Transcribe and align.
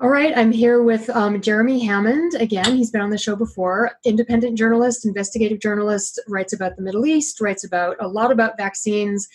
All 0.00 0.10
right, 0.10 0.32
I'm 0.36 0.52
here 0.52 0.80
with 0.80 1.10
um, 1.10 1.40
Jeremy 1.40 1.84
Hammond 1.84 2.34
again. 2.34 2.76
He's 2.76 2.92
been 2.92 3.00
on 3.00 3.10
the 3.10 3.18
show 3.18 3.34
before. 3.34 3.98
Independent 4.04 4.56
journalist, 4.56 5.04
investigative 5.04 5.58
journalist, 5.58 6.20
writes 6.28 6.52
about 6.52 6.76
the 6.76 6.82
Middle 6.82 7.04
East, 7.04 7.40
writes 7.40 7.64
about 7.64 7.96
a 7.98 8.06
lot 8.06 8.30
about 8.30 8.56
vaccines, 8.56 9.26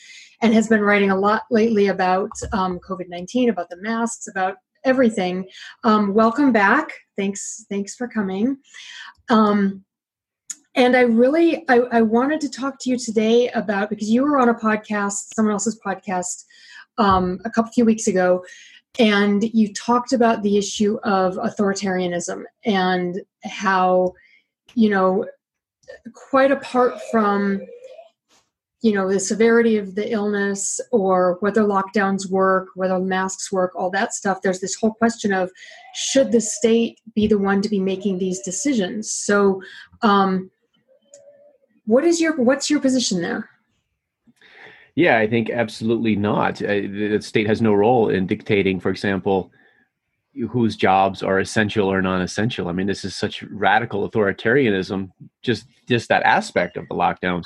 and 0.41 0.53
has 0.53 0.69
been 0.69 0.79
writing 0.79 1.11
a 1.11 1.19
lot 1.19 1.41
lately 1.51 1.87
about 1.87 2.31
um, 2.53 2.79
COVID 2.79 3.09
19, 3.09 3.49
about 3.49 3.69
the 3.69 3.75
masks, 3.81 4.29
about 4.29 4.55
everything. 4.85 5.45
Um, 5.83 6.13
welcome 6.13 6.53
back. 6.53 6.93
Thanks, 7.17 7.65
thanks 7.69 7.93
for 7.93 8.07
coming. 8.07 8.55
Um, 9.27 9.83
and 10.75 10.95
I 10.95 11.01
really, 11.01 11.65
I, 11.67 11.79
I, 11.91 12.01
wanted 12.01 12.39
to 12.39 12.49
talk 12.49 12.79
to 12.79 12.89
you 12.89 12.97
today 12.97 13.49
about 13.49 13.89
because 13.89 14.09
you 14.09 14.23
were 14.23 14.39
on 14.39 14.47
a 14.47 14.55
podcast, 14.55 15.35
someone 15.35 15.51
else's 15.51 15.79
podcast, 15.85 16.45
um, 16.97 17.39
a 17.45 17.49
couple 17.49 17.71
few 17.71 17.85
weeks 17.85 18.07
ago, 18.07 18.43
and 18.99 19.43
you 19.53 19.73
talked 19.73 20.13
about 20.13 20.43
the 20.43 20.57
issue 20.57 20.99
of 21.03 21.35
authoritarianism 21.35 22.43
and 22.65 23.21
how 23.43 24.13
you 24.75 24.89
know 24.89 25.25
quite 26.13 26.51
apart 26.51 26.99
from 27.11 27.61
you 28.81 28.93
know 28.93 29.11
the 29.11 29.19
severity 29.19 29.77
of 29.77 29.95
the 29.95 30.11
illness 30.11 30.79
or 30.91 31.37
whether 31.39 31.61
lockdowns 31.61 32.29
work 32.29 32.67
whether 32.75 32.99
masks 32.99 33.51
work 33.51 33.71
all 33.75 33.89
that 33.89 34.13
stuff 34.13 34.41
there's 34.41 34.59
this 34.59 34.75
whole 34.75 34.93
question 34.93 35.33
of 35.33 35.51
should 35.93 36.31
the 36.31 36.41
state 36.41 36.99
be 37.15 37.27
the 37.27 37.37
one 37.37 37.61
to 37.61 37.69
be 37.69 37.79
making 37.79 38.17
these 38.17 38.39
decisions? 38.39 39.11
So 39.11 39.61
um, 40.01 40.49
what 41.85 42.03
is 42.03 42.19
your 42.19 42.35
what's 42.35 42.69
your 42.69 42.79
position 42.79 43.21
there 43.21 43.49
yeah, 44.95 45.17
I 45.17 45.27
think 45.27 45.49
absolutely 45.49 46.15
not. 46.15 46.61
Uh, 46.61 46.67
the 46.67 47.19
state 47.21 47.47
has 47.47 47.61
no 47.61 47.73
role 47.73 48.09
in 48.09 48.27
dictating, 48.27 48.79
for 48.79 48.89
example, 48.89 49.51
whose 50.49 50.75
jobs 50.75 51.23
are 51.23 51.39
essential 51.39 51.91
or 51.91 52.01
non-essential. 52.01 52.67
I 52.67 52.73
mean, 52.73 52.87
this 52.87 53.05
is 53.05 53.15
such 53.15 53.43
radical 53.43 54.09
authoritarianism. 54.09 55.11
Just 55.41 55.65
just 55.87 56.09
that 56.09 56.23
aspect 56.23 56.77
of 56.77 56.87
the 56.89 56.95
lockdowns, 56.95 57.43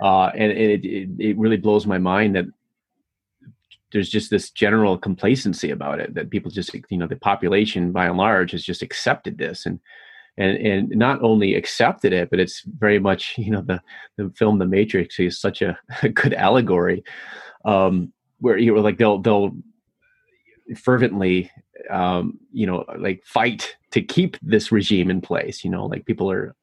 uh, 0.00 0.30
and 0.34 0.52
it, 0.52 0.84
it 0.84 1.08
it 1.18 1.38
really 1.38 1.56
blows 1.56 1.86
my 1.86 1.98
mind 1.98 2.36
that 2.36 2.46
there's 3.92 4.10
just 4.10 4.30
this 4.30 4.50
general 4.50 4.98
complacency 4.98 5.70
about 5.70 6.00
it 6.00 6.14
that 6.14 6.30
people 6.30 6.50
just 6.50 6.74
you 6.90 6.98
know 6.98 7.06
the 7.06 7.16
population 7.16 7.92
by 7.92 8.06
and 8.06 8.16
large 8.18 8.52
has 8.52 8.62
just 8.62 8.82
accepted 8.82 9.38
this 9.38 9.66
and 9.66 9.80
and 10.38 10.56
and 10.56 10.88
not 10.90 11.20
only 11.20 11.54
accepted 11.54 12.12
it, 12.12 12.30
but 12.30 12.38
it's 12.38 12.62
very 12.78 12.98
much 12.98 13.34
you 13.38 13.50
know 13.50 13.62
the 13.62 13.82
the 14.16 14.32
film 14.36 14.58
The 14.58 14.66
Matrix 14.66 15.18
is 15.18 15.38
such 15.38 15.60
a, 15.60 15.78
a 16.02 16.08
good 16.08 16.32
allegory, 16.32 17.04
um, 17.64 18.12
where 18.38 18.56
you 18.56 18.74
know 18.74 18.80
like 18.80 18.98
they'll 18.98 19.18
they'll 19.18 19.50
fervently 20.76 21.50
um, 21.90 22.38
you 22.52 22.66
know 22.66 22.84
like 22.98 23.22
fight 23.26 23.76
to 23.90 24.00
keep 24.00 24.36
this 24.40 24.72
regime 24.72 25.10
in 25.10 25.20
place. 25.20 25.64
You 25.64 25.70
know 25.70 25.86
like 25.86 26.06
people 26.06 26.30
are 26.30 26.54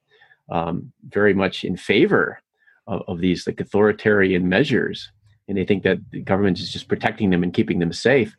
um, 0.50 0.92
very 1.10 1.34
much 1.34 1.64
in 1.64 1.76
favor 1.76 2.42
of, 2.88 3.02
of 3.08 3.20
these 3.20 3.46
like 3.46 3.60
authoritarian 3.60 4.48
measures, 4.48 5.12
and 5.48 5.58
they 5.58 5.66
think 5.66 5.84
that 5.84 6.00
the 6.12 6.22
government 6.22 6.60
is 6.60 6.72
just 6.72 6.88
protecting 6.88 7.30
them 7.30 7.44
and 7.44 7.54
keeping 7.54 7.80
them 7.80 7.92
safe. 7.92 8.36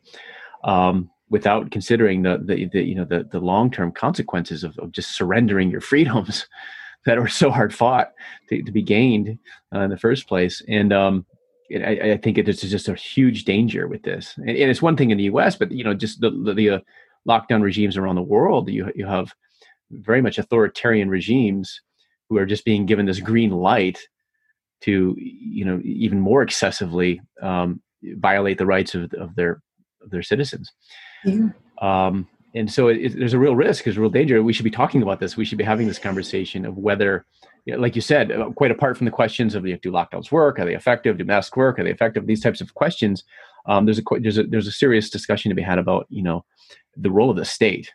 Um, 0.63 1.11
without 1.29 1.71
considering 1.71 2.23
the, 2.23 2.37
the, 2.43 2.65
the 2.65 2.83
you 2.83 2.95
know 2.95 3.05
the, 3.05 3.23
the 3.31 3.39
long-term 3.39 3.91
consequences 3.91 4.63
of, 4.63 4.77
of 4.79 4.91
just 4.91 5.15
surrendering 5.15 5.69
your 5.69 5.81
freedoms 5.91 6.47
that 7.05 7.17
are 7.17 7.27
so 7.27 7.49
hard 7.49 7.73
fought 7.73 8.11
to, 8.49 8.61
to 8.61 8.71
be 8.71 8.81
gained 8.81 9.37
uh, 9.73 9.79
in 9.79 9.89
the 9.89 9.97
first 9.97 10.27
place. 10.27 10.61
And 10.67 10.91
um, 10.91 11.25
I, 11.73 12.11
I, 12.11 12.17
think 12.17 12.43
there's 12.43 12.61
just 12.61 12.89
a 12.89 12.95
huge 12.95 13.45
danger 13.45 13.87
with 13.87 14.03
this. 14.03 14.33
And, 14.37 14.49
and, 14.49 14.69
it's 14.69 14.81
one 14.81 14.97
thing 14.97 15.11
in 15.11 15.17
the 15.17 15.25
us 15.25 15.55
but 15.55 15.71
you 15.71 15.83
know 15.83 15.93
just 15.93 16.21
the, 16.21 16.31
the, 16.31 16.53
the 16.53 16.69
uh, 16.69 16.79
lockdown 17.27 17.61
regimes 17.61 17.97
around 17.97 18.15
the 18.15 18.21
world 18.21 18.69
you, 18.69 18.91
you 18.95 19.05
have 19.05 19.33
very 19.91 20.21
much 20.21 20.37
authoritarian 20.37 21.09
regimes 21.09 21.81
who 22.29 22.37
are 22.37 22.45
just 22.45 22.65
being 22.65 22.85
given 22.85 23.05
this 23.05 23.19
green 23.19 23.51
light 23.51 23.99
to 24.81 25.15
you 25.17 25.65
know 25.65 25.81
even 25.83 26.19
more 26.19 26.41
excessively 26.41 27.21
um, 27.41 27.81
violate 28.03 28.57
the 28.57 28.65
rights 28.65 28.95
of, 28.95 29.13
of 29.13 29.35
their 29.35 29.61
of 30.01 30.09
their 30.09 30.23
citizens 30.23 30.71
Um, 31.81 32.27
and 32.55 32.71
so 32.71 32.87
it, 32.87 32.97
it, 32.97 33.19
there's 33.19 33.33
a 33.33 33.39
real 33.39 33.55
risk, 33.55 33.83
there's 33.83 33.97
a 33.97 34.01
real 34.01 34.09
danger. 34.09 34.41
We 34.41 34.53
should 34.53 34.63
be 34.63 34.71
talking 34.71 35.01
about 35.01 35.19
this. 35.19 35.37
We 35.37 35.45
should 35.45 35.57
be 35.57 35.63
having 35.63 35.87
this 35.87 35.99
conversation 35.99 36.65
of 36.65 36.77
whether, 36.77 37.25
you 37.65 37.73
know, 37.73 37.79
like 37.79 37.95
you 37.95 38.01
said, 38.01 38.31
uh, 38.31 38.49
quite 38.51 38.71
apart 38.71 38.97
from 38.97 39.05
the 39.05 39.11
questions 39.11 39.53
of 39.53 39.63
do 39.63 39.91
lockdowns 39.91 40.31
work? 40.31 40.59
Are 40.59 40.65
they 40.65 40.75
effective? 40.75 41.17
Do 41.17 41.25
masks 41.25 41.55
work? 41.55 41.77
Are 41.77 41.83
they 41.83 41.91
effective? 41.91 42.25
These 42.25 42.41
types 42.41 42.61
of 42.61 42.73
questions. 42.73 43.23
Um, 43.67 43.85
there's 43.85 43.99
a 43.99 44.03
there's 44.19 44.37
a 44.37 44.43
there's 44.43 44.67
a 44.67 44.71
serious 44.71 45.09
discussion 45.09 45.49
to 45.49 45.55
be 45.55 45.61
had 45.61 45.77
about 45.77 46.07
you 46.09 46.23
know 46.23 46.45
the 46.95 47.11
role 47.11 47.29
of 47.29 47.35
the 47.35 47.45
state 47.45 47.91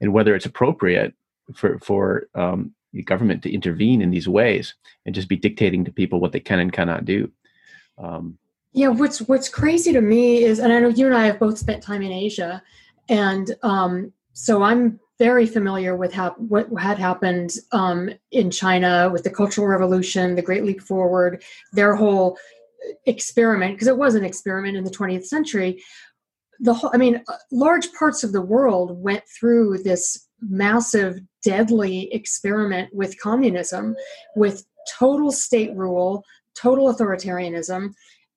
and 0.00 0.12
whether 0.12 0.34
it's 0.34 0.46
appropriate 0.46 1.12
for 1.54 1.78
for 1.80 2.28
um, 2.34 2.72
the 2.92 3.02
government 3.02 3.42
to 3.42 3.52
intervene 3.52 4.00
in 4.00 4.10
these 4.10 4.28
ways 4.28 4.74
and 5.04 5.14
just 5.14 5.28
be 5.28 5.36
dictating 5.36 5.84
to 5.84 5.92
people 5.92 6.20
what 6.20 6.32
they 6.32 6.40
can 6.40 6.60
and 6.60 6.72
cannot 6.72 7.04
do. 7.04 7.30
Um, 7.98 8.38
yeah, 8.72 8.88
what's 8.88 9.20
what's 9.22 9.48
crazy 9.48 9.92
to 9.92 10.00
me 10.00 10.44
is, 10.44 10.58
and 10.58 10.72
I 10.72 10.78
know 10.80 10.88
you 10.88 11.06
and 11.06 11.16
I 11.16 11.26
have 11.26 11.38
both 11.38 11.58
spent 11.58 11.82
time 11.82 12.02
in 12.02 12.12
Asia, 12.12 12.62
and 13.08 13.54
um, 13.62 14.12
so 14.32 14.62
I'm 14.62 15.00
very 15.18 15.46
familiar 15.46 15.96
with 15.96 16.12
how, 16.12 16.30
what 16.38 16.68
had 16.78 16.98
happened 16.98 17.54
um, 17.72 18.08
in 18.30 18.50
China 18.50 19.10
with 19.12 19.24
the 19.24 19.30
Cultural 19.30 19.66
Revolution, 19.66 20.36
the 20.36 20.42
Great 20.42 20.64
Leap 20.64 20.80
Forward, 20.80 21.42
their 21.72 21.96
whole 21.96 22.38
experiment, 23.06 23.74
because 23.74 23.88
it 23.88 23.98
was 23.98 24.14
an 24.14 24.24
experiment 24.24 24.76
in 24.76 24.84
the 24.84 24.90
20th 24.90 25.24
century. 25.24 25.82
The 26.60 26.72
whole, 26.72 26.90
I 26.94 26.98
mean, 26.98 27.22
uh, 27.26 27.34
large 27.50 27.92
parts 27.92 28.22
of 28.22 28.32
the 28.32 28.40
world 28.40 29.02
went 29.02 29.24
through 29.28 29.78
this 29.78 30.28
massive, 30.40 31.18
deadly 31.42 32.12
experiment 32.14 32.94
with 32.94 33.20
communism, 33.20 33.96
with 34.36 34.64
total 34.88 35.32
state 35.32 35.74
rule, 35.74 36.24
total 36.54 36.94
authoritarianism 36.94 37.92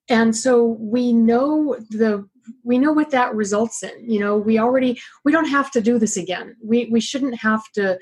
and 0.08 0.34
so 0.36 0.64
we 0.80 1.12
know 1.12 1.76
the 1.90 2.28
we 2.64 2.78
know 2.78 2.92
what 2.92 3.10
that 3.10 3.34
results 3.34 3.82
in. 3.82 4.10
You 4.10 4.20
know 4.20 4.36
we 4.36 4.58
already 4.58 5.00
we 5.24 5.32
don't 5.32 5.48
have 5.48 5.70
to 5.72 5.80
do 5.80 5.98
this 5.98 6.16
again. 6.16 6.56
We 6.62 6.88
we 6.90 7.00
shouldn't 7.00 7.36
have 7.36 7.62
to 7.74 7.98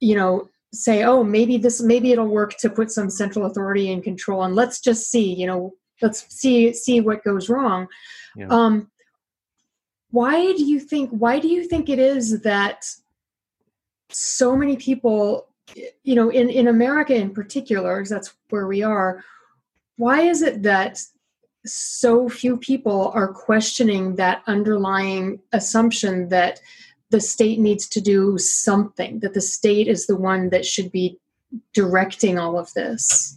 you 0.00 0.14
know 0.14 0.48
say 0.72 1.04
oh 1.04 1.24
maybe 1.24 1.56
this 1.56 1.80
maybe 1.80 2.12
it'll 2.12 2.28
work 2.28 2.56
to 2.58 2.70
put 2.70 2.90
some 2.90 3.08
central 3.10 3.46
authority 3.46 3.90
in 3.90 4.02
control 4.02 4.42
and 4.42 4.54
let's 4.54 4.80
just 4.80 5.10
see 5.10 5.32
you 5.32 5.46
know 5.46 5.72
let's 6.02 6.26
see 6.28 6.72
see 6.72 7.00
what 7.00 7.24
goes 7.24 7.48
wrong. 7.48 7.86
Yeah. 8.36 8.48
um 8.50 8.90
why 10.10 10.52
do 10.52 10.64
you 10.64 10.80
think 10.80 11.10
why 11.10 11.38
do 11.38 11.48
you 11.48 11.66
think 11.66 11.88
it 11.88 11.98
is 11.98 12.42
that 12.42 12.84
so 14.10 14.56
many 14.56 14.76
people 14.76 15.48
you 16.02 16.14
know 16.14 16.30
in 16.30 16.48
in 16.48 16.68
america 16.68 17.14
in 17.14 17.30
particular 17.30 17.96
because 17.96 18.08
that's 18.08 18.34
where 18.48 18.66
we 18.66 18.82
are 18.82 19.22
why 19.96 20.22
is 20.22 20.40
it 20.40 20.62
that 20.62 20.98
so 21.66 22.28
few 22.28 22.56
people 22.56 23.10
are 23.14 23.28
questioning 23.28 24.16
that 24.16 24.42
underlying 24.46 25.40
assumption 25.52 26.28
that 26.28 26.60
the 27.10 27.20
state 27.20 27.58
needs 27.58 27.88
to 27.88 28.00
do 28.00 28.38
something, 28.38 29.20
that 29.20 29.34
the 29.34 29.40
state 29.40 29.88
is 29.88 30.06
the 30.06 30.16
one 30.16 30.50
that 30.50 30.66
should 30.66 30.92
be 30.92 31.18
directing 31.72 32.38
all 32.38 32.58
of 32.58 32.72
this? 32.74 33.36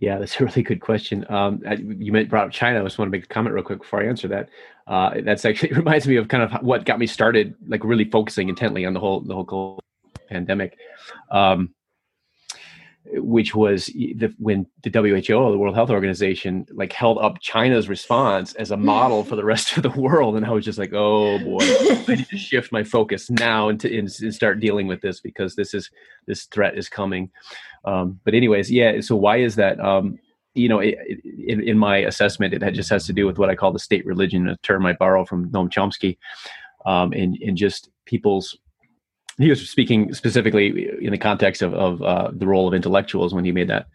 Yeah, 0.00 0.18
that's 0.18 0.40
a 0.40 0.44
really 0.44 0.62
good 0.62 0.80
question. 0.80 1.24
Um, 1.28 1.62
you 1.78 2.10
brought 2.24 2.46
up 2.46 2.52
China. 2.52 2.80
I 2.80 2.82
just 2.82 2.98
want 2.98 3.06
to 3.06 3.16
make 3.16 3.24
a 3.24 3.28
comment 3.28 3.54
real 3.54 3.62
quick 3.62 3.80
before 3.80 4.02
I 4.02 4.08
answer 4.08 4.26
that. 4.28 4.48
Uh, 4.88 5.20
that's 5.24 5.44
actually 5.44 5.72
reminds 5.74 6.08
me 6.08 6.16
of 6.16 6.26
kind 6.26 6.42
of 6.42 6.60
what 6.62 6.84
got 6.84 6.98
me 6.98 7.06
started, 7.06 7.54
like 7.68 7.84
really 7.84 8.04
focusing 8.04 8.48
intently 8.48 8.84
on 8.84 8.94
the 8.94 9.00
whole 9.00 9.20
the 9.20 9.34
whole 9.34 9.80
pandemic. 10.28 10.76
Um, 11.30 11.72
which 13.04 13.54
was 13.54 13.86
the, 13.86 14.32
when 14.38 14.66
the 14.82 14.90
WHO, 14.90 15.50
the 15.50 15.58
World 15.58 15.74
Health 15.74 15.90
Organization, 15.90 16.66
like 16.72 16.92
held 16.92 17.18
up 17.18 17.40
China's 17.40 17.88
response 17.88 18.54
as 18.54 18.70
a 18.70 18.76
model 18.76 19.24
for 19.24 19.34
the 19.34 19.44
rest 19.44 19.76
of 19.76 19.82
the 19.82 20.00
world, 20.00 20.36
and 20.36 20.46
I 20.46 20.50
was 20.50 20.64
just 20.64 20.78
like, 20.78 20.92
oh 20.92 21.38
boy, 21.38 21.58
I 21.60 22.04
need 22.14 22.28
to 22.28 22.36
shift 22.38 22.70
my 22.72 22.84
focus 22.84 23.28
now 23.30 23.68
and, 23.68 23.80
to, 23.80 23.98
and, 23.98 24.08
and 24.20 24.34
start 24.34 24.60
dealing 24.60 24.86
with 24.86 25.00
this 25.00 25.20
because 25.20 25.56
this 25.56 25.74
is 25.74 25.90
this 26.26 26.44
threat 26.44 26.78
is 26.78 26.88
coming. 26.88 27.30
Um, 27.84 28.20
but 28.24 28.34
anyways, 28.34 28.70
yeah. 28.70 29.00
So 29.00 29.16
why 29.16 29.38
is 29.38 29.56
that? 29.56 29.80
Um, 29.80 30.18
you 30.54 30.68
know, 30.68 30.80
it, 30.80 30.96
it, 31.06 31.20
in, 31.24 31.62
in, 31.62 31.78
my 31.78 31.96
assessment, 31.98 32.52
it 32.52 32.72
just 32.72 32.90
has 32.90 33.06
to 33.06 33.12
do 33.14 33.26
with 33.26 33.38
what 33.38 33.48
I 33.48 33.54
call 33.54 33.72
the 33.72 33.78
state 33.78 34.04
religion, 34.04 34.48
a 34.48 34.56
term 34.58 34.84
I 34.84 34.92
borrow 34.92 35.24
from 35.24 35.50
Noam 35.50 35.70
Chomsky, 35.70 36.18
um, 36.84 37.12
and 37.12 37.36
and 37.40 37.56
just 37.56 37.88
people's 38.04 38.58
he 39.38 39.48
was 39.48 39.68
speaking 39.68 40.12
specifically 40.14 40.88
in 41.00 41.10
the 41.10 41.18
context 41.18 41.62
of, 41.62 41.74
of 41.74 42.02
uh, 42.02 42.30
the 42.32 42.46
role 42.46 42.68
of 42.68 42.74
intellectuals 42.74 43.34
when 43.34 43.44
he 43.44 43.52
made 43.52 43.68
that 43.68 43.86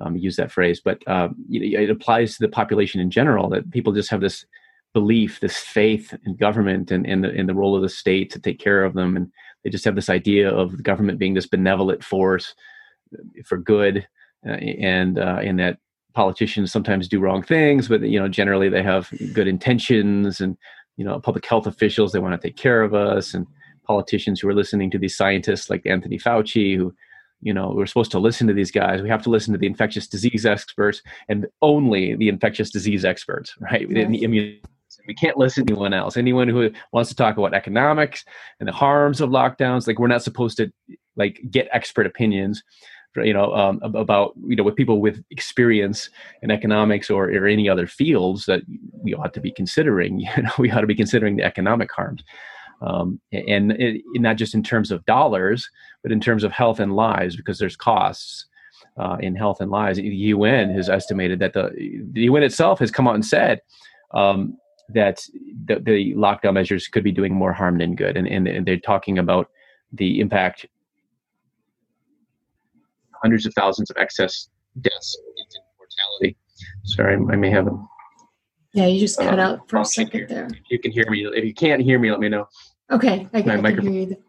um, 0.00 0.16
use 0.16 0.36
that 0.36 0.52
phrase. 0.52 0.80
But 0.80 1.06
um, 1.08 1.36
it 1.50 1.90
applies 1.90 2.34
to 2.34 2.40
the 2.40 2.48
population 2.48 3.00
in 3.00 3.10
general 3.10 3.48
that 3.50 3.70
people 3.70 3.92
just 3.92 4.10
have 4.10 4.20
this 4.20 4.44
belief 4.92 5.40
this 5.40 5.56
faith 5.56 6.14
in 6.24 6.36
government 6.36 6.92
and 6.92 7.04
in 7.04 7.22
the, 7.22 7.42
the 7.42 7.54
role 7.54 7.74
of 7.74 7.82
the 7.82 7.88
state 7.88 8.30
to 8.30 8.38
take 8.38 8.60
care 8.60 8.84
of 8.84 8.94
them. 8.94 9.16
And 9.16 9.30
they 9.62 9.70
just 9.70 9.84
have 9.84 9.96
this 9.96 10.08
idea 10.08 10.48
of 10.48 10.76
the 10.76 10.82
government 10.82 11.18
being 11.18 11.34
this 11.34 11.46
benevolent 11.46 12.04
force 12.04 12.54
for 13.44 13.58
good 13.58 14.06
uh, 14.46 14.52
and 14.52 15.18
uh, 15.18 15.40
and 15.42 15.58
that 15.58 15.78
politicians 16.14 16.70
sometimes 16.70 17.08
do 17.08 17.18
wrong 17.18 17.42
things 17.42 17.88
but 17.88 18.00
you 18.02 18.20
know 18.20 18.28
generally 18.28 18.68
they 18.68 18.84
have 18.84 19.10
good 19.32 19.48
intentions 19.48 20.40
and 20.40 20.56
you 20.96 21.04
know 21.04 21.18
public 21.20 21.44
health 21.46 21.66
officials 21.66 22.12
they 22.12 22.18
want 22.18 22.40
to 22.40 22.48
take 22.48 22.56
care 22.56 22.82
of 22.82 22.94
us. 22.94 23.34
And 23.34 23.46
politicians 23.84 24.40
who 24.40 24.48
are 24.48 24.54
listening 24.54 24.90
to 24.90 24.98
these 24.98 25.16
scientists 25.16 25.70
like 25.70 25.86
Anthony 25.86 26.18
Fauci 26.18 26.76
who 26.76 26.94
you 27.40 27.52
know 27.52 27.72
we're 27.74 27.86
supposed 27.86 28.10
to 28.12 28.18
listen 28.18 28.46
to 28.46 28.54
these 28.54 28.70
guys. 28.70 29.02
We 29.02 29.08
have 29.08 29.22
to 29.22 29.30
listen 29.30 29.52
to 29.52 29.58
the 29.58 29.66
infectious 29.66 30.06
disease 30.06 30.46
experts 30.46 31.02
and 31.28 31.46
only 31.62 32.16
the 32.16 32.28
infectious 32.28 32.70
disease 32.70 33.04
experts 33.04 33.54
right? 33.60 33.86
Yes. 33.88 34.08
the 34.08 34.22
immune 34.22 34.60
we 35.08 35.14
can't 35.14 35.36
listen 35.36 35.66
to 35.66 35.72
anyone 35.72 35.92
else. 35.92 36.16
Anyone 36.16 36.48
who 36.48 36.70
wants 36.92 37.10
to 37.10 37.16
talk 37.16 37.36
about 37.36 37.52
economics 37.52 38.24
and 38.60 38.68
the 38.68 38.72
harms 38.72 39.20
of 39.20 39.30
lockdowns 39.30 39.86
like 39.86 39.98
we're 39.98 40.06
not 40.06 40.22
supposed 40.22 40.56
to 40.58 40.70
like 41.16 41.40
get 41.50 41.68
expert 41.72 42.06
opinions 42.06 42.62
you 43.22 43.32
know 43.32 43.54
um, 43.54 43.80
about 43.82 44.32
you 44.46 44.56
know 44.56 44.64
with 44.64 44.74
people 44.74 45.00
with 45.00 45.22
experience 45.30 46.10
in 46.42 46.50
economics 46.50 47.10
or, 47.10 47.30
or 47.30 47.46
any 47.46 47.68
other 47.68 47.86
fields 47.86 48.46
that 48.46 48.62
we 49.02 49.14
ought 49.14 49.32
to 49.34 49.40
be 49.40 49.52
considering 49.52 50.20
you 50.36 50.42
know 50.42 50.50
we 50.58 50.70
ought 50.70 50.80
to 50.80 50.86
be 50.86 50.94
considering 50.94 51.36
the 51.36 51.44
economic 51.44 51.92
harms 51.92 52.24
um, 52.80 53.20
and 53.32 53.72
it, 53.72 54.02
not 54.14 54.36
just 54.36 54.54
in 54.54 54.62
terms 54.62 54.90
of 54.90 55.04
dollars 55.06 55.68
but 56.02 56.12
in 56.12 56.20
terms 56.20 56.44
of 56.44 56.52
health 56.52 56.80
and 56.80 56.94
lives 56.94 57.36
because 57.36 57.58
there's 57.58 57.76
costs 57.76 58.46
uh, 58.98 59.16
in 59.20 59.34
health 59.34 59.60
and 59.60 59.70
lives 59.70 59.98
the 59.98 60.32
un 60.32 60.70
has 60.70 60.88
estimated 60.88 61.38
that 61.38 61.52
the, 61.52 61.70
the 62.12 62.28
un 62.28 62.42
itself 62.42 62.78
has 62.78 62.90
come 62.90 63.08
out 63.08 63.14
and 63.14 63.24
said 63.24 63.60
um, 64.12 64.56
that 64.88 65.22
the, 65.64 65.80
the, 65.80 66.14
lockdown 66.14 66.54
measures 66.54 66.88
could 66.88 67.02
be 67.02 67.10
doing 67.10 67.34
more 67.34 67.52
harm 67.52 67.78
than 67.78 67.96
good 67.96 68.16
and, 68.16 68.28
and, 68.28 68.66
they're 68.66 68.78
talking 68.78 69.18
about 69.18 69.48
the 69.92 70.20
impact 70.20 70.66
hundreds 73.22 73.46
of 73.46 73.54
thousands 73.54 73.90
of 73.90 73.96
excess 73.96 74.48
deaths, 74.80 75.16
mortality. 75.78 76.36
Sorry, 76.84 77.14
I 77.14 77.36
may 77.36 77.50
have 77.50 77.66
a. 77.66 77.86
Yeah, 78.74 78.86
you 78.86 78.98
just 78.98 79.18
cut 79.18 79.34
um, 79.34 79.40
out 79.40 79.68
for 79.68 79.78
a 79.78 79.84
second 79.84 80.18
here. 80.18 80.26
there. 80.26 80.46
If 80.46 80.62
you 80.68 80.78
can 80.80 80.90
hear 80.90 81.08
me, 81.08 81.24
if 81.24 81.44
you 81.44 81.54
can't 81.54 81.80
hear 81.80 82.00
me, 82.00 82.10
let 82.10 82.18
me 82.18 82.28
know. 82.28 82.48
Okay, 82.90 83.28
I, 83.32 83.42
My 83.42 83.54
I 83.54 83.72
can 83.72 83.82
hear 83.82 84.08
you. 84.08 84.22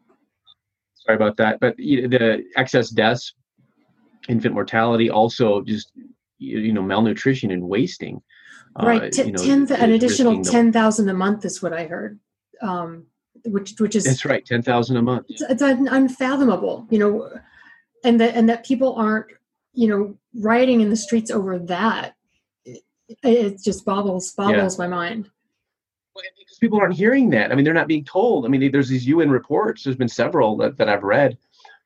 Sorry 0.93 1.15
about 1.15 1.35
that, 1.37 1.59
but 1.59 1.75
the 1.77 2.43
excess 2.55 2.89
deaths, 2.89 3.33
infant 4.29 4.53
mortality, 4.53 5.09
also 5.09 5.61
just 5.61 5.91
you 6.37 6.71
know 6.71 6.83
malnutrition 6.83 7.49
and 7.51 7.63
wasting. 7.63 8.21
Uh, 8.79 8.85
right, 8.85 9.03
uh, 9.03 9.09
T- 9.09 9.23
you 9.23 9.31
know, 9.31 9.43
10, 9.43 9.71
an 9.71 9.91
additional 9.93 10.43
ten 10.43 10.71
thousand 10.71 11.09
a 11.09 11.13
month 11.13 11.43
is 11.43 11.63
what 11.63 11.73
I 11.73 11.87
heard. 11.87 12.19
Um, 12.61 13.07
which 13.45 13.73
which 13.79 13.95
is 13.95 14.03
that's 14.03 14.25
right, 14.25 14.45
ten 14.45 14.61
thousand 14.61 14.97
a 14.97 15.01
month. 15.01 15.25
It's, 15.29 15.41
it's 15.41 15.61
unfathomable. 15.63 16.85
You 16.91 16.99
know, 16.99 17.29
and 18.03 18.21
that 18.21 18.35
and 18.35 18.47
that 18.49 18.63
people 18.63 18.93
aren't 18.93 19.25
you 19.73 19.87
know 19.87 20.17
rioting 20.35 20.81
in 20.81 20.91
the 20.91 20.95
streets 20.95 21.31
over 21.31 21.57
that 21.57 22.14
it, 23.07 23.17
it 23.23 23.61
just 23.61 23.85
boggles 23.85 24.31
boggles 24.31 24.77
yeah. 24.77 24.85
my 24.85 24.95
mind 24.95 25.29
because 26.39 26.57
people 26.59 26.79
aren't 26.79 26.95
hearing 26.95 27.29
that 27.29 27.51
i 27.51 27.55
mean 27.55 27.65
they're 27.65 27.73
not 27.73 27.87
being 27.87 28.05
told 28.05 28.45
i 28.45 28.47
mean 28.47 28.71
there's 28.71 28.89
these 28.89 29.07
un 29.07 29.29
reports 29.29 29.83
there's 29.83 29.95
been 29.95 30.07
several 30.07 30.57
that, 30.57 30.77
that 30.77 30.89
i've 30.89 31.03
read 31.03 31.37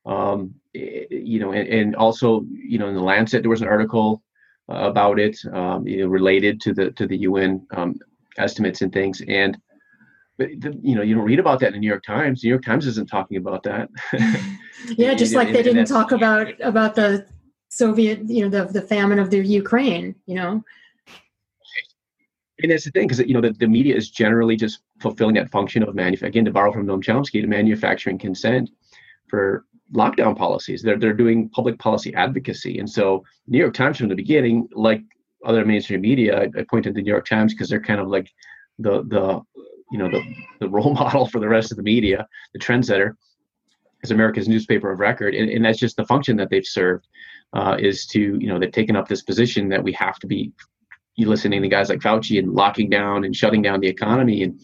um, 0.05 0.53
you 0.73 1.39
know 1.39 1.51
and, 1.51 1.67
and, 1.67 1.95
also 1.95 2.45
you 2.51 2.79
know 2.79 2.87
in 2.87 2.95
the 2.95 3.01
lancet 3.01 3.43
there 3.43 3.49
was 3.49 3.61
an 3.61 3.67
article 3.67 4.23
uh, 4.71 4.75
about 4.75 5.19
it 5.19 5.37
um, 5.53 5.85
you 5.85 5.97
know 5.97 6.07
related 6.07 6.61
to 6.61 6.73
the 6.73 6.91
to 6.91 7.05
the 7.05 7.17
un 7.17 7.65
um, 7.71 7.95
estimates 8.37 8.81
and 8.81 8.93
things 8.93 9.21
and 9.27 9.57
but 10.39 10.47
the, 10.61 10.79
you 10.81 10.95
know 10.95 11.01
you 11.01 11.13
don't 11.13 11.25
read 11.25 11.37
about 11.37 11.59
that 11.59 11.67
in 11.67 11.73
the 11.73 11.79
New 11.79 11.87
York 11.87 12.03
Times. 12.03 12.41
The 12.41 12.47
New 12.47 12.53
York 12.53 12.63
Times 12.63 12.87
isn't 12.87 13.09
talking 13.09 13.35
about 13.35 13.61
that. 13.63 13.89
yeah, 14.97 15.13
just 15.13 15.35
like 15.35 15.51
they 15.51 15.61
didn't 15.61 15.85
talk 15.85 16.13
about 16.13 16.47
about 16.61 16.95
the 16.95 17.27
Soviet, 17.67 18.27
you 18.27 18.47
know, 18.47 18.49
the 18.49 18.71
the 18.71 18.81
famine 18.81 19.19
of 19.19 19.29
the 19.29 19.45
Ukraine. 19.45 20.15
You 20.25 20.35
know. 20.35 20.63
And 22.61 22.71
that's 22.71 22.83
the 22.83 22.91
thing, 22.91 23.07
because 23.07 23.25
you 23.25 23.33
know 23.33 23.41
the, 23.41 23.51
the 23.51 23.67
media 23.67 23.95
is 23.95 24.09
generally 24.09 24.55
just 24.55 24.81
fulfilling 24.99 25.35
that 25.35 25.49
function 25.49 25.83
of 25.83 25.95
manufacturing. 25.95 26.29
Again, 26.29 26.45
to 26.45 26.51
borrow 26.51 26.71
from 26.71 26.85
Noam 26.85 27.03
Chomsky, 27.03 27.41
to 27.41 27.47
manufacturing 27.47 28.17
consent 28.17 28.69
for 29.27 29.65
lockdown 29.93 30.37
policies. 30.37 30.81
They're 30.81 30.99
they're 30.99 31.13
doing 31.13 31.49
public 31.49 31.79
policy 31.79 32.13
advocacy, 32.15 32.79
and 32.79 32.89
so 32.89 33.23
New 33.47 33.57
York 33.57 33.73
Times 33.73 33.97
from 33.97 34.09
the 34.09 34.15
beginning, 34.15 34.67
like 34.73 35.01
other 35.45 35.63
mainstream 35.63 36.01
media, 36.01 36.37
I, 36.37 36.43
I 36.59 36.65
pointed 36.69 36.89
to 36.89 36.93
the 36.93 37.01
New 37.01 37.11
York 37.11 37.27
Times 37.27 37.53
because 37.53 37.69
they're 37.69 37.81
kind 37.81 38.01
of 38.01 38.07
like 38.09 38.29
the 38.77 39.03
the 39.03 39.41
you 39.91 39.97
know 39.97 40.09
the, 40.09 40.21
the 40.59 40.69
role 40.69 40.93
model 41.03 41.27
for 41.27 41.39
the 41.39 41.49
rest 41.49 41.71
of 41.71 41.77
the 41.77 41.83
media, 41.83 42.27
the 42.53 42.59
trendsetter, 42.59 43.13
is 44.03 44.11
America's 44.11 44.49
newspaper 44.49 44.91
of 44.91 44.99
record, 44.99 45.33
and, 45.33 45.49
and 45.49 45.63
that's 45.63 45.79
just 45.79 45.95
the 45.95 46.05
function 46.05 46.35
that 46.37 46.49
they've 46.49 46.65
served. 46.65 47.07
Uh, 47.51 47.75
is 47.79 48.05
to 48.05 48.37
you 48.39 48.47
know 48.47 48.59
they've 48.59 48.71
taken 48.71 48.95
up 48.95 49.07
this 49.07 49.23
position 49.23 49.69
that 49.69 49.83
we 49.83 49.91
have 49.91 50.19
to 50.19 50.27
be 50.27 50.51
you 51.19 51.27
listening 51.27 51.61
to 51.61 51.67
guys 51.67 51.89
like 51.89 51.99
Fauci 51.99 52.39
and 52.39 52.53
locking 52.53 52.89
down 52.89 53.23
and 53.23 53.35
shutting 53.35 53.61
down 53.61 53.79
the 53.79 53.87
economy 53.87 54.43
and 54.43 54.59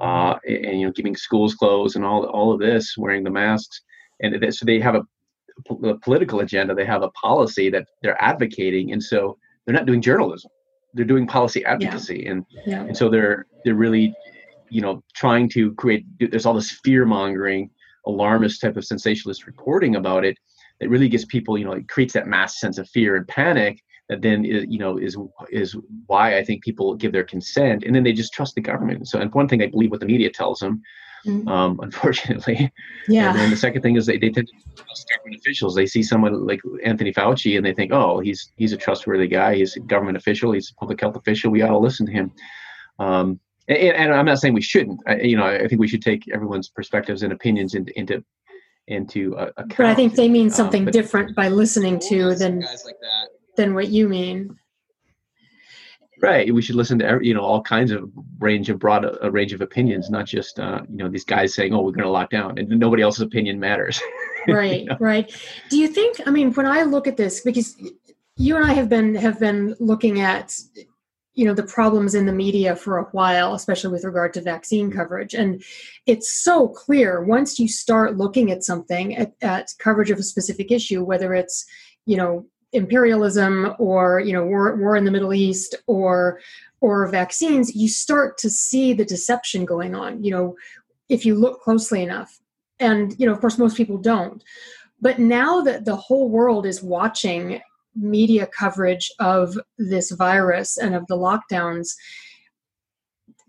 uh, 0.00 0.36
and, 0.46 0.64
and 0.64 0.80
you 0.80 0.86
know 0.86 0.92
keeping 0.92 1.16
schools 1.16 1.54
closed 1.54 1.96
and 1.96 2.04
all 2.04 2.24
all 2.26 2.52
of 2.52 2.60
this, 2.60 2.96
wearing 2.96 3.24
the 3.24 3.30
masks, 3.30 3.80
and 4.20 4.54
so 4.54 4.64
they 4.64 4.80
have 4.80 4.96
a, 4.96 5.02
a 5.86 5.98
political 5.98 6.40
agenda. 6.40 6.74
They 6.74 6.84
have 6.84 7.02
a 7.02 7.10
policy 7.10 7.70
that 7.70 7.86
they're 8.02 8.20
advocating, 8.22 8.92
and 8.92 9.02
so 9.02 9.38
they're 9.64 9.74
not 9.74 9.86
doing 9.86 10.02
journalism 10.02 10.50
they're 10.94 11.04
doing 11.04 11.26
policy 11.26 11.64
advocacy, 11.64 12.22
yeah. 12.24 12.30
and 12.30 12.46
yeah. 12.66 12.82
and 12.82 12.96
so 12.96 13.08
they're 13.08 13.46
they're 13.64 13.74
really, 13.74 14.14
you 14.68 14.80
know, 14.80 15.02
trying 15.14 15.48
to 15.50 15.74
create. 15.74 16.04
There's 16.18 16.46
all 16.46 16.54
this 16.54 16.78
fear 16.84 17.04
mongering, 17.04 17.70
alarmist 18.06 18.60
type 18.60 18.76
of 18.76 18.84
sensationalist 18.84 19.46
reporting 19.46 19.96
about 19.96 20.24
it 20.24 20.36
that 20.80 20.88
really 20.88 21.08
gets 21.08 21.24
people, 21.24 21.56
you 21.56 21.64
know, 21.64 21.72
it 21.72 21.88
creates 21.88 22.12
that 22.14 22.26
mass 22.26 22.58
sense 22.58 22.78
of 22.78 22.88
fear 22.88 23.16
and 23.16 23.26
panic 23.28 23.78
that 23.78 23.91
then 24.20 24.44
is, 24.44 24.64
you 24.68 24.78
know 24.78 24.98
is 24.98 25.16
is 25.50 25.76
why 26.06 26.36
I 26.36 26.44
think 26.44 26.62
people 26.62 26.94
give 26.94 27.12
their 27.12 27.24
consent, 27.24 27.84
and 27.84 27.94
then 27.94 28.02
they 28.02 28.12
just 28.12 28.32
trust 28.32 28.54
the 28.54 28.60
government. 28.60 29.08
So, 29.08 29.18
and 29.18 29.32
one 29.32 29.48
thing 29.48 29.62
I 29.62 29.66
believe 29.66 29.90
what 29.90 30.00
the 30.00 30.06
media 30.06 30.30
tells 30.30 30.58
them 30.58 30.82
Mm-hmm. 31.26 31.48
Um, 31.48 31.78
unfortunately. 31.82 32.72
Yeah. 33.08 33.30
And 33.30 33.38
then 33.38 33.50
the 33.50 33.56
second 33.56 33.82
thing 33.82 33.96
is 33.96 34.06
they, 34.06 34.18
they 34.18 34.30
tend 34.30 34.48
to 34.48 34.82
trust 34.84 35.08
government 35.14 35.40
officials. 35.40 35.74
They 35.74 35.86
see 35.86 36.02
someone 36.02 36.46
like 36.46 36.60
Anthony 36.84 37.12
Fauci 37.12 37.56
and 37.56 37.64
they 37.64 37.74
think, 37.74 37.92
oh, 37.92 38.20
he's 38.20 38.52
he's 38.56 38.72
a 38.72 38.76
trustworthy 38.76 39.28
guy. 39.28 39.56
He's 39.56 39.76
a 39.76 39.80
government 39.80 40.16
official. 40.16 40.52
He's 40.52 40.70
a 40.70 40.74
public 40.74 41.00
health 41.00 41.16
official. 41.16 41.50
We 41.50 41.62
ought 41.62 41.68
to 41.68 41.78
listen 41.78 42.06
to 42.06 42.12
him. 42.12 42.32
Um, 42.98 43.40
and, 43.68 43.78
and, 43.78 44.14
I'm 44.14 44.26
not 44.26 44.38
saying 44.38 44.54
we 44.54 44.62
shouldn't. 44.62 45.00
I, 45.06 45.20
you 45.20 45.36
know, 45.36 45.46
I 45.46 45.68
think 45.68 45.80
we 45.80 45.88
should 45.88 46.02
take 46.02 46.24
everyone's 46.32 46.68
perspectives 46.68 47.22
and 47.22 47.32
opinions 47.32 47.74
into 47.74 47.96
into 47.98 48.24
into 48.88 49.34
account. 49.34 49.76
But 49.76 49.86
I 49.86 49.94
think 49.94 50.14
they 50.14 50.28
mean 50.28 50.46
um, 50.46 50.50
something 50.50 50.86
um, 50.86 50.90
different 50.90 51.36
by 51.36 51.48
listening 51.48 52.00
to 52.08 52.34
than 52.34 52.60
guys 52.60 52.84
like 52.84 52.96
than 53.56 53.74
what 53.74 53.88
you 53.88 54.08
mean. 54.08 54.56
Right. 56.20 56.54
We 56.54 56.62
should 56.62 56.76
listen 56.76 57.00
to 57.00 57.04
every, 57.04 57.26
you 57.26 57.34
know 57.34 57.40
all 57.40 57.62
kinds 57.62 57.90
of 57.90 58.08
range 58.38 58.70
of 58.70 58.78
broad 58.78 59.04
a 59.22 59.30
range 59.30 59.52
of 59.52 59.60
opinions, 59.60 60.08
not 60.08 60.24
just 60.24 60.60
uh, 60.60 60.82
you 60.88 60.98
know 60.98 61.08
these 61.08 61.24
guys 61.24 61.52
saying, 61.52 61.74
"Oh, 61.74 61.82
we're 61.82 61.90
going 61.90 62.04
to 62.04 62.10
lock 62.10 62.30
down," 62.30 62.58
and 62.58 62.68
nobody 62.68 63.02
else's 63.02 63.22
opinion 63.22 63.58
matters. 63.58 64.00
right. 64.48 64.82
you 64.82 64.86
know? 64.86 64.96
Right. 65.00 65.36
Do 65.68 65.78
you 65.78 65.88
think? 65.88 66.20
I 66.24 66.30
mean, 66.30 66.52
when 66.52 66.66
I 66.66 66.84
look 66.84 67.08
at 67.08 67.16
this, 67.16 67.40
because 67.40 67.76
you 68.36 68.56
and 68.56 68.64
I 68.64 68.72
have 68.72 68.88
been 68.88 69.16
have 69.16 69.40
been 69.40 69.74
looking 69.80 70.20
at 70.20 70.56
you 71.34 71.44
know 71.44 71.54
the 71.54 71.62
problems 71.62 72.14
in 72.14 72.26
the 72.26 72.32
media 72.32 72.76
for 72.76 72.98
a 72.98 73.04
while 73.04 73.54
especially 73.54 73.90
with 73.90 74.04
regard 74.04 74.34
to 74.34 74.42
vaccine 74.42 74.90
coverage 74.90 75.34
and 75.34 75.62
it's 76.06 76.44
so 76.44 76.68
clear 76.68 77.24
once 77.24 77.58
you 77.58 77.68
start 77.68 78.18
looking 78.18 78.50
at 78.50 78.62
something 78.62 79.16
at, 79.16 79.32
at 79.40 79.72
coverage 79.78 80.10
of 80.10 80.18
a 80.18 80.22
specific 80.22 80.70
issue 80.70 81.02
whether 81.02 81.32
it's 81.32 81.64
you 82.04 82.16
know 82.16 82.46
imperialism 82.72 83.74
or 83.78 84.20
you 84.20 84.32
know 84.32 84.44
war, 84.44 84.76
war 84.76 84.96
in 84.96 85.04
the 85.04 85.10
middle 85.10 85.34
east 85.34 85.74
or 85.86 86.40
or 86.80 87.06
vaccines 87.08 87.76
you 87.76 87.88
start 87.88 88.38
to 88.38 88.48
see 88.48 88.92
the 88.92 89.04
deception 89.04 89.64
going 89.64 89.94
on 89.94 90.24
you 90.24 90.30
know 90.30 90.56
if 91.12 91.26
you 91.26 91.34
look 91.34 91.60
closely 91.60 92.02
enough. 92.02 92.40
And 92.80 93.14
you 93.18 93.26
know 93.26 93.32
of 93.32 93.40
course 93.40 93.58
most 93.58 93.76
people 93.76 93.98
don't. 93.98 94.42
But 95.00 95.18
now 95.18 95.60
that 95.62 95.84
the 95.84 95.96
whole 95.96 96.28
world 96.28 96.66
is 96.66 96.82
watching 96.82 97.60
media 97.94 98.46
coverage 98.46 99.10
of 99.20 99.58
this 99.78 100.10
virus 100.12 100.78
and 100.78 100.94
of 100.94 101.06
the 101.06 101.16
lockdowns 101.16 101.90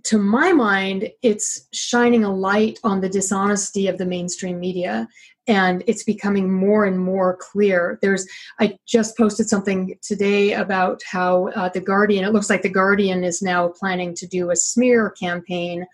to 0.03 0.17
my 0.17 0.51
mind 0.51 1.09
it's 1.21 1.69
shining 1.71 2.25
a 2.25 2.35
light 2.35 2.77
on 2.83 2.99
the 2.99 3.07
dishonesty 3.07 3.87
of 3.87 3.97
the 3.97 4.05
mainstream 4.05 4.59
media 4.59 5.07
and 5.47 5.83
it's 5.87 6.03
becoming 6.03 6.51
more 6.51 6.85
and 6.85 6.99
more 6.99 7.37
clear. 7.37 7.99
There's 8.01 8.27
i 8.59 8.77
just 8.85 9.17
posted 9.17 9.49
something 9.49 9.97
today 10.01 10.53
about 10.53 11.01
how 11.05 11.49
uh, 11.49 11.69
the 11.69 11.81
guardian 11.81 12.25
it 12.25 12.33
looks 12.33 12.49
like 12.49 12.61
the 12.61 12.69
guardian 12.69 13.23
is 13.23 13.41
now 13.41 13.69
planning 13.69 14.13
to 14.15 14.27
do 14.27 14.51
a 14.51 14.55
smear 14.55 15.11
campaign 15.11 15.85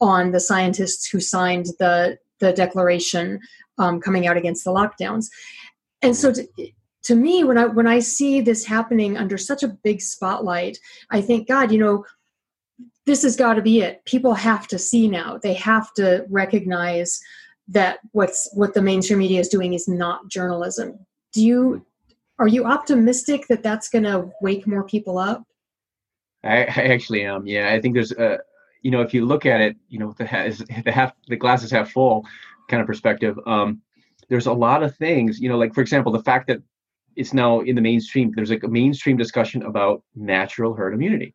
on 0.00 0.30
the 0.30 0.40
scientists 0.40 1.08
who 1.08 1.20
signed 1.20 1.66
the 1.78 2.18
the 2.40 2.52
declaration 2.52 3.40
um, 3.78 4.00
coming 4.00 4.26
out 4.26 4.36
against 4.36 4.64
the 4.64 4.70
lockdowns. 4.70 5.26
And 6.02 6.14
so 6.14 6.32
to, 6.32 6.46
to 7.04 7.14
me 7.14 7.44
when 7.44 7.56
i 7.58 7.64
when 7.64 7.86
i 7.86 7.98
see 8.00 8.40
this 8.40 8.64
happening 8.64 9.16
under 9.16 9.38
such 9.38 9.62
a 9.62 9.68
big 9.68 10.00
spotlight 10.00 10.78
i 11.10 11.20
think 11.20 11.48
god 11.48 11.72
you 11.72 11.78
know 11.78 12.04
this 13.08 13.22
has 13.22 13.36
got 13.36 13.54
to 13.54 13.62
be 13.62 13.80
it. 13.80 14.04
People 14.04 14.34
have 14.34 14.68
to 14.68 14.78
see 14.78 15.08
now. 15.08 15.38
They 15.42 15.54
have 15.54 15.92
to 15.94 16.26
recognize 16.28 17.18
that 17.68 17.98
what's 18.12 18.48
what 18.54 18.74
the 18.74 18.82
mainstream 18.82 19.18
media 19.18 19.40
is 19.40 19.48
doing 19.48 19.74
is 19.74 19.88
not 19.88 20.28
journalism. 20.28 20.98
Do 21.32 21.44
you 21.44 21.84
are 22.38 22.48
you 22.48 22.64
optimistic 22.64 23.46
that 23.48 23.62
that's 23.62 23.88
going 23.88 24.04
to 24.04 24.30
wake 24.40 24.66
more 24.66 24.84
people 24.84 25.18
up? 25.18 25.42
I, 26.44 26.62
I, 26.62 26.82
actually 26.92 27.24
am. 27.24 27.46
Yeah, 27.46 27.72
I 27.72 27.80
think 27.80 27.94
there's 27.94 28.12
a 28.12 28.38
you 28.82 28.90
know, 28.90 29.00
if 29.00 29.12
you 29.12 29.26
look 29.26 29.44
at 29.44 29.60
it, 29.60 29.76
you 29.88 29.98
know, 29.98 30.14
the, 30.18 30.24
the 30.84 30.92
half 30.92 31.12
the 31.26 31.36
glass 31.36 31.62
is 31.62 31.70
half 31.70 31.90
full 31.90 32.26
kind 32.68 32.80
of 32.80 32.86
perspective. 32.86 33.38
Um, 33.46 33.82
there's 34.28 34.46
a 34.46 34.52
lot 34.52 34.82
of 34.82 34.96
things, 34.96 35.40
you 35.40 35.48
know, 35.48 35.58
like 35.58 35.74
for 35.74 35.80
example, 35.80 36.12
the 36.12 36.22
fact 36.22 36.46
that 36.48 36.62
it's 37.16 37.34
now 37.34 37.60
in 37.60 37.74
the 37.74 37.82
mainstream. 37.82 38.32
There's 38.34 38.50
like 38.50 38.62
a 38.62 38.68
mainstream 38.68 39.16
discussion 39.16 39.62
about 39.64 40.02
natural 40.14 40.72
herd 40.72 40.94
immunity. 40.94 41.34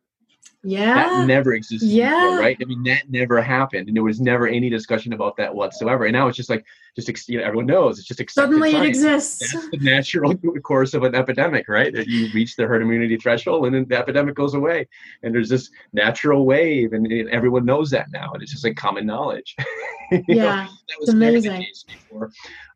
Yeah. 0.64 0.94
That 0.94 1.26
never 1.26 1.52
existed 1.52 1.88
yeah. 1.88 2.10
before, 2.10 2.38
right? 2.38 2.56
I 2.60 2.64
mean, 2.64 2.82
that 2.84 3.10
never 3.10 3.40
happened. 3.42 3.88
And 3.88 3.96
there 3.96 4.02
was 4.02 4.20
never 4.20 4.48
any 4.48 4.70
discussion 4.70 5.12
about 5.12 5.36
that 5.36 5.54
whatsoever. 5.54 6.06
And 6.06 6.14
now 6.14 6.26
it's 6.26 6.36
just 6.36 6.48
like, 6.48 6.64
just, 6.96 7.28
you 7.28 7.38
know, 7.38 7.44
everyone 7.44 7.66
knows 7.66 7.98
it's 7.98 8.08
just 8.08 8.22
Suddenly 8.30 8.72
science. 8.72 8.84
it 8.84 8.88
exists. 8.88 9.52
That's 9.52 9.68
the 9.70 9.78
natural 9.78 10.34
course 10.62 10.94
of 10.94 11.02
an 11.02 11.14
epidemic, 11.14 11.68
right? 11.68 11.92
That 11.92 12.06
you 12.06 12.28
reach 12.32 12.56
the 12.56 12.66
herd 12.66 12.82
immunity 12.82 13.16
threshold 13.16 13.66
and 13.66 13.74
then 13.74 13.86
the 13.88 13.98
epidemic 13.98 14.34
goes 14.34 14.54
away. 14.54 14.88
And 15.22 15.34
there's 15.34 15.48
this 15.48 15.70
natural 15.92 16.46
wave 16.46 16.92
and 16.92 17.10
everyone 17.28 17.64
knows 17.64 17.90
that 17.90 18.10
now. 18.10 18.32
And 18.32 18.42
it's 18.42 18.52
just 18.52 18.64
like 18.64 18.76
common 18.76 19.06
knowledge. 19.06 19.56
yeah. 20.28 20.64
Know, 20.64 20.70
that 20.88 21.00
was 21.00 21.08
amazing. 21.10 21.66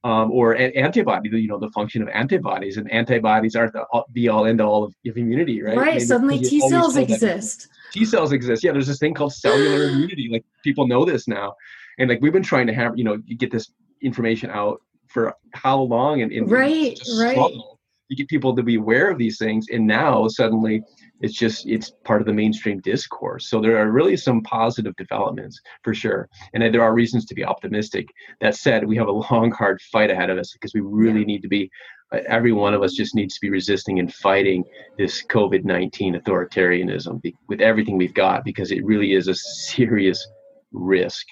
Um, 0.04 0.30
or 0.30 0.56
antibody, 0.56 1.30
you 1.30 1.48
know, 1.48 1.58
the 1.58 1.70
function 1.70 2.02
of 2.02 2.08
antibodies 2.08 2.76
and 2.76 2.90
antibodies 2.90 3.56
aren't 3.56 3.72
the 3.72 3.84
be 4.12 4.28
all 4.28 4.46
end 4.46 4.60
all 4.60 4.84
of 4.84 4.94
immunity, 5.04 5.62
right? 5.62 5.76
Right. 5.76 6.02
Suddenly 6.02 6.40
T 6.40 6.60
cells 6.68 6.96
exist. 6.96 7.68
T 7.92 8.04
cells 8.04 8.32
exist. 8.32 8.64
Yeah, 8.64 8.72
there's 8.72 8.86
this 8.86 8.98
thing 8.98 9.14
called 9.14 9.32
cellular 9.32 9.84
immunity. 9.88 10.28
Like 10.30 10.44
people 10.62 10.86
know 10.86 11.04
this 11.04 11.28
now, 11.28 11.54
and 11.98 12.08
like 12.08 12.20
we've 12.20 12.32
been 12.32 12.42
trying 12.42 12.66
to 12.66 12.74
have 12.74 12.96
you 12.96 13.04
know 13.04 13.16
get 13.16 13.50
this 13.50 13.70
information 14.02 14.50
out 14.50 14.80
for 15.08 15.34
how 15.54 15.80
long 15.80 16.22
and, 16.22 16.32
and 16.32 16.50
right, 16.50 16.98
right. 17.16 17.32
Struggle. 17.32 17.78
You 18.10 18.16
get 18.16 18.28
people 18.28 18.56
to 18.56 18.62
be 18.62 18.76
aware 18.76 19.10
of 19.10 19.18
these 19.18 19.36
things, 19.36 19.66
and 19.70 19.86
now 19.86 20.28
suddenly 20.28 20.82
it's 21.20 21.34
just 21.34 21.66
it's 21.66 21.92
part 22.04 22.22
of 22.22 22.26
the 22.26 22.32
mainstream 22.32 22.80
discourse. 22.80 23.48
So 23.48 23.60
there 23.60 23.76
are 23.76 23.90
really 23.90 24.16
some 24.16 24.40
positive 24.42 24.96
developments 24.96 25.60
for 25.82 25.92
sure, 25.92 26.28
and 26.54 26.62
there 26.62 26.82
are 26.82 26.94
reasons 26.94 27.26
to 27.26 27.34
be 27.34 27.44
optimistic. 27.44 28.08
That 28.40 28.54
said, 28.54 28.86
we 28.86 28.96
have 28.96 29.08
a 29.08 29.12
long, 29.12 29.50
hard 29.50 29.80
fight 29.92 30.10
ahead 30.10 30.30
of 30.30 30.38
us 30.38 30.52
because 30.52 30.72
we 30.72 30.80
really 30.80 31.20
yeah. 31.20 31.26
need 31.26 31.42
to 31.42 31.48
be 31.48 31.70
every 32.12 32.52
one 32.52 32.74
of 32.74 32.82
us 32.82 32.94
just 32.94 33.14
needs 33.14 33.34
to 33.34 33.40
be 33.40 33.50
resisting 33.50 33.98
and 33.98 34.12
fighting 34.12 34.64
this 34.96 35.24
COVID 35.26 35.64
19 35.64 36.14
authoritarianism 36.14 37.20
with 37.48 37.60
everything 37.60 37.96
we've 37.96 38.14
got 38.14 38.44
because 38.44 38.70
it 38.70 38.84
really 38.84 39.12
is 39.12 39.28
a 39.28 39.34
serious 39.34 40.26
risk, 40.72 41.26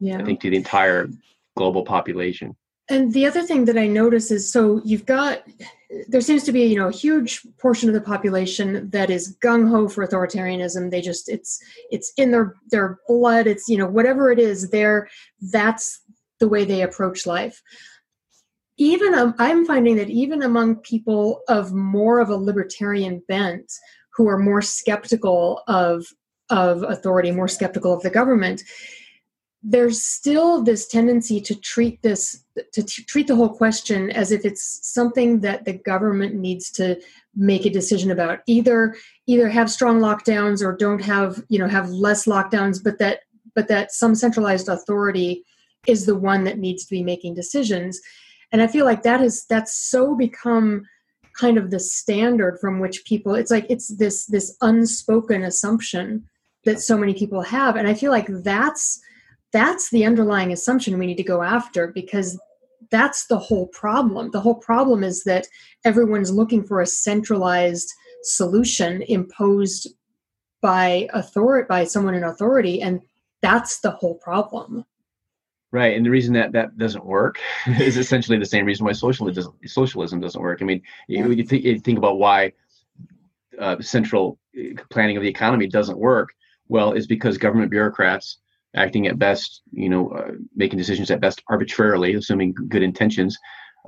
yeah. 0.00 0.18
I 0.18 0.24
think, 0.24 0.40
to 0.40 0.50
the 0.50 0.56
entire 0.56 1.08
global 1.56 1.84
population. 1.84 2.56
And 2.90 3.12
the 3.12 3.26
other 3.26 3.42
thing 3.42 3.64
that 3.64 3.78
I 3.78 3.86
notice 3.86 4.30
is 4.30 4.50
so 4.50 4.82
you've 4.84 5.06
got 5.06 5.42
there 6.08 6.20
seems 6.20 6.42
to 6.44 6.52
be 6.52 6.64
you 6.64 6.76
know 6.76 6.88
a 6.88 6.92
huge 6.92 7.40
portion 7.58 7.88
of 7.88 7.94
the 7.94 8.00
population 8.00 8.90
that 8.90 9.10
is 9.10 9.36
gung 9.42 9.68
ho 9.68 9.88
for 9.88 10.06
authoritarianism. 10.06 10.90
They 10.90 11.00
just 11.00 11.28
it's 11.28 11.62
it's 11.90 12.12
in 12.18 12.30
their 12.30 12.54
their 12.70 12.98
blood. 13.08 13.46
It's 13.46 13.68
you 13.68 13.78
know 13.78 13.86
whatever 13.86 14.30
it 14.30 14.38
is, 14.38 14.70
there 14.70 15.08
that's 15.52 16.00
the 16.40 16.48
way 16.48 16.64
they 16.64 16.82
approach 16.82 17.26
life 17.26 17.62
even 18.76 19.14
um, 19.14 19.34
i'm 19.38 19.64
finding 19.64 19.96
that 19.96 20.10
even 20.10 20.42
among 20.42 20.76
people 20.76 21.42
of 21.48 21.72
more 21.72 22.20
of 22.20 22.28
a 22.28 22.36
libertarian 22.36 23.22
bent 23.28 23.72
who 24.14 24.28
are 24.28 24.38
more 24.38 24.62
skeptical 24.62 25.62
of 25.68 26.06
of 26.50 26.82
authority 26.82 27.30
more 27.30 27.48
skeptical 27.48 27.92
of 27.92 28.02
the 28.02 28.10
government 28.10 28.62
there's 29.66 30.04
still 30.04 30.62
this 30.62 30.86
tendency 30.86 31.40
to 31.40 31.54
treat 31.54 32.02
this 32.02 32.44
to 32.74 32.82
t- 32.82 33.02
treat 33.04 33.26
the 33.26 33.34
whole 33.34 33.48
question 33.48 34.10
as 34.10 34.30
if 34.30 34.44
it's 34.44 34.80
something 34.92 35.40
that 35.40 35.64
the 35.64 35.72
government 35.72 36.34
needs 36.34 36.70
to 36.72 37.00
make 37.34 37.64
a 37.64 37.70
decision 37.70 38.10
about. 38.10 38.40
Either 38.46 38.94
either 39.26 39.48
have 39.48 39.70
strong 39.70 40.00
lockdowns 40.00 40.62
or 40.62 40.76
don't 40.76 41.02
have 41.02 41.42
you 41.48 41.58
know 41.58 41.66
have 41.66 41.88
less 41.88 42.26
lockdowns 42.26 42.84
but 42.84 42.98
that 42.98 43.20
but 43.54 43.66
that 43.68 43.90
some 43.90 44.14
centralized 44.14 44.68
authority 44.68 45.42
is 45.86 46.04
the 46.04 46.16
one 46.16 46.44
that 46.44 46.58
needs 46.58 46.84
to 46.84 46.90
be 46.90 47.02
making 47.02 47.34
decisions 47.34 47.98
and 48.54 48.62
i 48.62 48.66
feel 48.66 48.86
like 48.86 49.02
that 49.02 49.20
is 49.20 49.44
that's 49.50 49.76
so 49.90 50.14
become 50.14 50.84
kind 51.34 51.58
of 51.58 51.70
the 51.70 51.80
standard 51.80 52.56
from 52.60 52.80
which 52.80 53.04
people 53.04 53.34
it's 53.34 53.50
like 53.50 53.66
it's 53.68 53.88
this 53.96 54.26
this 54.26 54.56
unspoken 54.62 55.42
assumption 55.42 56.24
that 56.64 56.80
so 56.80 56.96
many 56.96 57.12
people 57.12 57.42
have. 57.42 57.76
And 57.76 57.86
i 57.86 57.94
feel 57.94 58.10
like 58.10 58.28
that's 58.28 59.00
that's 59.52 59.90
the 59.90 60.04
underlying 60.04 60.52
assumption 60.52 60.98
we 60.98 61.06
need 61.06 61.16
to 61.16 61.22
go 61.22 61.42
after 61.42 61.88
because 61.88 62.40
that's 62.90 63.26
the 63.26 63.38
whole 63.38 63.68
problem. 63.68 64.30
The 64.30 64.40
whole 64.40 64.56
problem 64.56 65.04
is 65.04 65.24
that 65.24 65.46
everyone's 65.84 66.32
looking 66.32 66.64
for 66.64 66.80
a 66.80 66.86
centralized 66.86 67.92
solution 68.22 69.02
imposed 69.02 69.88
by 70.60 71.08
authority 71.12 71.66
by 71.68 71.84
someone 71.84 72.14
in 72.14 72.24
authority 72.24 72.80
and 72.80 73.00
that's 73.42 73.80
the 73.80 73.90
whole 73.90 74.14
problem 74.14 74.84
Right, 75.74 75.96
and 75.96 76.06
the 76.06 76.10
reason 76.10 76.34
that 76.34 76.52
that 76.52 76.78
doesn't 76.78 77.04
work 77.04 77.40
is 77.66 77.96
essentially 77.96 78.38
the 78.38 78.46
same 78.46 78.64
reason 78.64 78.86
why 78.86 78.92
socialism 78.92 79.34
doesn't, 79.34 79.68
socialism 79.68 80.20
doesn't 80.20 80.40
work. 80.40 80.62
I 80.62 80.64
mean, 80.66 80.80
you, 81.08 81.32
you, 81.32 81.42
think, 81.42 81.64
you 81.64 81.80
think 81.80 81.98
about 81.98 82.16
why 82.16 82.52
uh, 83.58 83.80
central 83.80 84.38
uh, 84.56 84.80
planning 84.90 85.16
of 85.16 85.24
the 85.24 85.28
economy 85.28 85.66
doesn't 85.66 85.98
work. 85.98 86.28
Well, 86.68 86.92
is 86.92 87.08
because 87.08 87.38
government 87.38 87.72
bureaucrats 87.72 88.38
acting 88.76 89.08
at 89.08 89.18
best, 89.18 89.62
you 89.72 89.88
know, 89.88 90.10
uh, 90.10 90.34
making 90.54 90.78
decisions 90.78 91.10
at 91.10 91.20
best 91.20 91.42
arbitrarily, 91.48 92.14
assuming 92.14 92.54
good 92.68 92.84
intentions, 92.84 93.36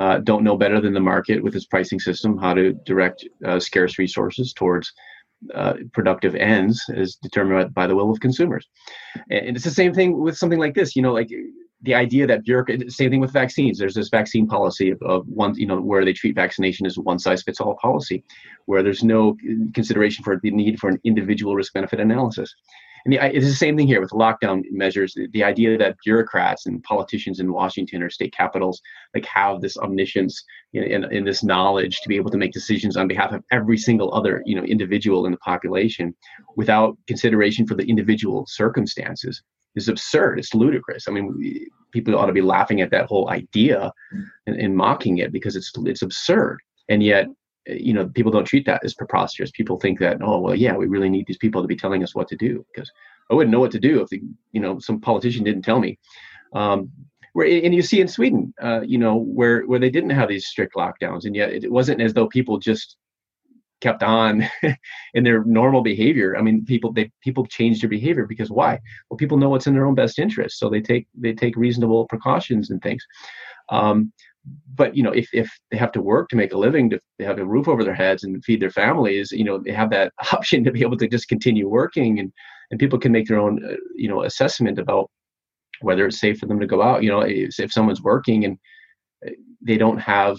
uh, 0.00 0.19
don't 0.19 0.43
know 0.43 0.57
better 0.57 0.81
than 0.81 0.93
the 0.93 0.99
market 0.99 1.40
with 1.40 1.55
its 1.55 1.66
pricing 1.66 2.00
system 2.00 2.37
how 2.37 2.52
to 2.52 2.73
direct 2.85 3.25
uh, 3.45 3.61
scarce 3.61 3.97
resources 3.97 4.52
towards 4.52 4.93
uh, 5.55 5.75
productive 5.93 6.35
ends 6.35 6.83
as 6.97 7.14
determined 7.14 7.73
by 7.73 7.87
the 7.87 7.95
will 7.95 8.11
of 8.11 8.19
consumers. 8.19 8.66
And 9.31 9.55
it's 9.55 9.64
the 9.64 9.71
same 9.71 9.95
thing 9.95 10.19
with 10.19 10.37
something 10.37 10.59
like 10.59 10.75
this. 10.75 10.97
You 10.97 11.02
know, 11.02 11.12
like 11.12 11.31
the 11.87 11.95
idea 11.95 12.26
that 12.26 12.45
bureaucracy, 12.45 12.90
same 12.90 13.11
thing 13.11 13.21
with 13.21 13.33
vaccines. 13.33 13.78
There's 13.78 13.95
this 13.95 14.09
vaccine 14.09 14.47
policy 14.47 14.90
of, 14.90 15.00
of, 15.02 15.26
one, 15.28 15.55
you 15.55 15.66
know, 15.66 15.81
where 15.81 16.05
they 16.05 16.12
treat 16.12 16.35
vaccination 16.35 16.85
as 16.85 16.99
a 16.99 17.00
one 17.00 17.19
size 17.19 17.43
fits 17.43 17.61
all 17.61 17.76
policy, 17.76 18.25
where 18.66 18.83
there's 18.83 19.05
no 19.05 19.37
consideration 19.73 20.25
for 20.25 20.38
the 20.43 20.50
need 20.50 20.81
for 20.81 20.90
an 20.90 21.00
individual 21.05 21.55
risk 21.55 21.73
benefit 21.73 22.00
analysis. 22.00 22.55
And 23.05 23.12
the, 23.12 23.25
it's 23.25 23.47
the 23.47 23.55
same 23.55 23.76
thing 23.76 23.87
here 23.87 24.00
with 24.00 24.11
lockdown 24.11 24.64
measures. 24.73 25.14
The, 25.14 25.28
the, 25.28 25.45
idea 25.45 25.78
that 25.78 25.97
bureaucrats 26.05 26.66
and 26.66 26.83
politicians 26.83 27.38
in 27.38 27.52
Washington 27.52 28.02
or 28.02 28.11
state 28.11 28.33
capitals 28.33 28.83
like 29.14 29.25
have 29.26 29.61
this 29.61 29.78
omniscience 29.78 30.43
and, 30.75 31.05
and, 31.05 31.25
this 31.25 31.45
knowledge 31.45 32.00
to 32.00 32.09
be 32.09 32.16
able 32.16 32.33
to 32.33 32.37
make 32.37 32.50
decisions 32.50 32.97
on 32.97 33.07
behalf 33.07 33.33
of 33.33 33.45
every 33.52 33.78
single 33.78 34.12
other 34.12 34.43
you 34.45 34.57
know 34.57 34.64
individual 34.64 35.25
in 35.25 35.31
the 35.31 35.38
population 35.38 36.16
without 36.57 36.99
consideration 37.07 37.64
for 37.64 37.76
the 37.76 37.85
individual 37.85 38.45
circumstances 38.49 39.40
is 39.76 39.88
absurd. 39.88 40.38
It's 40.38 40.54
ludicrous. 40.54 41.06
I 41.06 41.12
mean, 41.12 41.68
people 41.92 42.18
ought 42.18 42.26
to 42.26 42.33
be 42.33 42.42
laughing 42.42 42.80
at 42.80 42.90
that 42.90 43.06
whole 43.06 43.30
idea 43.30 43.92
and, 44.47 44.56
and 44.56 44.76
mocking 44.76 45.18
it 45.18 45.33
because 45.33 45.56
it's 45.56 45.73
it's 45.85 46.02
absurd. 46.02 46.59
And 46.88 47.02
yet, 47.02 47.26
you 47.66 47.92
know, 47.92 48.09
people 48.09 48.33
don't 48.33 48.45
treat 48.45 48.66
that 48.66 48.85
as 48.85 48.95
preposterous. 48.95 49.50
People 49.50 49.78
think 49.78 49.99
that, 49.99 50.18
oh, 50.23 50.40
well, 50.40 50.54
yeah, 50.54 50.76
we 50.76 50.87
really 50.87 51.09
need 51.09 51.26
these 51.26 51.38
people 51.38 51.62
to 51.62 51.68
be 51.68 51.76
telling 51.76 52.02
us 52.02 52.14
what 52.14 52.28
to 52.28 52.37
do 52.37 52.64
because 52.73 52.90
I 53.30 53.35
wouldn't 53.35 53.52
know 53.52 53.61
what 53.61 53.73
to 53.73 53.80
do 53.80 54.00
if 54.00 54.09
the, 54.09 54.21
you 54.52 54.61
know 54.61 54.78
some 54.78 55.00
politician 55.00 55.45
didn't 55.45 55.62
tell 55.62 55.80
me. 55.80 55.99
Um, 56.52 56.90
where 57.33 57.47
and 57.47 57.75
you 57.75 57.83
see 57.83 58.00
in 58.00 58.09
Sweden, 58.09 58.54
uh, 58.62 58.80
you 58.80 58.99
know, 58.99 59.16
where 59.16 59.62
where 59.66 59.78
they 59.78 59.90
didn't 59.90 60.11
have 60.11 60.28
these 60.28 60.47
strict 60.47 60.75
lockdowns, 60.75 61.25
and 61.25 61.37
yet 61.37 61.52
it 61.52 61.71
wasn't 61.71 62.00
as 62.00 62.14
though 62.14 62.28
people 62.28 62.59
just 62.59 62.97
kept 63.80 64.02
on 64.02 64.49
in 65.14 65.25
their 65.25 65.45
normal 65.45 65.83
behavior. 65.83 66.37
I 66.37 66.42
mean 66.42 66.64
people 66.64 66.92
they 66.92 67.11
people 67.23 67.47
change 67.47 67.80
their 67.80 67.90
behavior 67.90 68.26
because 68.26 68.50
why? 68.50 68.80
Well 69.11 69.16
people 69.16 69.38
know 69.38 69.49
what's 69.49 69.66
in 69.66 69.75
their 69.75 69.87
own 69.87 69.95
best 69.95 70.18
interest 70.18 70.59
so 70.59 70.68
they 70.68 70.80
take 70.80 71.06
they 71.14 71.33
take 71.33 71.56
reasonable 71.56 72.06
precautions 72.06 72.71
and 72.71 72.83
things. 72.83 73.04
Um, 73.68 74.12
but 74.76 74.97
you 74.97 75.02
know 75.02 75.11
if, 75.11 75.28
if 75.33 75.50
they 75.71 75.76
have 75.76 75.90
to 75.92 76.00
work 76.00 76.28
to 76.28 76.37
make 76.37 76.52
a 76.52 76.59
living 76.59 76.88
to 76.90 77.00
have 77.21 77.38
a 77.38 77.45
roof 77.45 77.66
over 77.66 77.83
their 77.83 77.95
heads 77.95 78.23
and 78.23 78.45
feed 78.45 78.61
their 78.61 78.71
families 78.71 79.33
you 79.33 79.42
know 79.42 79.59
they 79.59 79.73
have 79.73 79.90
that 79.90 80.12
option 80.33 80.62
to 80.62 80.71
be 80.71 80.83
able 80.83 80.97
to 80.97 81.09
just 81.09 81.26
continue 81.26 81.68
working 81.68 82.21
and 82.21 82.33
and 82.71 82.80
people 82.80 82.99
can 82.99 83.12
make 83.12 83.26
their 83.26 83.38
own 83.38 83.64
uh, 83.64 83.76
you 83.95 84.09
know 84.09 84.23
assessment 84.23 84.78
about 84.78 85.11
whether 85.80 86.06
it's 86.06 86.21
safe 86.21 86.38
for 86.38 86.47
them 86.47 86.61
to 86.61 86.66
go 86.66 86.83
out. 86.83 87.02
You 87.02 87.11
know 87.11 87.21
if, 87.21 87.59
if 87.61 87.73
someone's 87.73 88.02
working 88.02 88.45
and 88.45 88.59
uh, 89.26 89.30
they 89.61 89.76
don't 89.76 89.99
have 89.99 90.37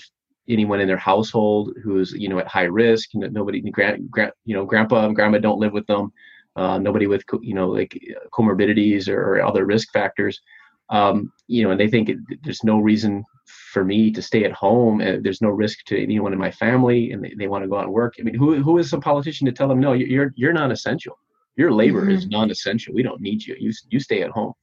anyone 0.48 0.80
in 0.80 0.88
their 0.88 0.98
household 0.98 1.76
who's 1.84 2.14
you 2.14 2.30
know 2.30 2.40
at 2.40 2.48
high 2.48 2.64
risk. 2.64 3.14
You 3.14 3.22
know, 3.22 3.28
nobody, 3.28 3.62
grand, 3.72 4.10
grand, 4.10 4.32
you 4.46 4.56
know, 4.56 4.66
grandpa 4.66 5.06
and 5.06 5.16
grandma 5.16 5.40
don't 5.40 5.60
live 5.60 5.74
with 5.74 5.88
them. 5.88 6.12
Uh, 6.56 6.80
nobody 6.80 7.08
with 7.08 7.24
you 7.42 7.54
know 7.54 7.68
like 7.70 8.00
comorbidities 8.32 9.08
or, 9.08 9.20
or 9.20 9.44
other 9.44 9.66
risk 9.66 9.92
factors. 9.92 10.42
Um, 10.90 11.32
you 11.48 11.64
know, 11.64 11.72
and 11.72 11.80
they 11.80 11.90
think 11.90 12.10
it, 12.10 12.18
there's 12.44 12.64
no 12.64 12.80
reason 12.80 13.26
for 13.46 13.84
me 13.84 14.12
to 14.12 14.22
stay 14.22 14.44
at 14.46 14.54
home. 14.54 15.02
And 15.02 15.24
there's 15.24 15.42
no 15.42 15.50
risk 15.50 15.84
to 15.86 16.02
anyone 16.02 16.34
in 16.34 16.40
my 16.40 16.52
family, 16.52 17.12
and 17.12 17.24
they, 17.24 17.34
they 17.38 17.48
want 17.48 17.64
to 17.64 17.68
go 17.68 17.78
out 17.78 17.84
and 17.84 17.94
work. 17.94 18.16
I 18.20 18.24
mean, 18.24 18.36
who 18.36 18.62
who 18.64 18.78
is 18.78 18.92
a 18.94 19.00
politician 19.00 19.46
to 19.46 19.52
tell 19.52 19.68
them 19.68 19.80
no? 19.80 19.94
You're 19.94 20.34
you're 20.36 20.54
non-essential. 20.54 21.18
Your 21.56 21.72
labor 21.72 22.02
mm-hmm. 22.02 22.12
is 22.12 22.28
non-essential. 22.28 22.94
We 22.94 23.04
don't 23.04 23.22
need 23.22 23.46
you. 23.46 23.56
You 23.60 23.72
you 23.90 24.00
stay 24.00 24.22
at 24.22 24.32
home. 24.32 24.54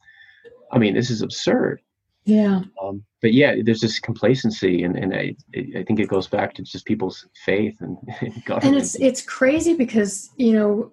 I 0.72 0.78
mean, 0.78 0.94
this 0.94 1.10
is 1.10 1.22
absurd. 1.22 1.80
Yeah. 2.24 2.62
Um, 2.82 3.04
but 3.20 3.32
yeah, 3.32 3.56
there's 3.62 3.80
this 3.80 3.98
complacency, 3.98 4.82
and, 4.82 4.96
and 4.96 5.14
I, 5.14 5.36
I 5.56 5.82
think 5.82 6.00
it 6.00 6.08
goes 6.08 6.26
back 6.26 6.54
to 6.54 6.62
just 6.62 6.86
people's 6.86 7.26
faith 7.44 7.76
and 7.80 7.96
government. 8.44 8.64
And 8.64 8.76
it's 8.76 8.94
it's 8.96 9.22
crazy 9.22 9.74
because 9.74 10.30
you 10.36 10.52
know, 10.52 10.92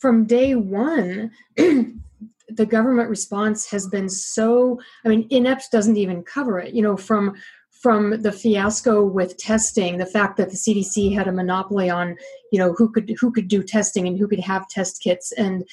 from 0.00 0.24
day 0.24 0.54
one, 0.54 1.32
the 1.56 2.66
government 2.66 3.08
response 3.08 3.70
has 3.70 3.86
been 3.88 4.08
so 4.08 4.78
i 5.04 5.08
mean 5.08 5.26
inept 5.30 5.70
doesn't 5.72 5.96
even 5.96 6.22
cover 6.22 6.58
it 6.58 6.74
you 6.74 6.82
know 6.82 6.96
from 6.96 7.34
from 7.70 8.20
the 8.22 8.32
fiasco 8.32 9.02
with 9.02 9.36
testing 9.38 9.96
the 9.96 10.06
fact 10.06 10.36
that 10.36 10.50
the 10.50 10.56
cdc 10.56 11.14
had 11.14 11.28
a 11.28 11.32
monopoly 11.32 11.88
on 11.88 12.16
you 12.50 12.58
know 12.58 12.74
who 12.76 12.90
could 12.90 13.14
who 13.20 13.32
could 13.32 13.48
do 13.48 13.62
testing 13.62 14.06
and 14.06 14.18
who 14.18 14.28
could 14.28 14.40
have 14.40 14.68
test 14.68 15.00
kits 15.02 15.32
and 15.32 15.64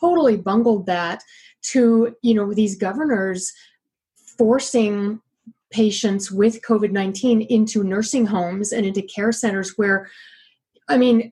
totally 0.00 0.36
bungled 0.36 0.86
that 0.86 1.22
to 1.62 2.14
you 2.22 2.34
know 2.34 2.54
these 2.54 2.76
governors 2.76 3.52
forcing 4.40 5.20
patients 5.70 6.30
with 6.32 6.62
covid-19 6.62 7.46
into 7.48 7.84
nursing 7.84 8.26
homes 8.26 8.72
and 8.72 8.86
into 8.86 9.02
care 9.02 9.32
centers 9.32 9.76
where 9.76 10.10
i 10.88 10.96
mean 10.96 11.30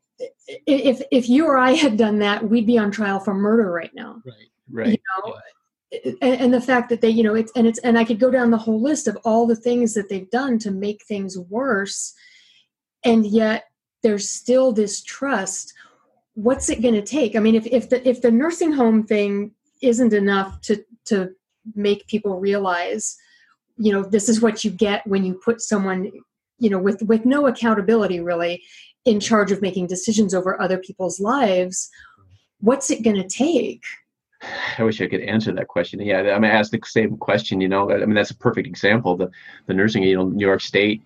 if 0.66 1.00
if 1.10 1.28
you 1.28 1.46
or 1.46 1.56
i 1.56 1.72
had 1.72 1.96
done 1.96 2.18
that 2.18 2.48
we'd 2.48 2.66
be 2.66 2.78
on 2.78 2.90
trial 2.90 3.20
for 3.20 3.34
murder 3.34 3.70
right 3.70 3.94
now. 3.94 4.20
Right 4.26 4.34
right 4.70 4.88
you 4.88 4.98
know 5.24 5.34
yeah. 5.90 6.12
and, 6.20 6.40
and 6.42 6.54
the 6.54 6.60
fact 6.60 6.90
that 6.90 7.00
they 7.00 7.08
you 7.08 7.22
know 7.22 7.34
it's 7.34 7.50
and 7.56 7.66
it's 7.66 7.78
and 7.80 7.98
i 7.98 8.04
could 8.04 8.20
go 8.20 8.30
down 8.30 8.50
the 8.50 8.58
whole 8.58 8.80
list 8.80 9.08
of 9.08 9.16
all 9.24 9.46
the 9.46 9.56
things 9.56 9.94
that 9.94 10.10
they've 10.10 10.30
done 10.30 10.58
to 10.58 10.70
make 10.70 11.02
things 11.04 11.38
worse 11.38 12.14
and 13.04 13.26
yet 13.26 13.64
there's 14.02 14.28
still 14.28 14.72
this 14.72 15.02
trust. 15.02 15.74
What's 16.34 16.70
it 16.70 16.82
going 16.82 16.94
to 16.94 17.02
take? 17.02 17.36
I 17.36 17.40
mean 17.40 17.54
if, 17.54 17.66
if 17.66 17.90
the 17.90 18.06
if 18.08 18.22
the 18.22 18.30
nursing 18.30 18.72
home 18.72 19.04
thing 19.04 19.52
isn't 19.82 20.12
enough 20.12 20.60
to 20.62 20.84
to 21.06 21.30
make 21.74 22.06
people 22.06 22.38
realize 22.38 23.16
you 23.76 23.92
know 23.92 24.02
this 24.02 24.28
is 24.28 24.40
what 24.40 24.64
you 24.64 24.70
get 24.70 25.06
when 25.06 25.24
you 25.24 25.40
put 25.44 25.60
someone 25.60 26.10
you 26.58 26.70
know 26.70 26.78
with 26.78 27.02
with 27.02 27.24
no 27.24 27.46
accountability 27.46 28.20
really 28.20 28.62
in 29.04 29.20
charge 29.20 29.52
of 29.52 29.62
making 29.62 29.86
decisions 29.86 30.34
over 30.34 30.60
other 30.60 30.78
people's 30.78 31.20
lives 31.20 31.88
what's 32.60 32.90
it 32.90 33.02
going 33.02 33.16
to 33.16 33.28
take 33.28 33.82
I 34.78 34.84
wish 34.84 35.00
I 35.00 35.08
could 35.08 35.22
answer 35.22 35.52
that 35.52 35.66
question. 35.66 36.00
Yeah, 36.00 36.20
I 36.20 36.38
mean, 36.38 36.52
ask 36.52 36.70
the 36.70 36.78
same 36.84 37.16
question. 37.16 37.60
You 37.60 37.66
know, 37.68 37.90
I 37.90 37.98
mean, 37.98 38.14
that's 38.14 38.30
a 38.30 38.36
perfect 38.36 38.68
example. 38.68 39.16
The 39.16 39.30
the 39.66 39.74
nursing, 39.74 40.04
you 40.04 40.14
know, 40.14 40.28
New 40.28 40.46
York 40.46 40.60
State 40.60 41.02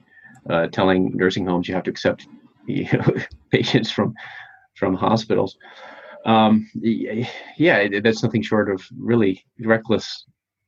uh, 0.51 0.67
telling 0.67 1.17
nursing 1.17 1.47
homes 1.47 1.67
you 1.67 1.75
have 1.75 1.85
to 1.85 1.91
accept 1.91 2.27
you 2.67 2.89
know, 2.93 3.15
patients 3.51 3.91
from 3.91 4.15
from 4.75 4.95
hospitals. 4.95 5.57
Um, 6.25 6.71
yeah, 6.75 7.89
that's 8.03 8.23
nothing 8.23 8.43
short 8.43 8.71
of 8.71 8.87
really 8.97 9.45
reckless 9.61 10.25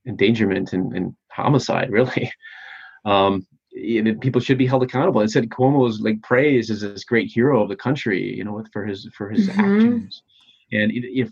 endangerment 0.07 0.73
and, 0.73 0.93
and 0.93 1.17
homicide. 1.31 1.91
Really, 1.91 2.33
um, 3.05 3.47
people 4.21 4.41
should 4.41 4.59
be 4.59 4.67
held 4.67 4.83
accountable. 4.83 5.21
And 5.21 5.31
said 5.31 5.49
Cuomo 5.49 5.81
was 5.81 6.01
like 6.01 6.23
praised 6.23 6.71
as 6.71 6.81
this 6.81 7.05
great 7.05 7.31
hero 7.31 7.63
of 7.63 7.69
the 7.69 7.77
country, 7.77 8.35
you 8.37 8.45
know, 8.45 8.63
for 8.73 8.85
his 8.85 9.09
for 9.17 9.31
his 9.31 9.49
mm-hmm. 9.49 9.61
actions. 9.61 10.23
And 10.73 10.91
if 10.93 11.31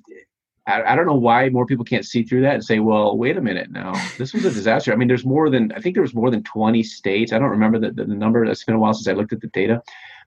I, 0.66 0.82
I, 0.82 0.96
don't 0.96 1.06
know 1.06 1.14
why 1.14 1.48
more 1.48 1.66
people 1.66 1.84
can't 1.84 2.04
see 2.04 2.22
through 2.22 2.42
that 2.42 2.54
and 2.54 2.64
say, 2.64 2.78
well, 2.78 3.16
wait 3.16 3.36
a 3.36 3.40
minute 3.40 3.70
now, 3.70 3.92
this 4.18 4.32
was 4.32 4.44
a 4.44 4.50
disaster. 4.54 4.92
I 4.92 4.96
mean, 4.96 5.08
there's 5.08 5.24
more 5.24 5.50
than 5.50 5.72
I 5.72 5.80
think 5.80 5.94
there 5.94 6.02
was 6.02 6.14
more 6.14 6.30
than 6.30 6.42
20 6.44 6.82
states. 6.82 7.32
I 7.32 7.38
don't 7.38 7.50
remember 7.50 7.78
the, 7.78 7.90
the, 7.90 8.04
the 8.04 8.14
number. 8.14 8.44
It's 8.44 8.64
been 8.64 8.76
a 8.76 8.78
while 8.78 8.94
since 8.94 9.08
I 9.08 9.12
looked 9.12 9.32
at 9.32 9.40
the 9.40 9.48
data, 9.48 9.82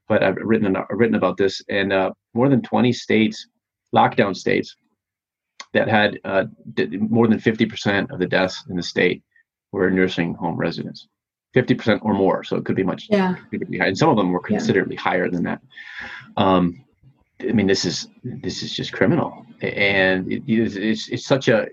but 0.08 0.22
I've 0.22 0.36
written 0.36 0.76
written 0.90 1.16
about 1.16 1.36
this, 1.36 1.62
and 1.68 1.92
uh, 1.92 2.12
more 2.34 2.48
than 2.48 2.62
20 2.62 2.92
states, 2.92 3.46
lockdown 3.94 4.36
states, 4.36 4.76
that 5.76 5.88
had 5.88 6.18
uh, 6.24 6.44
more 6.98 7.28
than 7.28 7.38
50% 7.38 8.10
of 8.10 8.18
the 8.18 8.26
deaths 8.26 8.64
in 8.68 8.76
the 8.76 8.82
state 8.82 9.22
were 9.72 9.90
nursing 9.90 10.34
home 10.34 10.56
residents. 10.56 11.08
50% 11.54 12.00
or 12.02 12.14
more. 12.14 12.44
So 12.44 12.56
it 12.56 12.64
could 12.64 12.76
be 12.76 12.82
much, 12.82 13.06
yeah. 13.10 13.36
Be. 13.50 13.78
And 13.78 13.96
some 13.96 14.10
of 14.10 14.16
them 14.16 14.30
were 14.30 14.40
considerably 14.40 14.96
yeah. 14.96 15.00
higher 15.00 15.30
than 15.30 15.44
that. 15.44 15.60
Um, 16.36 16.84
I 17.40 17.52
mean, 17.52 17.66
this 17.66 17.84
is 17.84 18.08
this 18.24 18.62
is 18.62 18.74
just 18.74 18.92
criminal, 18.92 19.44
and 19.60 20.30
it, 20.32 20.42
it's 20.46 21.08
it's 21.08 21.26
such 21.26 21.48
a 21.48 21.66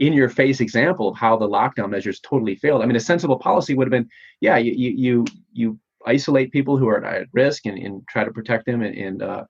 in 0.00 0.12
your 0.12 0.28
face 0.28 0.60
example 0.60 1.08
of 1.08 1.16
how 1.16 1.36
the 1.36 1.48
lockdown 1.48 1.90
measures 1.90 2.18
totally 2.20 2.56
failed. 2.56 2.82
I 2.82 2.86
mean, 2.86 2.96
a 2.96 3.00
sensible 3.00 3.38
policy 3.38 3.74
would 3.74 3.86
have 3.86 3.92
been, 3.92 4.08
yeah, 4.40 4.56
you 4.56 4.72
you 4.72 5.24
you 5.52 5.78
isolate 6.06 6.50
people 6.50 6.76
who 6.76 6.88
are 6.88 7.04
at 7.04 7.28
risk 7.32 7.66
and, 7.66 7.78
and 7.78 8.06
try 8.08 8.24
to 8.24 8.32
protect 8.32 8.66
them 8.66 8.82
and, 8.82 8.96
and 8.96 9.22
uh, 9.22 9.44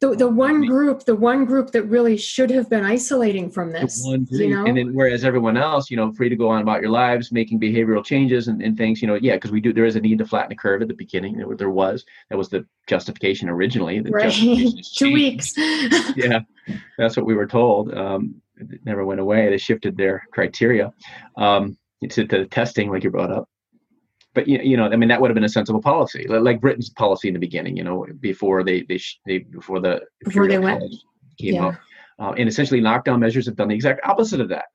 the, 0.00 0.14
the 0.14 0.28
one 0.28 0.64
group 0.66 1.04
the 1.04 1.14
one 1.14 1.44
group 1.44 1.70
that 1.70 1.84
really 1.84 2.16
should 2.16 2.50
have 2.50 2.68
been 2.68 2.84
isolating 2.84 3.50
from 3.50 3.72
this 3.72 4.04
you 4.30 4.48
know? 4.48 4.64
and 4.64 4.76
then 4.76 4.94
whereas 4.94 5.24
everyone 5.24 5.56
else 5.56 5.90
you 5.90 5.96
know 5.96 6.12
free 6.12 6.28
to 6.28 6.36
go 6.36 6.48
on 6.48 6.62
about 6.62 6.80
your 6.80 6.90
lives 6.90 7.32
making 7.32 7.60
behavioral 7.60 8.04
changes 8.04 8.48
and, 8.48 8.62
and 8.62 8.76
things 8.76 9.00
you 9.00 9.08
know 9.08 9.14
yeah 9.14 9.34
because 9.34 9.50
we 9.50 9.60
do 9.60 9.72
there 9.72 9.84
is 9.84 9.96
a 9.96 10.00
need 10.00 10.18
to 10.18 10.26
flatten 10.26 10.48
the 10.48 10.56
curve 10.56 10.82
at 10.82 10.88
the 10.88 10.94
beginning. 10.94 11.36
There, 11.36 11.46
there 11.56 11.70
was 11.70 12.04
that 12.30 12.36
was 12.36 12.48
the 12.48 12.66
justification 12.86 13.48
originally 13.48 14.00
right. 14.00 14.32
two 14.94 15.12
weeks. 15.12 15.54
Yeah 16.16 16.40
that's 16.98 17.16
what 17.16 17.26
we 17.26 17.34
were 17.34 17.46
told. 17.46 17.92
Um, 17.94 18.40
it 18.56 18.80
never 18.84 19.04
went 19.04 19.20
away. 19.20 19.48
They 19.48 19.58
shifted 19.58 19.96
their 19.96 20.26
criteria 20.32 20.92
um, 21.36 21.76
to, 22.08 22.26
to 22.26 22.46
testing 22.46 22.90
like 22.90 23.04
you 23.04 23.10
brought 23.10 23.32
up 23.32 23.48
but 24.34 24.48
you 24.48 24.76
know, 24.76 24.86
I 24.86 24.96
mean, 24.96 25.08
that 25.10 25.20
would 25.20 25.30
have 25.30 25.34
been 25.34 25.44
a 25.44 25.48
sensible 25.48 25.82
policy, 25.82 26.26
like 26.26 26.60
Britain's 26.60 26.88
policy 26.88 27.28
in 27.28 27.34
the 27.34 27.40
beginning. 27.40 27.76
You 27.76 27.84
know, 27.84 28.06
before 28.20 28.64
they 28.64 28.82
they, 28.82 28.98
they 29.26 29.38
before 29.38 29.80
the 29.80 30.02
before 30.24 30.48
they 30.48 30.58
went 30.58 30.82
came 31.38 31.54
yeah. 31.54 31.66
out, 31.66 31.74
uh, 32.18 32.32
and 32.32 32.48
essentially 32.48 32.80
lockdown 32.80 33.18
measures 33.18 33.46
have 33.46 33.56
done 33.56 33.68
the 33.68 33.74
exact 33.74 34.00
opposite 34.06 34.40
of 34.40 34.48
that. 34.48 34.66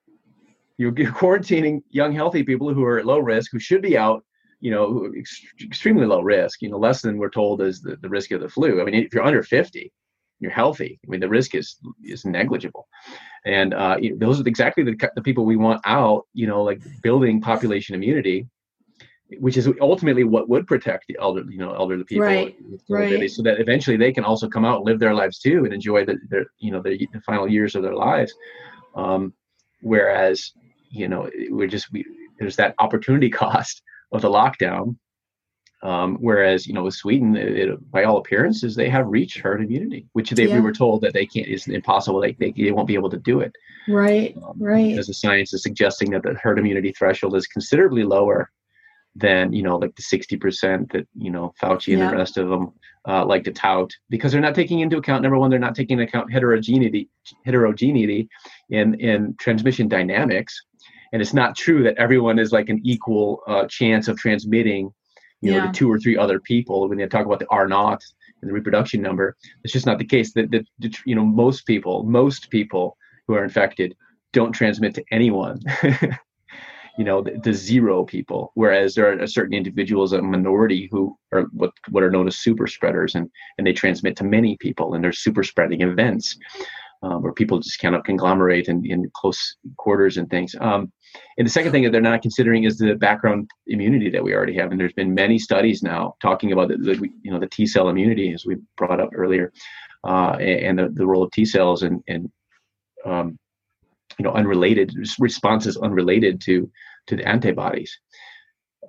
You're, 0.77 0.93
you're 0.95 1.11
quarantining 1.11 1.81
young, 1.89 2.13
healthy 2.13 2.43
people 2.43 2.71
who 2.71 2.83
are 2.83 2.99
at 2.99 3.05
low 3.05 3.19
risk, 3.19 3.51
who 3.51 3.59
should 3.59 3.81
be 3.81 3.97
out. 3.97 4.23
You 4.59 4.71
know, 4.71 5.11
ex- 5.15 5.45
extremely 5.61 6.05
low 6.05 6.21
risk. 6.21 6.61
You 6.61 6.69
know, 6.69 6.77
less 6.77 7.01
than 7.01 7.17
we're 7.17 7.29
told 7.29 7.61
is 7.61 7.81
the, 7.81 7.95
the 7.97 8.09
risk 8.09 8.31
of 8.31 8.41
the 8.41 8.49
flu. 8.49 8.81
I 8.81 8.85
mean, 8.85 8.95
if 8.95 9.13
you're 9.13 9.23
under 9.23 9.43
50, 9.43 9.91
you're 10.39 10.51
healthy. 10.51 10.99
I 11.05 11.09
mean, 11.09 11.19
the 11.19 11.29
risk 11.29 11.55
is 11.55 11.77
is 12.03 12.25
negligible, 12.25 12.87
and 13.45 13.73
uh, 13.73 13.97
you 13.99 14.11
know, 14.11 14.17
those 14.19 14.39
are 14.39 14.47
exactly 14.47 14.83
the 14.83 15.09
the 15.15 15.21
people 15.23 15.45
we 15.45 15.55
want 15.55 15.81
out. 15.85 16.27
You 16.33 16.45
know, 16.45 16.61
like 16.61 16.79
building 17.01 17.41
population 17.41 17.95
immunity 17.95 18.47
which 19.39 19.57
is 19.57 19.69
ultimately 19.81 20.23
what 20.23 20.47
would 20.47 20.65
protect 20.67 21.05
the 21.07 21.17
elderly, 21.19 21.53
you 21.53 21.59
know, 21.59 21.73
elderly 21.73 22.03
people, 22.03 22.25
right? 22.25 22.55
Right. 22.89 23.29
So 23.29 23.43
that 23.43 23.59
eventually 23.59 23.97
they 23.97 24.13
can 24.13 24.23
also 24.23 24.47
come 24.47 24.63
out 24.63 24.77
and 24.77 24.85
live 24.85 24.99
their 24.99 25.13
lives 25.13 25.39
too 25.39 25.65
and 25.65 25.73
enjoy 25.73 26.05
the, 26.05 26.17
their, 26.29 26.45
you 26.59 26.71
know, 26.71 26.81
the, 26.81 27.07
the 27.11 27.21
final 27.21 27.47
years 27.47 27.75
of 27.75 27.83
their 27.83 27.95
lives. 27.95 28.33
Um, 28.95 29.33
whereas, 29.81 30.53
you 30.89 31.07
know, 31.07 31.29
we're 31.49 31.67
just 31.67 31.91
we, 31.91 32.05
there's 32.39 32.55
that 32.55 32.75
opportunity 32.79 33.29
cost 33.43 33.81
of 34.11 34.21
the 34.21 34.29
lockdown. 34.29 34.95
Um, 35.83 36.17
whereas, 36.19 36.65
you 36.65 36.73
know, 36.73 36.83
with 36.83 36.95
Sweden, 36.95 37.35
it, 37.35 37.55
it, 37.55 37.91
by 37.91 38.03
all 38.03 38.17
appearances, 38.17 38.75
they 38.75 38.89
have 38.89 39.07
reached 39.07 39.39
herd 39.39 39.61
immunity, 39.61 40.07
which 40.13 40.31
they, 40.31 40.47
yeah. 40.47 40.55
we 40.55 40.61
were 40.61 40.71
told 40.71 41.01
that 41.01 41.13
they 41.13 41.25
can't, 41.25 41.47
is 41.47 41.67
impossible. 41.67 42.19
They, 42.19 42.31
they, 42.33 42.51
they 42.51 42.71
won't 42.71 42.87
be 42.87 42.95
able 42.95 43.11
to 43.11 43.17
do 43.17 43.41
it. 43.41 43.51
Right, 43.87 44.35
um, 44.43 44.55
right. 44.57 44.89
Because 44.89 45.05
the 45.05 45.13
science 45.13 45.53
is 45.53 45.61
suggesting 45.61 46.09
that 46.11 46.23
the 46.23 46.33
herd 46.33 46.57
immunity 46.57 46.93
threshold 46.93 47.35
is 47.35 47.45
considerably 47.45 48.03
lower 48.03 48.49
than 49.17 49.51
you 49.51 49.63
know 49.63 49.77
like 49.77 49.95
the 49.95 50.03
60% 50.03 50.91
that 50.91 51.07
you 51.15 51.31
know 51.31 51.53
fauci 51.61 51.93
and 51.93 52.01
yeah. 52.01 52.11
the 52.11 52.17
rest 52.17 52.37
of 52.37 52.49
them 52.49 52.71
uh, 53.07 53.25
like 53.25 53.43
to 53.43 53.51
tout 53.51 53.91
because 54.09 54.31
they're 54.31 54.41
not 54.41 54.55
taking 54.55 54.79
into 54.79 54.97
account 54.97 55.23
number 55.23 55.37
one 55.37 55.49
they're 55.49 55.59
not 55.59 55.75
taking 55.75 55.99
into 55.99 56.09
account 56.09 56.31
heterogeneity 56.31 57.09
heterogeneity 57.45 58.29
in 58.69 58.93
in 58.95 59.35
transmission 59.39 59.87
dynamics 59.87 60.61
and 61.13 61.21
it's 61.21 61.33
not 61.33 61.55
true 61.55 61.83
that 61.83 61.97
everyone 61.97 62.37
is 62.37 62.51
like 62.51 62.69
an 62.69 62.81
equal 62.83 63.41
uh, 63.47 63.65
chance 63.67 64.07
of 64.07 64.17
transmitting 64.17 64.91
you 65.41 65.51
know 65.51 65.57
yeah. 65.57 65.71
to 65.71 65.71
two 65.71 65.91
or 65.91 65.99
three 65.99 66.17
other 66.17 66.39
people 66.39 66.87
when 66.87 66.97
they 66.97 67.07
talk 67.07 67.25
about 67.25 67.39
the 67.39 67.47
r 67.49 67.67
naught 67.67 68.03
and 68.41 68.49
the 68.49 68.53
reproduction 68.53 69.01
number 69.01 69.35
it's 69.63 69.73
just 69.73 69.85
not 69.85 69.97
the 69.97 70.05
case 70.05 70.33
that, 70.33 70.51
that 70.51 70.65
you 71.05 71.15
know 71.15 71.25
most 71.25 71.65
people 71.65 72.03
most 72.03 72.49
people 72.49 72.97
who 73.27 73.33
are 73.33 73.43
infected 73.43 73.95
don't 74.33 74.51
transmit 74.51 74.93
to 74.93 75.03
anyone 75.11 75.59
you 76.97 77.03
know 77.03 77.21
the, 77.21 77.39
the, 77.43 77.53
zero 77.53 78.03
people 78.03 78.51
whereas 78.55 78.95
there 78.95 79.21
are 79.21 79.27
certain 79.27 79.53
individuals 79.53 80.13
a 80.13 80.21
minority 80.21 80.89
who 80.91 81.17
are 81.31 81.43
what 81.51 81.71
what 81.89 82.03
are 82.03 82.11
known 82.11 82.27
as 82.27 82.37
super 82.37 82.67
spreaders 82.67 83.15
and 83.15 83.29
and 83.57 83.67
they 83.67 83.73
transmit 83.73 84.15
to 84.15 84.23
many 84.23 84.57
people 84.57 84.93
and 84.93 85.03
there's 85.03 85.19
super 85.19 85.43
spreading 85.43 85.81
events 85.81 86.37
um, 87.03 87.21
where 87.21 87.33
people 87.33 87.59
just 87.59 87.79
kind 87.79 87.95
of 87.95 88.03
conglomerate 88.03 88.67
in, 88.67 88.85
in 88.85 89.09
close 89.13 89.55
quarters 89.77 90.17
and 90.17 90.29
things. 90.29 90.55
Um, 90.59 90.91
and 91.37 91.45
the 91.45 91.51
second 91.51 91.71
thing 91.71 91.83
that 91.83 91.91
they're 91.91 92.01
not 92.01 92.21
considering 92.21 92.63
is 92.63 92.77
the 92.77 92.95
background 92.95 93.49
immunity 93.67 94.09
that 94.09 94.23
we 94.23 94.33
already 94.33 94.55
have 94.55 94.71
and 94.71 94.79
there's 94.79 94.93
been 94.93 95.13
many 95.13 95.39
studies 95.39 95.83
now 95.83 96.15
talking 96.21 96.51
about 96.51 96.69
the, 96.69 96.77
the 96.77 97.09
you 97.21 97.31
know 97.31 97.39
the 97.39 97.47
t 97.47 97.65
cell 97.65 97.89
immunity 97.89 98.33
as 98.33 98.45
we 98.45 98.57
brought 98.75 98.99
up 98.99 99.09
earlier 99.13 99.53
uh, 100.03 100.35
and, 100.39 100.79
and 100.79 100.79
the, 100.79 100.89
the 100.89 101.05
role 101.05 101.23
of 101.23 101.31
t 101.31 101.45
cells 101.45 101.83
and 101.83 102.03
and 102.07 102.29
um, 103.05 103.37
you 104.19 104.23
know 104.23 104.31
unrelated 104.31 104.93
responses 105.19 105.77
unrelated 105.77 106.41
to 106.41 106.69
to 107.07 107.15
the 107.15 107.27
antibodies 107.27 107.97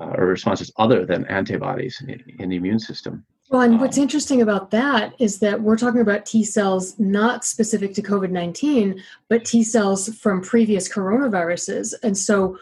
uh, 0.00 0.12
or 0.16 0.26
responses 0.26 0.72
other 0.76 1.04
than 1.06 1.24
antibodies 1.26 2.00
in, 2.00 2.22
in, 2.38 2.50
the 2.50 2.56
immune 2.56 2.78
system. 2.78 3.24
Well 3.50 3.62
and 3.62 3.74
um, 3.74 3.80
what's 3.80 3.98
interesting 3.98 4.42
about 4.42 4.70
that 4.72 5.14
is 5.18 5.38
that 5.38 5.62
we're 5.62 5.78
talking 5.78 6.02
about 6.02 6.26
t 6.26 6.44
cells 6.44 6.98
not 6.98 7.44
specific 7.44 7.94
to 7.94 8.02
covid-19 8.02 9.00
but 9.28 9.44
t 9.44 9.62
cells 9.62 10.08
from 10.16 10.42
previous 10.42 10.88
coronaviruses. 10.88 11.94
And 12.02 12.16
so 12.16 12.58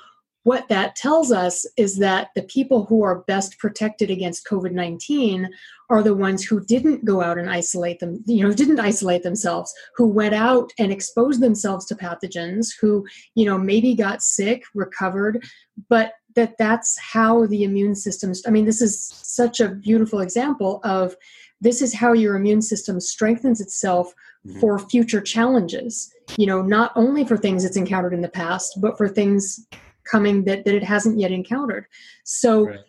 what 0.46 0.68
that 0.68 0.94
tells 0.94 1.32
us 1.32 1.66
is 1.76 1.96
that 1.96 2.28
the 2.36 2.42
people 2.44 2.84
who 2.84 3.02
are 3.02 3.24
best 3.26 3.58
protected 3.58 4.12
against 4.12 4.46
COVID 4.46 4.70
19 4.70 5.50
are 5.88 6.02
the 6.02 6.14
ones 6.14 6.44
who 6.44 6.64
didn't 6.64 7.04
go 7.04 7.22
out 7.22 7.38
and 7.38 7.48
isolate 7.48 8.00
them, 8.00 8.22
you 8.26 8.42
know, 8.42 8.52
didn't 8.52 8.80
isolate 8.80 9.22
themselves, 9.22 9.72
who 9.96 10.06
went 10.06 10.34
out 10.34 10.72
and 10.78 10.92
exposed 10.92 11.40
themselves 11.40 11.86
to 11.86 11.94
pathogens, 11.94 12.68
who, 12.80 13.06
you 13.34 13.44
know, 13.44 13.58
maybe 13.58 13.94
got 13.94 14.22
sick, 14.22 14.64
recovered, 14.74 15.44
but 15.88 16.12
that 16.34 16.54
that's 16.58 16.98
how 16.98 17.46
the 17.46 17.64
immune 17.64 17.94
system, 17.94 18.32
I 18.46 18.50
mean, 18.50 18.66
this 18.66 18.82
is 18.82 19.06
such 19.22 19.60
a 19.60 19.68
beautiful 19.68 20.20
example 20.20 20.80
of 20.84 21.16
this 21.60 21.80
is 21.80 21.94
how 21.94 22.12
your 22.12 22.36
immune 22.36 22.62
system 22.62 23.00
strengthens 23.00 23.60
itself 23.60 24.12
mm-hmm. 24.46 24.60
for 24.60 24.78
future 24.78 25.20
challenges 25.20 26.12
you 26.36 26.46
know 26.46 26.62
not 26.62 26.92
only 26.96 27.24
for 27.24 27.36
things 27.36 27.64
it's 27.64 27.76
encountered 27.76 28.12
in 28.12 28.20
the 28.20 28.28
past 28.28 28.78
but 28.80 28.96
for 28.96 29.08
things 29.08 29.66
coming 30.04 30.44
that, 30.44 30.64
that 30.64 30.74
it 30.74 30.84
hasn't 30.84 31.18
yet 31.18 31.30
encountered 31.30 31.86
so 32.24 32.66
right. 32.66 32.80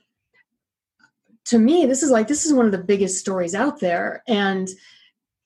To 1.48 1.58
me 1.58 1.86
this 1.86 2.04
is 2.04 2.12
like 2.12 2.28
this 2.28 2.46
is 2.46 2.54
one 2.54 2.66
of 2.66 2.72
the 2.72 2.78
biggest 2.78 3.18
stories 3.18 3.56
out 3.56 3.80
there 3.80 4.24
and 4.28 4.70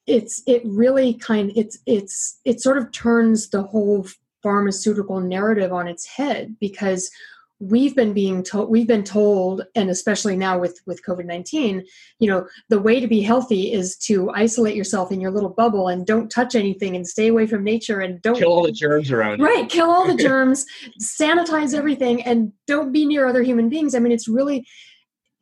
it's 0.07 0.43
it 0.47 0.61
really 0.65 1.13
kind 1.13 1.51
it's 1.55 1.77
it's 1.85 2.39
it 2.43 2.59
sort 2.59 2.77
of 2.77 2.91
turns 2.91 3.49
the 3.49 3.63
whole 3.63 4.05
pharmaceutical 4.43 5.19
narrative 5.19 5.71
on 5.71 5.87
its 5.87 6.05
head 6.05 6.55
because 6.59 7.11
we've 7.59 7.95
been 7.95 8.11
being 8.11 8.41
told 8.41 8.71
we've 8.71 8.87
been 8.87 9.03
told 9.03 9.61
and 9.75 9.91
especially 9.91 10.35
now 10.35 10.57
with 10.57 10.81
with 10.87 11.05
covid-19 11.05 11.83
you 12.17 12.27
know 12.27 12.47
the 12.69 12.81
way 12.81 12.99
to 12.99 13.07
be 13.07 13.21
healthy 13.21 13.71
is 13.71 13.95
to 13.95 14.31
isolate 14.31 14.75
yourself 14.75 15.11
in 15.11 15.21
your 15.21 15.29
little 15.29 15.51
bubble 15.51 15.87
and 15.87 16.07
don't 16.07 16.31
touch 16.31 16.55
anything 16.55 16.95
and 16.95 17.07
stay 17.07 17.27
away 17.27 17.45
from 17.45 17.63
nature 17.63 17.99
and 17.99 18.19
don't 18.23 18.39
kill 18.39 18.49
all 18.49 18.63
the 18.63 18.71
germs 18.71 19.11
around 19.11 19.37
you. 19.37 19.45
right 19.45 19.69
kill 19.69 19.91
all 19.91 20.07
the 20.07 20.23
germs 20.27 20.65
sanitize 20.99 21.75
everything 21.75 22.23
and 22.23 22.51
don't 22.65 22.91
be 22.91 23.05
near 23.05 23.27
other 23.27 23.43
human 23.43 23.69
beings 23.69 23.93
i 23.93 23.99
mean 23.99 24.11
it's 24.11 24.27
really 24.27 24.65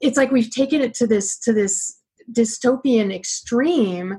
it's 0.01 0.17
like 0.17 0.31
we've 0.31 0.51
taken 0.51 0.81
it 0.81 0.93
to 0.95 1.07
this 1.07 1.37
to 1.39 1.53
this 1.53 1.99
dystopian 2.31 3.13
extreme 3.13 4.17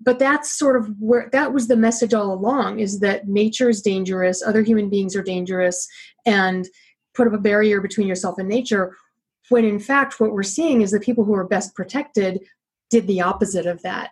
but 0.00 0.20
that's 0.20 0.56
sort 0.56 0.76
of 0.76 0.88
where 1.00 1.28
that 1.32 1.52
was 1.52 1.66
the 1.66 1.76
message 1.76 2.14
all 2.14 2.32
along 2.32 2.78
is 2.78 3.00
that 3.00 3.26
nature 3.26 3.68
is 3.68 3.82
dangerous 3.82 4.42
other 4.42 4.62
human 4.62 4.88
beings 4.88 5.16
are 5.16 5.22
dangerous 5.22 5.88
and 6.24 6.68
put 7.14 7.26
up 7.26 7.32
a 7.32 7.38
barrier 7.38 7.80
between 7.80 8.06
yourself 8.06 8.38
and 8.38 8.48
nature 8.48 8.96
when 9.48 9.64
in 9.64 9.80
fact 9.80 10.20
what 10.20 10.32
we're 10.32 10.42
seeing 10.42 10.82
is 10.82 10.90
the 10.90 11.00
people 11.00 11.24
who 11.24 11.34
are 11.34 11.46
best 11.46 11.74
protected 11.74 12.40
did 12.90 13.06
the 13.06 13.20
opposite 13.20 13.66
of 13.66 13.82
that. 13.82 14.10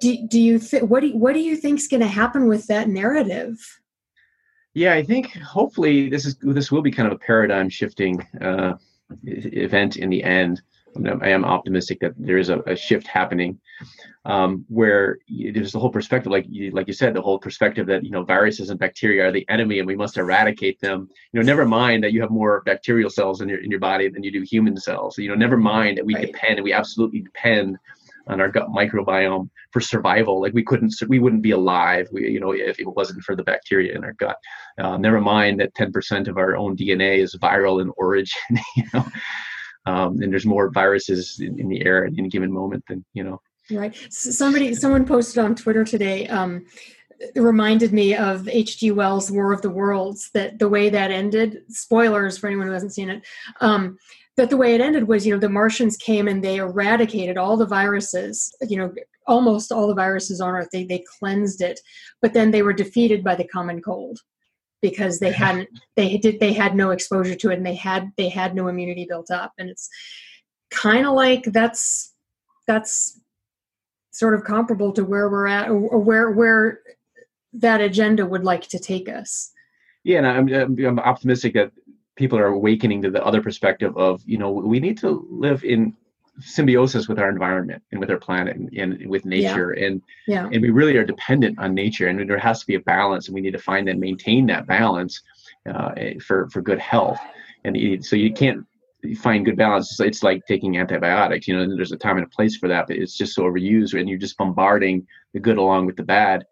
Do, 0.00 0.26
do 0.28 0.40
you 0.40 0.58
think 0.58 0.90
what 0.90 1.00
do 1.00 1.08
you, 1.08 1.16
what 1.16 1.34
do 1.34 1.40
you 1.40 1.56
think 1.56 1.78
is 1.78 1.88
going 1.88 2.00
to 2.00 2.06
happen 2.06 2.46
with 2.46 2.66
that 2.66 2.88
narrative? 2.88 3.56
Yeah 4.74 4.94
i 4.94 5.04
think 5.04 5.32
hopefully 5.36 6.08
this 6.08 6.26
is 6.26 6.36
this 6.40 6.72
will 6.72 6.82
be 6.82 6.90
kind 6.90 7.06
of 7.06 7.12
a 7.12 7.18
paradigm 7.18 7.68
shifting 7.68 8.20
uh, 8.40 8.74
event 9.24 9.96
in 9.96 10.10
the 10.10 10.22
end 10.22 10.62
I 11.20 11.30
am 11.30 11.44
optimistic 11.44 12.00
that 12.00 12.12
there 12.16 12.38
is 12.38 12.48
a, 12.48 12.60
a 12.60 12.76
shift 12.76 13.06
happening 13.06 13.58
um, 14.24 14.64
where 14.68 15.18
there's 15.28 15.72
the 15.72 15.78
whole 15.78 15.90
perspective, 15.90 16.30
like 16.30 16.46
you, 16.48 16.70
like 16.70 16.86
you 16.86 16.92
said, 16.92 17.14
the 17.14 17.20
whole 17.20 17.38
perspective 17.38 17.86
that 17.88 18.04
you 18.04 18.10
know 18.10 18.22
viruses 18.22 18.70
and 18.70 18.78
bacteria 18.78 19.26
are 19.26 19.32
the 19.32 19.46
enemy 19.48 19.78
and 19.78 19.86
we 19.86 19.96
must 19.96 20.16
eradicate 20.16 20.80
them. 20.80 21.08
You 21.32 21.40
know, 21.40 21.46
never 21.46 21.66
mind 21.66 22.04
that 22.04 22.12
you 22.12 22.20
have 22.20 22.30
more 22.30 22.62
bacterial 22.64 23.10
cells 23.10 23.40
in 23.40 23.48
your 23.48 23.58
in 23.58 23.70
your 23.70 23.80
body 23.80 24.08
than 24.08 24.22
you 24.22 24.30
do 24.30 24.42
human 24.42 24.76
cells. 24.76 25.18
You 25.18 25.28
know, 25.28 25.34
never 25.34 25.56
mind 25.56 25.98
that 25.98 26.06
we 26.06 26.14
right. 26.14 26.26
depend 26.26 26.58
and 26.58 26.64
we 26.64 26.72
absolutely 26.72 27.20
depend 27.20 27.78
on 28.26 28.40
our 28.40 28.48
gut 28.48 28.68
microbiome 28.68 29.48
for 29.70 29.80
survival. 29.80 30.40
Like 30.40 30.54
we 30.54 30.64
couldn't, 30.64 30.94
we 31.08 31.18
wouldn't 31.18 31.42
be 31.42 31.50
alive. 31.50 32.08
We, 32.12 32.30
you 32.30 32.40
know, 32.40 32.52
if 32.52 32.80
it 32.80 32.88
wasn't 32.88 33.22
for 33.22 33.36
the 33.36 33.42
bacteria 33.42 33.94
in 33.94 34.04
our 34.04 34.14
gut. 34.14 34.36
Uh, 34.78 34.96
never 34.96 35.20
mind 35.20 35.60
that 35.60 35.74
10% 35.74 36.28
of 36.28 36.38
our 36.38 36.56
own 36.56 36.76
DNA 36.76 37.18
is 37.18 37.34
viral 37.36 37.80
in 37.82 37.90
origin. 37.96 38.40
You 38.76 38.84
know, 38.92 39.06
um, 39.86 40.20
and 40.22 40.32
there's 40.32 40.46
more 40.46 40.70
viruses 40.70 41.40
in, 41.40 41.58
in, 41.58 41.68
the 41.68 41.84
air 41.84 42.06
at 42.06 42.12
any 42.16 42.28
given 42.28 42.52
moment 42.52 42.84
than 42.88 43.04
you 43.12 43.22
know 43.22 43.40
right 43.70 43.94
somebody 44.10 44.74
someone 44.74 45.06
posted 45.06 45.42
on 45.42 45.54
twitter 45.54 45.84
today 45.84 46.26
um, 46.28 46.64
reminded 47.36 47.92
me 47.92 48.14
of 48.14 48.42
hg 48.42 48.94
wells 48.94 49.30
war 49.30 49.52
of 49.52 49.62
the 49.62 49.70
worlds 49.70 50.30
that 50.34 50.58
the 50.58 50.68
way 50.68 50.88
that 50.90 51.10
ended 51.10 51.62
spoilers 51.68 52.36
for 52.38 52.46
anyone 52.46 52.66
who 52.66 52.72
hasn't 52.72 52.94
seen 52.94 53.10
it 53.10 53.22
um, 53.60 53.96
that 54.36 54.50
the 54.50 54.56
way 54.56 54.74
it 54.74 54.80
ended 54.80 55.06
was 55.06 55.26
you 55.26 55.32
know 55.32 55.40
the 55.40 55.48
martians 55.48 55.96
came 55.96 56.28
and 56.28 56.42
they 56.42 56.56
eradicated 56.56 57.36
all 57.36 57.56
the 57.56 57.66
viruses 57.66 58.54
you 58.68 58.76
know 58.76 58.92
almost 59.26 59.72
all 59.72 59.86
the 59.86 59.94
viruses 59.94 60.40
on 60.40 60.54
earth. 60.54 60.68
They, 60.72 60.84
they 60.84 61.04
cleansed 61.18 61.62
it 61.62 61.80
but 62.20 62.34
then 62.34 62.50
they 62.50 62.62
were 62.62 62.72
defeated 62.72 63.24
by 63.24 63.34
the 63.36 63.48
common 63.48 63.80
cold 63.80 64.18
because 64.84 65.18
they 65.18 65.32
hadn't 65.44 65.68
they 65.96 66.18
did 66.18 66.38
they 66.38 66.52
had 66.52 66.76
no 66.76 66.90
exposure 66.90 67.34
to 67.34 67.50
it 67.50 67.56
and 67.56 67.66
they 67.66 67.74
had 67.74 68.12
they 68.16 68.28
had 68.28 68.54
no 68.54 68.68
immunity 68.68 69.06
built 69.08 69.30
up. 69.30 69.52
And 69.58 69.68
it's 69.68 69.88
kind 70.70 71.06
of 71.06 71.14
like 71.14 71.44
that's 71.44 72.14
that's 72.68 73.18
sort 74.12 74.34
of 74.34 74.44
comparable 74.44 74.92
to 74.92 75.04
where 75.04 75.28
we're 75.28 75.48
at 75.48 75.70
or 75.70 75.98
where 75.98 76.30
where 76.30 76.80
that 77.54 77.80
agenda 77.80 78.26
would 78.26 78.44
like 78.44 78.68
to 78.68 78.78
take 78.78 79.08
us. 79.08 79.50
Yeah 80.04 80.18
and 80.18 80.26
i'm 80.54 80.78
i'm 80.84 80.98
optimistic 80.98 81.54
that 81.54 81.72
people 82.16 82.38
are 82.38 82.46
awakening 82.46 83.02
to 83.02 83.10
the 83.10 83.24
other 83.24 83.42
perspective 83.42 83.96
of 83.96 84.22
you 84.26 84.38
know 84.38 84.50
we 84.50 84.80
need 84.80 84.98
to 84.98 85.26
live 85.30 85.64
in 85.64 85.94
symbiosis 86.40 87.08
with 87.08 87.18
our 87.18 87.28
environment 87.28 87.82
and 87.92 88.00
with 88.00 88.10
our 88.10 88.18
planet 88.18 88.56
and, 88.56 88.72
and 88.76 89.08
with 89.08 89.24
nature 89.24 89.74
yeah. 89.76 89.86
and 89.86 90.02
yeah. 90.26 90.48
and 90.52 90.62
we 90.62 90.70
really 90.70 90.96
are 90.96 91.04
dependent 91.04 91.58
on 91.58 91.74
nature 91.74 92.08
and 92.08 92.28
there 92.28 92.38
has 92.38 92.60
to 92.60 92.66
be 92.66 92.74
a 92.74 92.80
balance 92.80 93.28
and 93.28 93.34
we 93.34 93.40
need 93.40 93.52
to 93.52 93.58
find 93.58 93.88
and 93.88 94.00
maintain 94.00 94.46
that 94.46 94.66
balance 94.66 95.22
uh, 95.72 95.92
for 96.20 96.48
for 96.50 96.60
good 96.60 96.78
health 96.78 97.20
and 97.64 98.04
so 98.04 98.16
you 98.16 98.32
can't 98.32 98.66
find 99.16 99.44
good 99.44 99.56
balance 99.56 100.00
it's 100.00 100.22
like 100.22 100.44
taking 100.46 100.78
antibiotics 100.78 101.46
you 101.46 101.56
know 101.56 101.76
there's 101.76 101.92
a 101.92 101.96
time 101.96 102.16
and 102.16 102.26
a 102.26 102.30
place 102.30 102.56
for 102.56 102.68
that 102.68 102.86
but 102.86 102.96
it's 102.96 103.16
just 103.16 103.34
so 103.34 103.42
overused 103.42 103.98
and 103.98 104.08
you're 104.08 104.18
just 104.18 104.36
bombarding 104.36 105.06
the 105.34 105.40
good 105.40 105.58
along 105.58 105.86
with 105.86 105.96
the 105.96 106.02
bad 106.02 106.44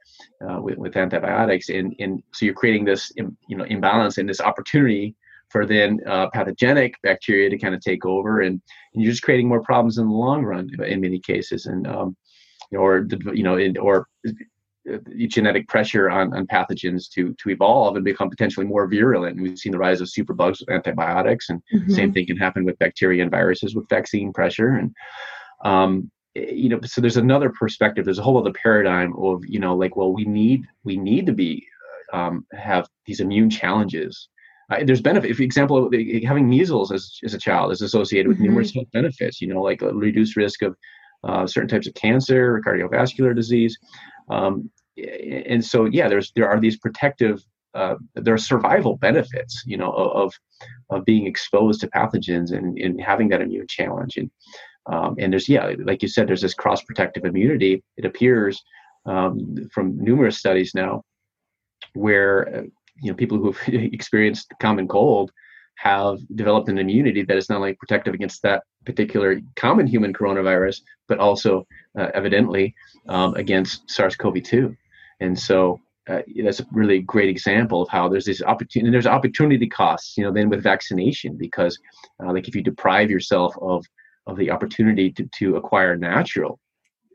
uh, 0.47 0.61
with, 0.61 0.77
with 0.77 0.97
antibiotics 0.97 1.71
and 1.71 1.97
and 1.99 2.23
so 2.33 2.45
you're 2.45 2.55
creating 2.55 2.85
this 2.85 3.11
you 3.17 3.57
know 3.57 3.65
imbalance 3.65 4.19
and 4.19 4.29
this 4.29 4.41
opportunity 4.41 5.17
for 5.53 5.67
then 5.67 6.01
uh, 6.07 6.31
pathogenic 6.31 6.95
bacteria 7.03 7.51
to 7.51 7.59
kind 7.59 7.75
of 7.75 7.81
take 7.81 8.07
over, 8.07 8.41
and, 8.41 8.61
and, 8.95 9.03
you're 9.03 9.13
just 9.13 9.23
creating 9.23 9.47
more 9.47 9.63
problems 9.63 9.99
in 9.99 10.07
the 10.07 10.13
long 10.13 10.43
run 10.43 10.71
in 10.87 11.01
many 11.01 11.21
cases, 11.21 11.67
and 11.67 11.87
um, 11.87 12.17
or 12.73 13.07
you 13.35 13.43
know, 13.43 13.57
in, 13.57 13.77
or 13.77 14.09
uh, 14.27 14.97
genetic 15.29 15.69
pressure 15.69 16.11
on, 16.11 16.35
on 16.35 16.47
pathogens 16.47 17.09
to 17.11 17.35
to 17.35 17.51
evolve 17.51 17.97
and 17.97 18.05
become 18.05 18.31
potentially 18.31 18.67
more 18.67 18.89
virulent. 18.89 19.37
And 19.37 19.43
we've 19.43 19.59
seen 19.59 19.73
the 19.73 19.79
rise 19.79 20.01
of 20.01 20.09
superbugs 20.09 20.61
with 20.61 20.71
antibiotics, 20.71 21.51
and 21.51 21.61
mm-hmm. 21.73 21.93
same 21.93 22.13
thing 22.13 22.27
can 22.27 22.39
happen 22.39 22.65
with 22.65 22.79
bacteria 22.79 23.23
and 23.23 23.31
viruses 23.31 23.75
with 23.75 23.89
vaccine 23.89 24.33
pressure. 24.33 24.71
And 24.71 24.95
um, 25.65 26.11
you 26.35 26.71
know, 26.71 26.81
so 26.83 27.01
there's 27.03 27.19
another 27.19 27.51
perspective. 27.51 28.07
There's 28.07 28.19
a 28.19 28.23
whole 28.23 28.39
other 28.39 28.55
paradigm 28.55 29.15
of 29.17 29.43
you 29.47 29.61
know, 29.61 29.77
like, 29.77 29.97
well, 29.97 30.13
we 30.13 30.25
need 30.25 30.67
we 30.83 30.97
need 30.97 31.27
to 31.27 31.33
be 31.33 31.67
um, 32.13 32.47
have 32.53 32.89
these 33.07 33.21
immune 33.21 33.51
challenges 33.51 34.29
uh, 34.71 34.85
there's 34.85 35.01
benefit. 35.01 35.35
For 35.37 35.43
example, 35.43 35.91
having 36.25 36.49
measles 36.49 36.93
as, 36.93 37.19
as 37.25 37.35
a 37.35 37.39
child 37.39 37.73
is 37.73 37.83
associated 37.83 38.29
with 38.29 38.37
mm-hmm. 38.37 38.47
numerous 38.47 38.75
health 38.75 38.89
benefits. 38.93 39.41
You 39.41 39.49
know, 39.49 39.63
like 39.63 39.83
a 39.83 39.93
reduced 39.93 40.37
risk 40.37 40.63
of 40.63 40.77
uh, 41.25 41.47
certain 41.47 41.69
types 41.69 41.87
of 41.87 41.95
cancer, 41.95 42.63
cardiovascular 42.67 43.35
disease, 43.35 43.79
um, 44.31 44.71
and 44.97 45.65
so 45.65 45.87
yeah, 45.87 46.09
there's 46.09 46.33
there 46.37 46.49
are 46.49 46.61
these 46.61 46.77
protective, 46.79 47.43
uh, 47.75 47.95
there 48.15 48.35
are 48.35 48.39
survival 48.39 48.97
benefits. 48.97 49.63
You 49.67 49.77
know, 49.77 49.93
of 49.93 50.35
of 50.91 51.05
being 51.05 51.27
exposed 51.27 51.81
to 51.81 51.89
pathogens 51.89 52.53
and, 52.53 52.79
and 52.79 53.01
having 53.01 53.29
that 53.31 53.41
immune 53.41 53.67
challenge. 53.69 54.17
And 54.17 54.31
um, 54.87 55.17
and 55.19 55.33
there's 55.33 55.49
yeah, 55.49 55.73
like 55.85 56.03
you 56.03 56.09
said, 56.09 56.29
there's 56.29 56.43
this 56.43 56.55
cross 56.55 56.83
protective 56.83 57.25
immunity. 57.25 57.83
It 57.97 58.05
appears 58.05 58.63
um, 59.07 59.57
from 59.73 59.97
numerous 60.03 60.39
studies 60.39 60.73
now 60.75 61.03
where 61.95 62.57
uh, 62.57 62.63
you 63.01 63.11
know 63.11 63.17
people 63.17 63.39
who've 63.39 63.61
experienced 63.69 64.53
common 64.61 64.89
cold 64.89 65.31
have 65.77 66.19
developed 66.35 66.69
an 66.69 66.79
immunity 66.79 67.23
that 67.23 67.37
is 67.37 67.49
not 67.49 67.57
only 67.57 67.75
protective 67.75 68.15
against 68.15 68.43
that 68.43 68.63
particular 68.85 69.41
common 69.57 69.87
human 69.87 70.13
coronavirus, 70.13 70.81
but 71.09 71.19
also 71.19 71.67
uh, 71.99 72.09
evidently 72.15 72.75
um, 73.09 73.35
against 73.35 73.91
SARS-CoV-2. 73.91 74.77
And 75.21 75.37
so 75.37 75.81
uh, 76.09 76.21
that's 76.45 76.61
a 76.61 76.67
really 76.73 77.01
great 77.01 77.29
example 77.29 77.83
of 77.83 77.89
how 77.89 78.09
there's 78.09 78.27
this 78.27 78.43
opportunity. 78.43 78.91
There's 78.91 79.07
opportunity 79.07 79.69
costs, 79.69 80.17
you 80.17 80.25
know, 80.25 80.33
then 80.33 80.49
with 80.49 80.63
vaccination 80.63 81.37
because, 81.39 81.79
uh, 82.23 82.33
like, 82.33 82.49
if 82.49 82.55
you 82.55 82.63
deprive 82.63 83.11
yourself 83.11 83.55
of 83.61 83.85
of 84.27 84.37
the 84.37 84.51
opportunity 84.51 85.11
to, 85.11 85.29
to 85.39 85.57
acquire 85.57 85.97
natural 85.97 86.61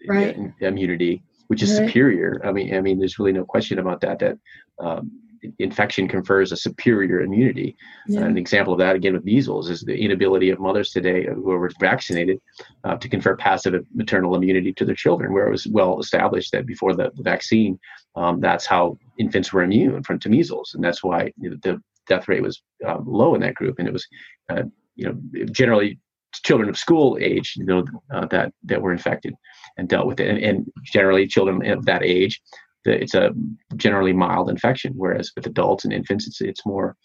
right. 0.09 0.37
immunity, 0.59 1.23
which 1.47 1.63
is 1.63 1.79
right. 1.79 1.87
superior. 1.87 2.41
I 2.43 2.51
mean, 2.51 2.75
I 2.75 2.81
mean, 2.81 2.99
there's 2.99 3.17
really 3.17 3.31
no 3.31 3.45
question 3.45 3.79
about 3.79 4.01
that. 4.01 4.19
That 4.19 4.37
um, 4.79 5.11
infection 5.59 6.07
confers 6.07 6.51
a 6.51 6.57
superior 6.57 7.21
immunity. 7.21 7.75
Yeah. 8.07 8.21
an 8.21 8.37
example 8.37 8.73
of 8.73 8.79
that, 8.79 8.95
again, 8.95 9.13
with 9.13 9.25
measles, 9.25 9.69
is 9.69 9.81
the 9.81 9.97
inability 9.97 10.49
of 10.49 10.59
mothers 10.59 10.91
today 10.91 11.25
who 11.25 11.51
are 11.51 11.71
vaccinated 11.79 12.39
uh, 12.83 12.95
to 12.97 13.09
confer 13.09 13.35
passive 13.35 13.85
maternal 13.93 14.35
immunity 14.35 14.73
to 14.73 14.85
their 14.85 14.95
children, 14.95 15.33
where 15.33 15.47
it 15.47 15.51
was 15.51 15.67
well 15.67 15.99
established 15.99 16.51
that 16.51 16.65
before 16.65 16.95
the, 16.95 17.11
the 17.15 17.23
vaccine, 17.23 17.79
um, 18.15 18.39
that's 18.39 18.65
how 18.65 18.97
infants 19.19 19.53
were 19.53 19.63
immune 19.63 20.03
from 20.03 20.19
to 20.19 20.29
measles, 20.29 20.73
and 20.73 20.83
that's 20.83 21.03
why 21.03 21.31
the 21.37 21.81
death 22.07 22.27
rate 22.27 22.41
was 22.41 22.61
um, 22.85 23.03
low 23.05 23.35
in 23.35 23.41
that 23.41 23.55
group, 23.55 23.79
and 23.79 23.87
it 23.87 23.93
was 23.93 24.07
uh, 24.49 24.63
you 24.95 25.05
know 25.05 25.45
generally 25.51 25.99
children 26.43 26.69
of 26.69 26.77
school 26.77 27.17
age 27.21 27.55
you 27.55 27.65
know 27.65 27.85
uh, 28.13 28.25
that 28.27 28.51
that 28.63 28.81
were 28.81 28.91
infected 28.91 29.33
and 29.77 29.89
dealt 29.89 30.07
with 30.07 30.19
it, 30.19 30.29
and, 30.29 30.39
and 30.39 30.71
generally 30.83 31.27
children 31.27 31.65
of 31.69 31.85
that 31.85 32.03
age. 32.03 32.41
It's 32.87 33.13
a 33.13 33.31
generally 33.75 34.13
mild 34.13 34.49
infection, 34.49 34.93
whereas 34.95 35.31
with 35.35 35.45
adults 35.45 35.83
and 35.83 35.93
infants, 35.93 36.27
it's 36.27 36.41
it's 36.41 36.65
more. 36.65 36.95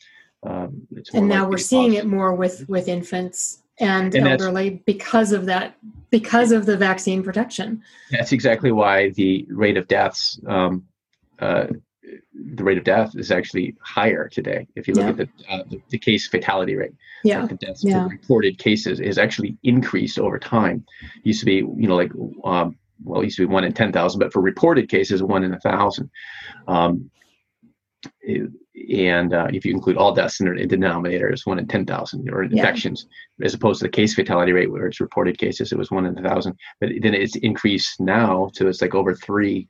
Um, 0.44 0.88
it's 0.96 1.12
more 1.12 1.20
and 1.20 1.28
now 1.28 1.48
we're 1.48 1.56
seeing 1.58 1.94
it 1.94 2.04
more 2.04 2.34
with 2.34 2.68
with 2.68 2.88
infants 2.88 3.62
and, 3.78 4.14
and 4.14 4.28
elderly 4.28 4.82
because 4.86 5.32
of 5.32 5.46
that 5.46 5.76
because 6.10 6.52
of 6.52 6.66
the 6.66 6.76
vaccine 6.76 7.22
protection 7.22 7.82
that's 8.10 8.32
exactly 8.32 8.70
why 8.70 9.10
the 9.10 9.46
rate 9.50 9.76
of 9.76 9.88
deaths 9.88 10.38
um, 10.46 10.84
uh, 11.38 11.66
the 12.54 12.64
rate 12.64 12.78
of 12.78 12.84
death 12.84 13.12
is 13.16 13.30
actually 13.30 13.74
higher 13.80 14.28
today 14.28 14.66
if 14.76 14.86
you 14.86 14.94
look 14.94 15.04
yeah. 15.04 15.10
at 15.10 15.16
the, 15.16 15.28
uh, 15.48 15.62
the, 15.70 15.82
the 15.90 15.98
case 15.98 16.28
fatality 16.28 16.76
rate 16.76 16.92
yeah 17.24 17.40
like 17.40 17.50
the 17.50 17.66
deaths 17.66 17.82
yeah. 17.82 18.06
reported 18.08 18.58
cases 18.58 19.00
is 19.00 19.18
actually 19.18 19.56
increased 19.62 20.18
over 20.18 20.38
time 20.38 20.84
it 21.00 21.26
used 21.26 21.40
to 21.40 21.46
be 21.46 21.56
you 21.56 21.88
know 21.88 21.96
like 21.96 22.12
um, 22.44 22.76
well 23.04 23.20
it 23.20 23.24
used 23.24 23.36
to 23.36 23.46
be 23.46 23.52
one 23.52 23.64
in 23.64 23.72
10,000 23.72 24.18
but 24.18 24.32
for 24.32 24.40
reported 24.40 24.88
cases 24.88 25.22
one 25.22 25.44
in 25.44 25.54
a 25.54 25.60
thousand 25.60 26.10
um, 26.68 27.10
and 28.90 29.34
uh, 29.34 29.48
if 29.52 29.64
you 29.64 29.72
include 29.72 29.96
all 29.96 30.14
deaths 30.14 30.40
in 30.40 30.54
the 30.54 30.66
denominator, 30.66 31.28
it's 31.28 31.46
one 31.46 31.58
in 31.58 31.66
10,000 31.66 32.30
or 32.30 32.42
infections, 32.42 33.06
yeah. 33.38 33.46
as 33.46 33.54
opposed 33.54 33.80
to 33.80 33.84
the 33.84 33.90
case 33.90 34.14
fatality 34.14 34.52
rate 34.52 34.70
where 34.70 34.86
it's 34.86 35.00
reported 35.00 35.38
cases, 35.38 35.72
it 35.72 35.78
was 35.78 35.90
one 35.90 36.06
in 36.06 36.18
a 36.18 36.22
thousand. 36.22 36.56
But 36.80 36.90
then 37.00 37.14
it's 37.14 37.36
increased 37.36 38.00
now 38.00 38.50
to 38.54 38.68
it's 38.68 38.82
like 38.82 38.94
over 38.94 39.14
three. 39.14 39.68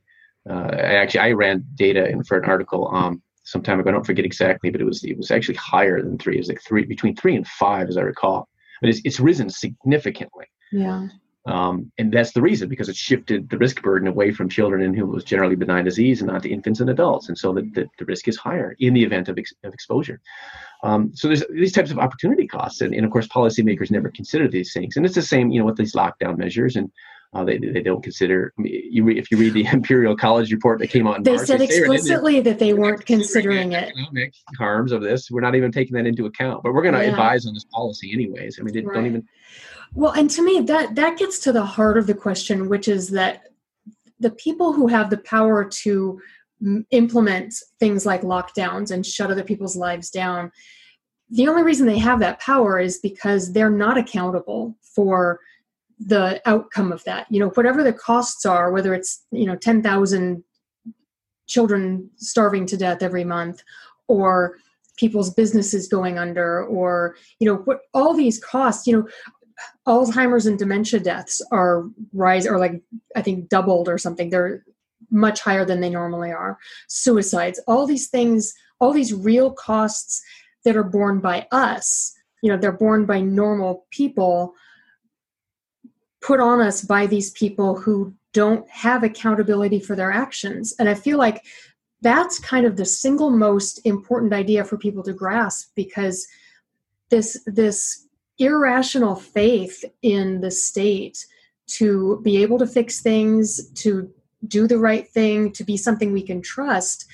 Uh, 0.49 0.71
actually, 0.73 1.21
I 1.21 1.31
ran 1.31 1.65
data 1.75 2.07
in 2.07 2.23
for 2.23 2.37
an 2.37 2.49
article 2.49 2.89
um, 2.93 3.21
some 3.43 3.61
time 3.61 3.79
ago. 3.79 3.89
I 3.89 3.93
don't 3.93 4.05
forget 4.05 4.25
exactly, 4.25 4.69
but 4.69 4.81
it 4.81 4.85
was 4.85 5.03
it 5.03 5.17
was 5.17 5.31
actually 5.31 5.55
higher 5.55 6.01
than 6.01 6.17
three. 6.17 6.35
It 6.35 6.39
was 6.39 6.49
like 6.49 6.61
three 6.61 6.85
between 6.85 7.15
three 7.15 7.35
and 7.35 7.47
five, 7.47 7.87
as 7.87 7.97
I 7.97 8.01
recall. 8.01 8.49
But 8.81 8.89
it's 8.89 9.01
it's 9.05 9.19
risen 9.19 9.49
significantly. 9.49 10.45
Yeah. 10.71 11.07
Um, 11.45 11.91
and 11.97 12.11
that's 12.11 12.31
the 12.31 12.41
reason 12.41 12.69
because 12.69 12.87
it 12.87 12.95
shifted 12.95 13.49
the 13.49 13.57
risk 13.57 13.81
burden 13.81 14.07
away 14.07 14.31
from 14.31 14.47
children 14.47 14.81
in 14.81 14.93
who 14.93 15.05
was 15.05 15.25
generally 15.25 15.55
benign 15.55 15.83
disease 15.83 16.21
and 16.21 16.31
not 16.31 16.43
to 16.43 16.49
infants 16.49 16.79
and 16.79 16.89
adults. 16.89 17.27
And 17.27 17.37
so 17.37 17.53
the, 17.53 17.63
the, 17.73 17.87
the 17.99 18.05
risk 18.05 18.27
is 18.29 18.37
higher 18.37 18.75
in 18.79 18.93
the 18.93 19.03
event 19.03 19.27
of, 19.27 19.37
ex, 19.37 19.53
of 19.63 19.73
exposure. 19.73 20.21
Um, 20.83 21.11
so 21.13 21.27
there's 21.27 21.43
these 21.49 21.73
types 21.73 21.91
of 21.91 21.99
opportunity 21.99 22.47
costs. 22.47 22.81
And, 22.81 22.93
and 22.93 23.05
of 23.05 23.11
course, 23.11 23.27
policymakers 23.27 23.91
never 23.91 24.09
consider 24.09 24.47
these 24.47 24.71
things. 24.71 24.95
And 24.95 25.05
it's 25.05 25.15
the 25.15 25.21
same, 25.21 25.51
you 25.51 25.59
know, 25.59 25.65
with 25.65 25.77
these 25.77 25.95
lockdown 25.95 26.37
measures 26.37 26.77
and 26.77 26.89
uh, 27.33 27.43
they, 27.43 27.57
they 27.57 27.81
don't 27.81 28.03
consider. 28.03 28.53
You 28.57 29.03
re, 29.03 29.17
if 29.17 29.31
you 29.31 29.37
read 29.37 29.53
the 29.53 29.65
Imperial 29.71 30.15
College 30.15 30.51
report 30.51 30.79
that 30.79 30.87
came 30.87 31.07
out, 31.07 31.17
in 31.17 31.23
they 31.23 31.35
March, 31.35 31.47
said 31.47 31.59
they 31.59 31.65
explicitly 31.65 32.39
that 32.41 32.59
they 32.59 32.73
weren't 32.73 33.05
considering 33.05 33.73
it. 33.73 33.89
Economic 33.89 34.33
harms 34.57 34.91
of 34.91 35.01
this, 35.01 35.31
we're 35.31 35.41
not 35.41 35.55
even 35.55 35.71
taking 35.71 35.97
that 35.97 36.05
into 36.05 36.25
account. 36.25 36.63
But 36.63 36.73
we're 36.73 36.83
going 36.83 36.93
to 36.93 37.03
yeah. 37.03 37.09
advise 37.09 37.45
on 37.47 37.53
this 37.53 37.65
policy 37.65 38.13
anyways. 38.13 38.59
I 38.59 38.63
mean, 38.63 38.73
they 38.73 38.81
right. 38.81 38.93
don't 38.93 39.05
even 39.07 39.27
well, 39.95 40.11
and 40.11 40.29
to 40.31 40.43
me, 40.43 40.61
that 40.61 40.95
that 40.95 41.17
gets 41.17 41.39
to 41.39 41.51
the 41.51 41.65
heart 41.65 41.97
of 41.97 42.07
the 42.07 42.13
question, 42.13 42.69
which 42.69 42.87
is 42.87 43.09
that 43.09 43.49
the 44.19 44.31
people 44.31 44.73
who 44.73 44.87
have 44.87 45.09
the 45.09 45.17
power 45.17 45.65
to 45.65 46.19
implement 46.91 47.53
things 47.79 48.05
like 48.05 48.21
lockdowns 48.21 48.91
and 48.91 49.05
shut 49.05 49.29
other 49.29 49.43
people's 49.43 49.75
lives 49.75 50.09
down, 50.09 50.51
the 51.29 51.47
only 51.47 51.63
reason 51.63 51.85
they 51.85 51.97
have 51.97 52.19
that 52.19 52.39
power 52.39 52.79
is 52.79 52.99
because 52.99 53.51
they're 53.51 53.69
not 53.69 53.97
accountable 53.97 54.77
for 54.81 55.39
the 55.99 56.41
outcome 56.45 56.91
of 56.91 57.03
that. 57.03 57.27
You 57.29 57.39
know, 57.39 57.49
whatever 57.49 57.83
the 57.83 57.93
costs 57.93 58.45
are, 58.45 58.71
whether 58.71 58.93
it's 58.93 59.25
you 59.31 59.45
know 59.45 59.55
ten 59.55 59.83
thousand 59.83 60.43
children 61.47 62.09
starving 62.15 62.65
to 62.65 62.77
death 62.77 63.03
every 63.03 63.23
month, 63.23 63.61
or 64.07 64.57
people's 64.97 65.33
businesses 65.33 65.87
going 65.87 66.19
under 66.19 66.65
or 66.65 67.15
you 67.39 67.47
know 67.47 67.57
what 67.65 67.81
all 67.93 68.13
these 68.13 68.39
costs 68.43 68.85
you 68.85 68.95
know 68.95 69.07
Alzheimer's 69.87 70.45
and 70.45 70.57
dementia 70.57 70.99
deaths 70.99 71.41
are 71.51 71.85
rise 72.13 72.47
or 72.47 72.57
like 72.57 72.81
I 73.15 73.21
think 73.21 73.49
doubled 73.49 73.89
or 73.89 73.97
something. 73.97 74.29
They're 74.29 74.63
much 75.11 75.41
higher 75.41 75.65
than 75.65 75.79
they 75.79 75.89
normally 75.89 76.31
are. 76.31 76.57
Suicides, 76.87 77.59
all 77.67 77.85
these 77.85 78.07
things, 78.07 78.53
all 78.79 78.93
these 78.93 79.13
real 79.13 79.51
costs 79.51 80.21
that 80.65 80.75
are 80.75 80.83
borne 80.83 81.19
by 81.19 81.47
us, 81.51 82.13
you 82.41 82.49
know, 82.49 82.57
they're 82.57 82.71
borne 82.71 83.05
by 83.05 83.21
normal 83.21 83.85
people, 83.91 84.53
put 86.21 86.39
on 86.39 86.59
us 86.59 86.81
by 86.81 87.05
these 87.05 87.31
people 87.31 87.75
who 87.79 88.13
don't 88.33 88.67
have 88.69 89.03
accountability 89.03 89.79
for 89.79 89.95
their 89.95 90.11
actions. 90.11 90.73
And 90.79 90.89
I 90.89 90.95
feel 90.95 91.17
like 91.17 91.45
that's 92.01 92.39
kind 92.39 92.65
of 92.65 92.75
the 92.75 92.85
single 92.85 93.29
most 93.29 93.79
important 93.85 94.33
idea 94.33 94.63
for 94.65 94.77
people 94.77 95.03
to 95.03 95.13
grasp 95.13 95.71
because 95.75 96.27
this 97.09 97.41
this 97.45 98.07
irrational 98.39 99.15
faith 99.15 99.85
in 100.01 100.41
the 100.41 100.51
state 100.51 101.25
to 101.65 102.19
be 102.23 102.41
able 102.41 102.59
to 102.59 102.67
fix 102.67 103.01
things, 103.01 103.69
to 103.71 104.11
do 104.47 104.67
the 104.67 104.77
right 104.77 105.07
thing, 105.07 105.51
to 105.53 105.63
be 105.63 105.77
something 105.77 106.11
we 106.11 106.21
can 106.21 106.41
trust, 106.41 107.05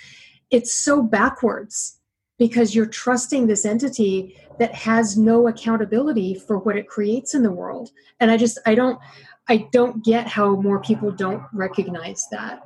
it's 0.50 0.74
so 0.74 1.02
backwards 1.02 2.00
because 2.38 2.74
you're 2.74 2.86
trusting 2.86 3.46
this 3.46 3.66
entity 3.66 4.36
that 4.58 4.74
has 4.74 5.18
no 5.18 5.48
accountability 5.48 6.34
for 6.36 6.58
what 6.58 6.76
it 6.76 6.88
creates 6.88 7.36
in 7.36 7.44
the 7.44 7.52
world. 7.52 7.92
And 8.20 8.32
I 8.32 8.38
just 8.38 8.58
I 8.66 8.76
don't 8.76 9.00
I 9.48 9.68
don't 9.72 10.04
get 10.04 10.28
how 10.28 10.56
more 10.56 10.80
people 10.80 11.12
don't 11.12 11.44
recognize 11.54 12.28
that. 12.32 12.66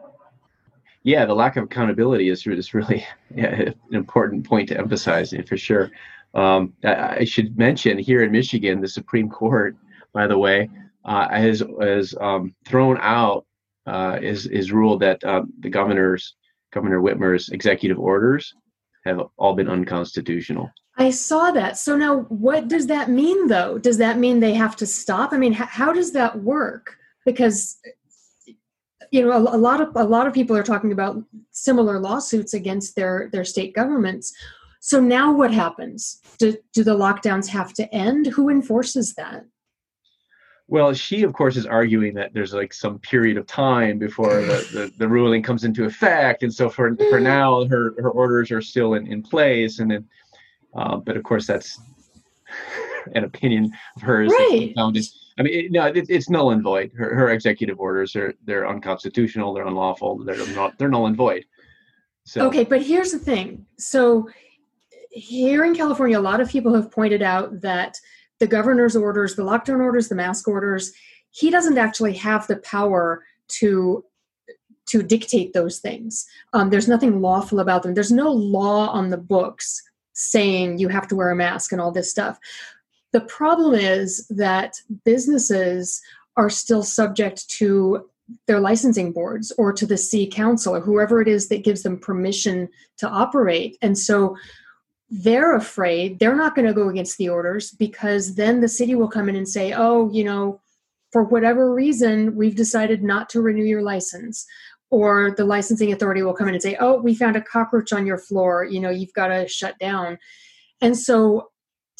Yeah, 1.03 1.25
the 1.25 1.33
lack 1.33 1.57
of 1.57 1.65
accountability 1.65 2.29
is, 2.29 2.47
is 2.47 2.73
really 2.73 3.05
yeah, 3.35 3.49
an 3.55 3.75
important 3.91 4.45
point 4.45 4.69
to 4.69 4.77
emphasize 4.77 5.33
for 5.47 5.57
sure. 5.57 5.91
Um, 6.33 6.73
I, 6.83 7.25
should 7.25 7.57
mention 7.57 7.97
here 7.97 8.23
in 8.23 8.31
Michigan, 8.31 8.81
the 8.81 8.87
Supreme 8.87 9.29
Court, 9.29 9.75
by 10.13 10.25
the 10.25 10.37
way, 10.37 10.69
uh, 11.05 11.29
has 11.29 11.61
has 11.79 12.15
um, 12.19 12.55
thrown 12.65 12.97
out 13.01 13.45
uh, 13.85 14.17
is 14.21 14.47
is 14.47 14.71
ruled 14.71 15.01
that 15.01 15.23
uh, 15.23 15.43
the 15.59 15.69
governor's 15.69 16.35
Governor 16.73 17.01
Whitmer's 17.01 17.49
executive 17.49 17.99
orders 17.99 18.53
have 19.05 19.21
all 19.37 19.53
been 19.53 19.69
unconstitutional. 19.69 20.71
I 20.97 21.11
saw 21.11 21.51
that. 21.51 21.77
So 21.77 21.95
now, 21.95 22.21
what 22.29 22.67
does 22.67 22.87
that 22.87 23.09
mean, 23.09 23.47
though? 23.47 23.77
Does 23.77 23.97
that 23.97 24.17
mean 24.17 24.39
they 24.39 24.53
have 24.53 24.75
to 24.77 24.85
stop? 24.85 25.33
I 25.33 25.37
mean, 25.37 25.53
h- 25.53 25.59
how 25.59 25.93
does 25.93 26.11
that 26.13 26.39
work? 26.41 26.97
Because 27.25 27.77
you 29.11 29.23
know, 29.23 29.31
a, 29.31 29.55
a 29.55 29.57
lot 29.57 29.81
of 29.81 29.89
a 29.95 30.03
lot 30.03 30.27
of 30.27 30.33
people 30.33 30.57
are 30.57 30.63
talking 30.63 30.91
about 30.91 31.23
similar 31.51 31.99
lawsuits 31.99 32.53
against 32.53 32.95
their 32.95 33.29
their 33.31 33.45
state 33.45 33.75
governments 33.75 34.33
so 34.85 34.99
now 34.99 35.31
what 35.31 35.53
happens? 35.53 36.19
Do, 36.39 36.57
do 36.73 36.83
the 36.83 36.93
lockdowns 36.93 37.47
have 37.47 37.71
to 37.75 37.95
end? 37.95 38.27
Who 38.27 38.49
enforces 38.49 39.13
that? 39.13 39.45
Well, 40.67 40.93
she, 40.93 41.23
of 41.23 41.31
course, 41.31 41.55
is 41.55 41.65
arguing 41.65 42.13
that 42.15 42.33
there's 42.33 42.53
like 42.53 42.73
some 42.73 42.99
period 42.99 43.37
of 43.37 43.47
time 43.47 43.97
before 43.97 44.41
the, 44.41 44.67
the, 44.73 44.93
the, 44.97 45.07
ruling 45.07 45.41
comes 45.41 45.63
into 45.63 45.85
effect. 45.85 46.43
And 46.43 46.53
so 46.53 46.69
for, 46.69 46.93
for 46.97 47.21
mm. 47.21 47.21
now, 47.21 47.63
her, 47.67 47.95
her 47.97 48.09
orders 48.09 48.51
are 48.51 48.59
still 48.59 48.95
in, 48.95 49.07
in 49.07 49.23
place. 49.23 49.79
And 49.79 49.89
then, 49.89 50.05
uh, 50.75 50.97
but 50.97 51.15
of 51.15 51.23
course, 51.23 51.47
that's 51.47 51.79
an 53.15 53.23
opinion 53.23 53.71
of 53.95 54.01
hers. 54.01 54.33
Right. 54.33 54.73
I 54.75 55.43
mean, 55.43 55.53
it, 55.53 55.71
no, 55.71 55.85
it, 55.85 56.07
it's 56.09 56.29
null 56.29 56.51
and 56.51 56.61
void. 56.61 56.91
Her, 56.91 57.15
her 57.15 57.29
executive 57.29 57.79
orders 57.79 58.17
are 58.17 58.33
they're 58.43 58.67
unconstitutional. 58.67 59.53
They're 59.53 59.65
unlawful. 59.65 60.25
They're 60.25 60.45
not. 60.53 60.77
They're 60.77 60.89
null 60.89 61.07
and 61.07 61.15
void. 61.15 61.45
So 62.25 62.47
okay, 62.47 62.63
but 62.63 62.81
here's 62.81 63.11
the 63.11 63.19
thing. 63.19 63.65
So 63.77 64.29
here 65.13 65.63
in 65.63 65.75
California, 65.75 66.19
a 66.19 66.21
lot 66.21 66.41
of 66.41 66.49
people 66.49 66.73
have 66.73 66.91
pointed 66.91 67.21
out 67.21 67.61
that 67.61 67.99
the 68.39 68.47
governor's 68.47 68.95
orders, 68.95 69.35
the 69.35 69.43
lockdown 69.43 69.79
orders, 69.79 70.09
the 70.09 70.15
mask 70.15 70.47
orders, 70.47 70.91
he 71.31 71.49
doesn't 71.49 71.77
actually 71.77 72.13
have 72.13 72.47
the 72.47 72.57
power 72.57 73.23
to 73.47 74.03
to 74.85 75.01
dictate 75.01 75.53
those 75.53 75.79
things. 75.79 76.25
Um, 76.51 76.69
there's 76.69 76.89
nothing 76.89 77.21
lawful 77.21 77.61
about 77.61 77.83
them. 77.83 77.93
There's 77.93 78.11
no 78.11 78.29
law 78.29 78.89
on 78.89 79.09
the 79.09 79.17
books 79.17 79.81
saying 80.13 80.77
you 80.77 80.89
have 80.89 81.07
to 81.07 81.15
wear 81.15 81.31
a 81.31 81.35
mask 81.35 81.71
and 81.71 81.79
all 81.79 81.91
this 81.91 82.11
stuff. 82.11 82.37
The 83.13 83.21
problem 83.21 83.73
is 83.75 84.27
that 84.27 84.75
businesses 85.05 86.01
are 86.35 86.49
still 86.49 86.83
subject 86.83 87.47
to 87.51 88.09
their 88.47 88.59
licensing 88.59 89.13
boards 89.13 89.53
or 89.57 89.71
to 89.71 89.85
the 89.85 89.97
city 89.97 90.27
council 90.27 90.75
or 90.75 90.81
whoever 90.81 91.21
it 91.21 91.27
is 91.27 91.47
that 91.47 91.63
gives 91.63 91.83
them 91.83 91.97
permission 91.97 92.67
to 92.97 93.07
operate. 93.07 93.77
And 93.81 93.97
so 93.97 94.35
they're 95.15 95.55
afraid 95.55 96.17
they're 96.17 96.35
not 96.35 96.55
going 96.55 96.67
to 96.67 96.73
go 96.73 96.89
against 96.89 97.19
the 97.19 97.29
orders 97.29 97.69
because 97.69 98.33
then 98.33 98.61
the 98.61 98.67
city 98.67 98.95
will 98.95 99.07
come 99.07 99.29
in 99.29 99.35
and 99.35 99.47
say, 99.47 99.71
oh, 99.71 100.09
you 100.11 100.23
know, 100.23 100.59
for 101.11 101.23
whatever 101.23 101.71
reason, 101.71 102.35
we've 102.35 102.55
decided 102.55 103.03
not 103.03 103.29
to 103.29 103.39
renew 103.39 103.63
your 103.63 103.83
license. 103.83 104.43
Or 104.89 105.31
the 105.37 105.45
licensing 105.45 105.93
authority 105.93 106.23
will 106.23 106.33
come 106.33 106.47
in 106.47 106.55
and 106.55 106.63
say, 106.63 106.77
oh, 106.79 106.99
we 106.99 107.13
found 107.13 107.35
a 107.35 107.41
cockroach 107.41 107.93
on 107.93 108.07
your 108.07 108.17
floor, 108.17 108.63
you 108.63 108.79
know, 108.79 108.89
you've 108.89 109.13
got 109.13 109.27
to 109.27 109.47
shut 109.47 109.77
down. 109.77 110.17
And 110.81 110.97
so 110.97 111.49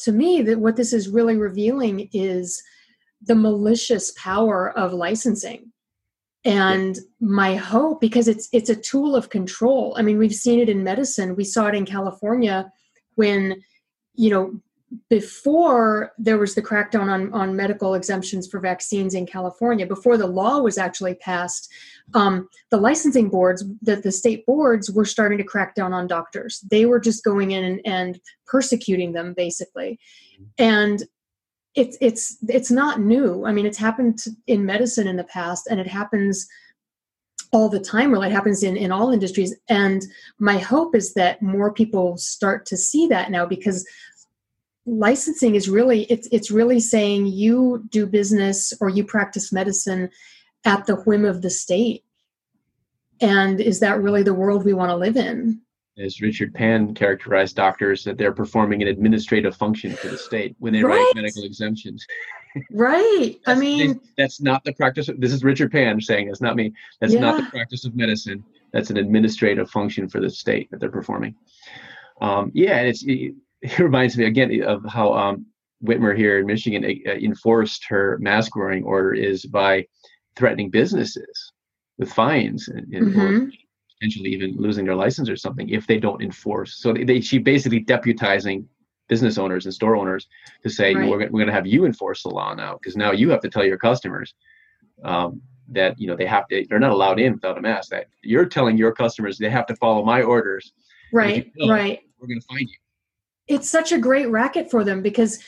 to 0.00 0.10
me, 0.10 0.42
that 0.42 0.58
what 0.58 0.74
this 0.74 0.92
is 0.92 1.08
really 1.08 1.36
revealing 1.36 2.08
is 2.12 2.60
the 3.22 3.36
malicious 3.36 4.12
power 4.16 4.76
of 4.76 4.92
licensing 4.92 5.70
and 6.44 6.98
my 7.20 7.54
hope 7.54 8.00
because 8.00 8.28
it's 8.28 8.48
it's 8.52 8.68
a 8.68 8.76
tool 8.76 9.16
of 9.16 9.30
control 9.30 9.94
i 9.96 10.02
mean 10.02 10.18
we've 10.18 10.34
seen 10.34 10.60
it 10.60 10.68
in 10.68 10.84
medicine 10.84 11.34
we 11.36 11.42
saw 11.42 11.68
it 11.68 11.74
in 11.74 11.86
california 11.86 12.70
when 13.16 13.62
you 14.14 14.30
know 14.30 14.60
before 15.08 16.12
there 16.18 16.38
was 16.38 16.54
the 16.54 16.62
crackdown 16.62 17.08
on, 17.10 17.32
on 17.32 17.56
medical 17.56 17.94
exemptions 17.94 18.46
for 18.46 18.60
vaccines 18.60 19.14
in 19.14 19.26
California, 19.26 19.86
before 19.86 20.16
the 20.16 20.26
law 20.26 20.60
was 20.60 20.78
actually 20.78 21.14
passed, 21.14 21.72
um, 22.14 22.48
the 22.70 22.76
licensing 22.76 23.28
boards, 23.28 23.64
the, 23.82 23.96
the 23.96 24.12
state 24.12 24.44
boards 24.46 24.90
were 24.90 25.04
starting 25.04 25.38
to 25.38 25.44
crack 25.44 25.74
down 25.74 25.92
on 25.92 26.06
doctors. 26.06 26.60
They 26.70 26.86
were 26.86 27.00
just 27.00 27.24
going 27.24 27.52
in 27.52 27.64
and, 27.64 27.80
and 27.84 28.20
persecuting 28.46 29.12
them 29.12 29.34
basically. 29.34 29.98
And 30.58 31.02
it's 31.74 31.98
it's 32.00 32.38
it's 32.48 32.70
not 32.70 33.00
new. 33.00 33.44
I 33.44 33.52
mean, 33.52 33.66
it's 33.66 33.78
happened 33.78 34.22
in 34.46 34.64
medicine 34.64 35.08
in 35.08 35.16
the 35.16 35.24
past, 35.24 35.66
and 35.68 35.80
it 35.80 35.88
happens 35.88 36.46
all 37.54 37.68
the 37.68 37.80
time 37.80 38.10
really 38.10 38.28
it 38.28 38.32
happens 38.32 38.62
in 38.62 38.76
in 38.76 38.90
all 38.90 39.10
industries. 39.10 39.54
And 39.68 40.02
my 40.38 40.58
hope 40.58 40.94
is 40.94 41.14
that 41.14 41.40
more 41.40 41.72
people 41.72 42.16
start 42.16 42.66
to 42.66 42.76
see 42.76 43.06
that 43.06 43.30
now 43.30 43.46
because 43.46 43.86
licensing 44.86 45.54
is 45.54 45.68
really 45.68 46.04
it's 46.04 46.28
it's 46.32 46.50
really 46.50 46.80
saying 46.80 47.26
you 47.26 47.84
do 47.90 48.06
business 48.06 48.72
or 48.80 48.88
you 48.90 49.04
practice 49.04 49.52
medicine 49.52 50.10
at 50.64 50.86
the 50.86 50.96
whim 50.96 51.24
of 51.24 51.42
the 51.42 51.50
state. 51.50 52.04
And 53.20 53.60
is 53.60 53.80
that 53.80 54.02
really 54.02 54.22
the 54.22 54.34
world 54.34 54.64
we 54.64 54.74
want 54.74 54.90
to 54.90 54.96
live 54.96 55.16
in? 55.16 55.60
As 55.96 56.20
richard 56.20 56.52
pan 56.52 56.92
characterized 56.92 57.54
doctors 57.54 58.02
that 58.02 58.18
they're 58.18 58.32
performing 58.32 58.82
an 58.82 58.88
administrative 58.88 59.56
function 59.56 59.92
for 59.92 60.08
the 60.08 60.18
state 60.18 60.56
when 60.58 60.72
they 60.72 60.82
right. 60.82 60.96
write 60.96 61.12
medical 61.14 61.44
exemptions 61.44 62.04
right 62.70 63.36
i 63.46 63.54
mean 63.54 64.00
that's 64.16 64.40
not 64.40 64.62
the 64.64 64.72
practice 64.72 65.08
of, 65.08 65.20
this 65.20 65.32
is 65.32 65.42
richard 65.42 65.72
pan 65.72 66.00
saying 66.00 66.26
that's 66.28 66.40
not 66.40 66.54
me 66.54 66.72
that's 67.00 67.12
yeah. 67.12 67.20
not 67.20 67.36
the 67.36 67.50
practice 67.50 67.84
of 67.84 67.96
medicine 67.96 68.44
that's 68.72 68.90
an 68.90 68.96
administrative 68.96 69.68
function 69.70 70.08
for 70.08 70.20
the 70.20 70.30
state 70.30 70.70
that 70.70 70.80
they're 70.80 70.90
performing 70.90 71.34
um, 72.20 72.50
yeah 72.54 72.80
it's 72.80 73.02
it, 73.04 73.34
it 73.60 73.78
reminds 73.78 74.16
me 74.16 74.26
again 74.26 74.62
of 74.62 74.84
how 74.84 75.12
um, 75.14 75.46
Whitmer 75.84 76.16
here 76.16 76.38
in 76.38 76.46
Michigan 76.46 76.84
uh, 76.84 77.10
enforced 77.12 77.84
her 77.88 78.18
mask 78.20 78.56
wearing 78.56 78.84
order 78.84 79.12
is 79.12 79.44
by 79.44 79.86
threatening 80.36 80.70
businesses 80.70 81.52
with 81.98 82.12
fines 82.12 82.68
and, 82.68 82.92
and 82.92 83.14
mm-hmm. 83.14 83.48
potentially 83.98 84.30
even 84.30 84.56
losing 84.56 84.84
their 84.84 84.96
license 84.96 85.28
or 85.28 85.36
something 85.36 85.68
if 85.68 85.86
they 85.86 85.98
don't 85.98 86.22
enforce. 86.22 86.76
So 86.76 86.92
they, 86.92 87.04
they 87.04 87.20
she 87.20 87.38
basically 87.38 87.84
deputizing 87.84 88.66
business 89.08 89.38
owners 89.38 89.66
and 89.66 89.74
store 89.74 89.96
owners 89.96 90.28
to 90.62 90.70
say 90.70 90.94
right. 90.94 91.08
we're, 91.08 91.18
we're 91.18 91.28
going 91.28 91.46
to 91.46 91.52
have 91.52 91.66
you 91.66 91.84
enforce 91.84 92.22
the 92.22 92.30
law 92.30 92.54
now 92.54 92.74
because 92.74 92.96
now 92.96 93.12
you 93.12 93.30
have 93.30 93.40
to 93.40 93.50
tell 93.50 93.64
your 93.64 93.78
customers 93.78 94.34
um, 95.04 95.40
that 95.68 95.98
you 95.98 96.06
know 96.06 96.16
they 96.16 96.26
have 96.26 96.46
to 96.48 96.66
they're 96.68 96.78
not 96.78 96.92
allowed 96.92 97.18
in 97.20 97.32
without 97.34 97.58
a 97.58 97.60
mask. 97.60 97.90
That 97.90 98.06
you're 98.22 98.46
telling 98.46 98.76
your 98.76 98.92
customers 98.92 99.38
they 99.38 99.50
have 99.50 99.66
to 99.66 99.76
follow 99.76 100.04
my 100.04 100.22
orders. 100.22 100.72
Right. 101.12 101.50
Right. 101.68 102.00
We're 102.18 102.28
going 102.28 102.40
to 102.40 102.46
find 102.46 102.68
you 102.68 102.76
it's 103.46 103.70
such 103.70 103.92
a 103.92 103.98
great 103.98 104.30
racket 104.30 104.70
for 104.70 104.84
them 104.84 105.02
because 105.02 105.38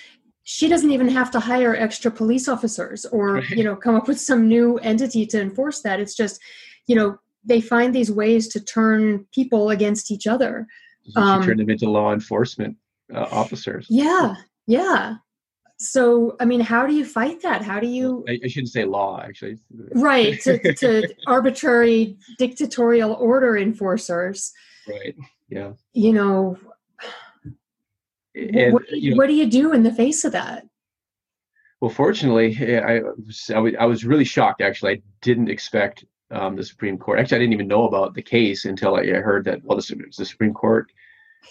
she 0.44 0.68
doesn't 0.68 0.90
even 0.90 1.08
have 1.08 1.30
to 1.32 1.40
hire 1.40 1.74
extra 1.74 2.10
police 2.10 2.48
officers 2.48 3.04
or 3.06 3.34
right. 3.34 3.50
you 3.50 3.64
know 3.64 3.76
come 3.76 3.94
up 3.94 4.08
with 4.08 4.20
some 4.20 4.48
new 4.48 4.78
entity 4.78 5.26
to 5.26 5.40
enforce 5.40 5.82
that 5.82 6.00
it's 6.00 6.14
just 6.14 6.40
you 6.86 6.94
know 6.94 7.18
they 7.44 7.60
find 7.60 7.94
these 7.94 8.10
ways 8.10 8.48
to 8.48 8.60
turn 8.60 9.26
people 9.32 9.70
against 9.70 10.10
each 10.10 10.26
other 10.26 10.66
um, 11.16 11.42
turn 11.42 11.56
them 11.56 11.70
into 11.70 11.88
law 11.88 12.12
enforcement 12.12 12.76
uh, 13.14 13.26
officers 13.30 13.86
yeah 13.88 14.34
yeah 14.66 15.16
so 15.78 16.36
i 16.40 16.44
mean 16.44 16.60
how 16.60 16.86
do 16.86 16.94
you 16.94 17.04
fight 17.04 17.40
that 17.42 17.62
how 17.62 17.78
do 17.78 17.86
you 17.86 18.24
i, 18.28 18.38
I 18.42 18.48
shouldn't 18.48 18.72
say 18.72 18.84
law 18.84 19.20
actually 19.22 19.58
right 19.94 20.40
to, 20.42 20.74
to 20.74 21.14
arbitrary 21.26 22.16
dictatorial 22.38 23.12
order 23.14 23.56
enforcers 23.56 24.52
right 24.88 25.14
yeah 25.48 25.72
you 25.92 26.12
know 26.12 26.58
and, 28.36 28.74
what, 28.74 28.90
you 28.90 29.10
know, 29.10 29.16
what 29.16 29.28
do 29.28 29.34
you 29.34 29.46
do 29.46 29.72
in 29.72 29.82
the 29.82 29.92
face 29.92 30.24
of 30.24 30.32
that? 30.32 30.66
Well, 31.80 31.90
fortunately, 31.90 32.78
I 32.78 33.00
was, 33.00 33.50
I 33.78 33.86
was 33.86 34.04
really 34.04 34.24
shocked. 34.24 34.62
Actually, 34.62 34.92
I 34.92 35.02
didn't 35.20 35.50
expect 35.50 36.04
um, 36.30 36.56
the 36.56 36.64
Supreme 36.64 36.98
Court. 36.98 37.18
Actually, 37.18 37.36
I 37.36 37.40
didn't 37.40 37.52
even 37.54 37.68
know 37.68 37.86
about 37.86 38.14
the 38.14 38.22
case 38.22 38.64
until 38.64 38.96
I 38.96 39.06
heard 39.06 39.44
that. 39.44 39.62
Well, 39.62 39.78
the, 39.78 40.04
the 40.16 40.24
Supreme 40.24 40.54
Court. 40.54 40.90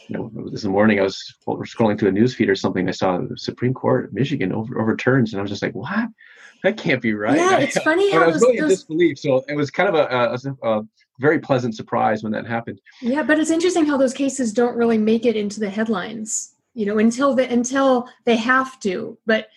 You 0.07 0.17
know, 0.17 0.49
this 0.49 0.65
morning 0.65 0.99
I 0.99 1.03
was 1.03 1.33
scrolling 1.47 1.97
through 1.97 2.09
a 2.09 2.11
news 2.11 2.35
feed 2.35 2.49
or 2.49 2.55
something. 2.55 2.87
I 2.87 2.91
saw 2.91 3.17
the 3.17 3.37
Supreme 3.37 3.73
Court 3.73 4.05
of 4.05 4.13
Michigan 4.13 4.51
over, 4.51 4.79
overturns, 4.79 5.33
and 5.33 5.39
I 5.39 5.41
was 5.41 5.51
just 5.51 5.63
like, 5.63 5.73
"What? 5.73 6.09
That 6.63 6.77
can't 6.77 7.01
be 7.01 7.13
right." 7.13 7.37
Yeah, 7.37 7.57
it's 7.59 7.79
funny 7.83 8.11
how 8.11 8.23
I 8.23 8.27
was 8.27 8.41
really 8.41 8.59
those... 8.59 8.63
in 8.63 8.69
disbelief. 8.69 9.19
So 9.19 9.43
it 9.47 9.55
was 9.55 9.71
kind 9.71 9.89
of 9.89 9.95
a, 9.95 10.59
a, 10.61 10.77
a 10.77 10.83
very 11.19 11.39
pleasant 11.39 11.75
surprise 11.75 12.23
when 12.23 12.31
that 12.33 12.45
happened. 12.45 12.81
Yeah, 13.01 13.23
but 13.23 13.39
it's 13.39 13.51
interesting 13.51 13.85
how 13.85 13.97
those 13.97 14.13
cases 14.13 14.53
don't 14.53 14.75
really 14.75 14.97
make 14.97 15.25
it 15.25 15.35
into 15.35 15.59
the 15.59 15.69
headlines 15.69 16.55
you 16.75 16.85
know 16.85 16.99
until 16.99 17.33
the 17.33 17.51
until 17.51 18.07
they 18.25 18.35
have 18.35 18.79
to 18.81 19.17
but 19.25 19.47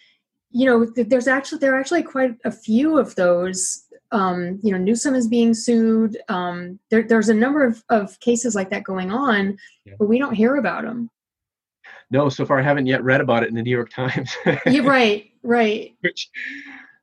you 0.51 0.65
know 0.65 0.87
there's 0.97 1.29
actually 1.29 1.59
there 1.59 1.75
are 1.75 1.81
actually 1.81 2.03
quite 2.03 2.35
a 2.45 2.51
few 2.51 2.97
of 2.97 3.15
those 3.17 3.85
um, 4.13 4.59
you 4.63 4.73
know 4.73 4.79
newsom 4.79 5.15
is 5.15 5.29
being 5.29 5.55
sued. 5.55 6.19
Um, 6.29 6.79
there, 6.91 7.03
there's 7.03 7.29
a 7.29 7.35
number 7.35 7.65
of, 7.65 7.83
of 7.89 8.19
cases 8.21 8.55
like 8.55 8.71
that 8.71 8.85
going 8.85 9.11
on 9.11 9.59
yeah. 9.85 9.95
but 9.99 10.09
we 10.09 10.19
don't 10.19 10.35
hear 10.35 10.57
about 10.57 10.85
them 10.85 11.11
no 12.11 12.29
so 12.29 12.47
far 12.47 12.59
i 12.59 12.63
haven't 12.63 12.87
yet 12.87 13.03
read 13.03 13.21
about 13.21 13.43
it 13.43 13.49
in 13.49 13.55
the 13.55 13.63
new 13.63 13.71
york 13.71 13.91
times. 13.91 14.35
Yeah, 14.67 14.83
right 14.83 15.31
right. 15.43 15.95
Which 16.01 16.31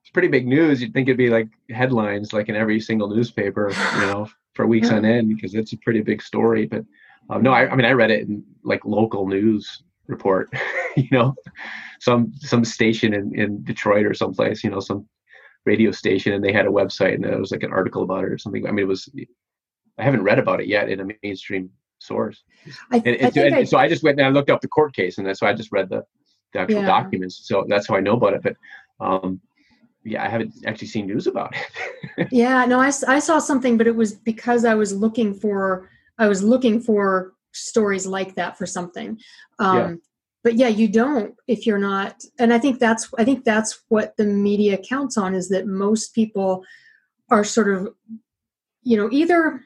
is 0.04 0.12
pretty 0.14 0.28
big 0.28 0.48
news. 0.48 0.82
You'd 0.82 0.94
think 0.94 1.08
it'd 1.08 1.18
be 1.18 1.30
like 1.30 1.50
headlines 1.70 2.34
like 2.34 2.50
in 2.50 2.56
every 2.56 2.80
single 2.80 3.10
newspaper 3.10 3.72
you 3.96 4.02
know 4.02 4.28
for 4.54 4.68
weeks 4.68 4.90
yeah. 4.90 4.98
on 4.98 5.06
end 5.06 5.36
because 5.36 5.56
it's 5.56 5.74
a 5.74 5.78
pretty 5.78 6.02
big 6.02 6.22
story 6.22 6.66
but 6.66 6.84
um, 7.30 7.42
no 7.42 7.52
I, 7.52 7.70
I 7.70 7.76
mean 7.76 7.86
i 7.86 7.92
read 7.92 8.12
it 8.12 8.28
in 8.28 8.44
like 8.64 8.86
local 8.86 9.28
news 9.28 9.84
report 10.08 10.50
you 10.96 11.08
know? 11.12 11.36
Some 12.00 12.34
some 12.36 12.64
station 12.66 13.14
in, 13.14 13.34
in 13.40 13.64
detroit 13.64 14.06
or 14.06 14.14
someplace 14.14 14.64
you 14.64 14.70
know 14.70 14.80
some 14.80 15.08
radio 15.66 15.92
station 15.92 16.34
and 16.34 16.44
they 16.44 16.54
had 16.54 16.66
a 16.66 16.70
website 16.70 17.16
and 17.16 17.24
there 17.24 17.40
was 17.40 17.52
like 17.52 17.64
an 17.64 17.74
article 17.74 18.04
about 18.04 18.24
it 18.24 18.32
or 18.32 18.38
something. 18.38 18.68
I 18.68 18.72
mean 18.72 18.86
it 18.86 18.88
was 18.88 19.10
i 19.98 20.04
haven't 20.04 20.24
read 20.24 20.40
about 20.40 20.60
it 20.60 20.68
yet 20.68 20.90
in 20.90 21.00
a 21.00 21.06
mainstream 21.24 21.70
source. 22.00 22.44
I, 22.92 22.98
and, 22.98 23.08
and, 23.08 23.38
and 23.38 23.56
I, 23.56 23.64
so 23.64 23.78
i 23.78 23.88
just 23.88 24.04
went 24.04 24.20
and 24.20 24.28
i 24.28 24.30
looked 24.30 24.50
up 24.50 24.62
the 24.62 24.68
court 24.68 24.94
case 24.94 25.18
and 25.18 25.26
that's 25.26 25.42
why 25.42 25.50
i 25.50 25.54
just 25.54 25.72
read 25.72 25.90
the, 25.90 26.04
the 26.54 26.60
actual 26.60 26.82
yeah. 26.82 26.86
documents. 26.86 27.48
So 27.48 27.66
that's 27.68 27.88
how 27.88 27.96
i 27.96 28.02
know 28.02 28.14
about 28.14 28.34
it 28.34 28.44
but 28.44 28.56
um 29.00 29.40
yeah 30.04 30.24
i 30.24 30.28
haven't 30.28 30.54
actually 30.66 30.88
seen 30.90 31.08
news 31.08 31.28
about 31.28 31.56
it. 31.56 32.28
Yeah 32.32 32.66
no 32.66 32.80
I, 32.80 32.92
I 33.08 33.20
saw 33.20 33.40
something 33.40 33.78
but 33.78 33.88
it 33.88 33.96
was 33.96 34.14
because 34.14 34.66
i 34.66 34.76
was 34.76 34.94
looking 34.94 35.34
for 35.34 35.90
i 36.20 36.28
was 36.28 36.44
looking 36.44 36.80
for 36.82 37.34
stories 37.56 38.06
like 38.06 38.36
that 38.36 38.58
for 38.58 38.66
something. 38.66 39.20
Um, 39.60 39.78
yeah. 39.78 39.96
But 40.46 40.56
yeah 40.56 40.68
you 40.68 40.88
don't 40.88 41.36
if 41.48 41.66
you're 41.66 41.80
not 41.80 42.24
and 42.40 42.54
i 42.54 42.60
think 42.60 42.80
that's 42.80 43.10
i 43.18 43.26
think 43.26 43.44
that's 43.44 43.84
what 43.90 44.16
the 44.16 44.24
media 44.24 44.78
counts 44.78 45.18
on 45.18 45.34
is 45.34 45.50
that 45.50 45.66
most 45.66 46.14
people 46.14 46.64
are 47.30 47.44
sort 47.44 47.74
of 47.74 47.90
you 48.84 48.96
know 48.96 49.10
either 49.12 49.60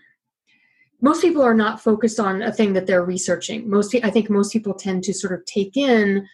most 1.02 1.22
people 1.22 1.42
are 1.42 1.54
not 1.54 1.82
focused 1.82 2.20
on 2.20 2.42
a 2.42 2.52
thing 2.52 2.74
that 2.74 2.86
they're 2.86 3.06
researching. 3.06 3.70
Most 3.70 3.96
i 4.04 4.10
think 4.10 4.30
most 4.30 4.52
people 4.52 4.74
tend 4.74 5.04
to 5.04 5.14
sort 5.14 5.34
of 5.34 5.46
take 5.46 5.78
in 5.78 6.26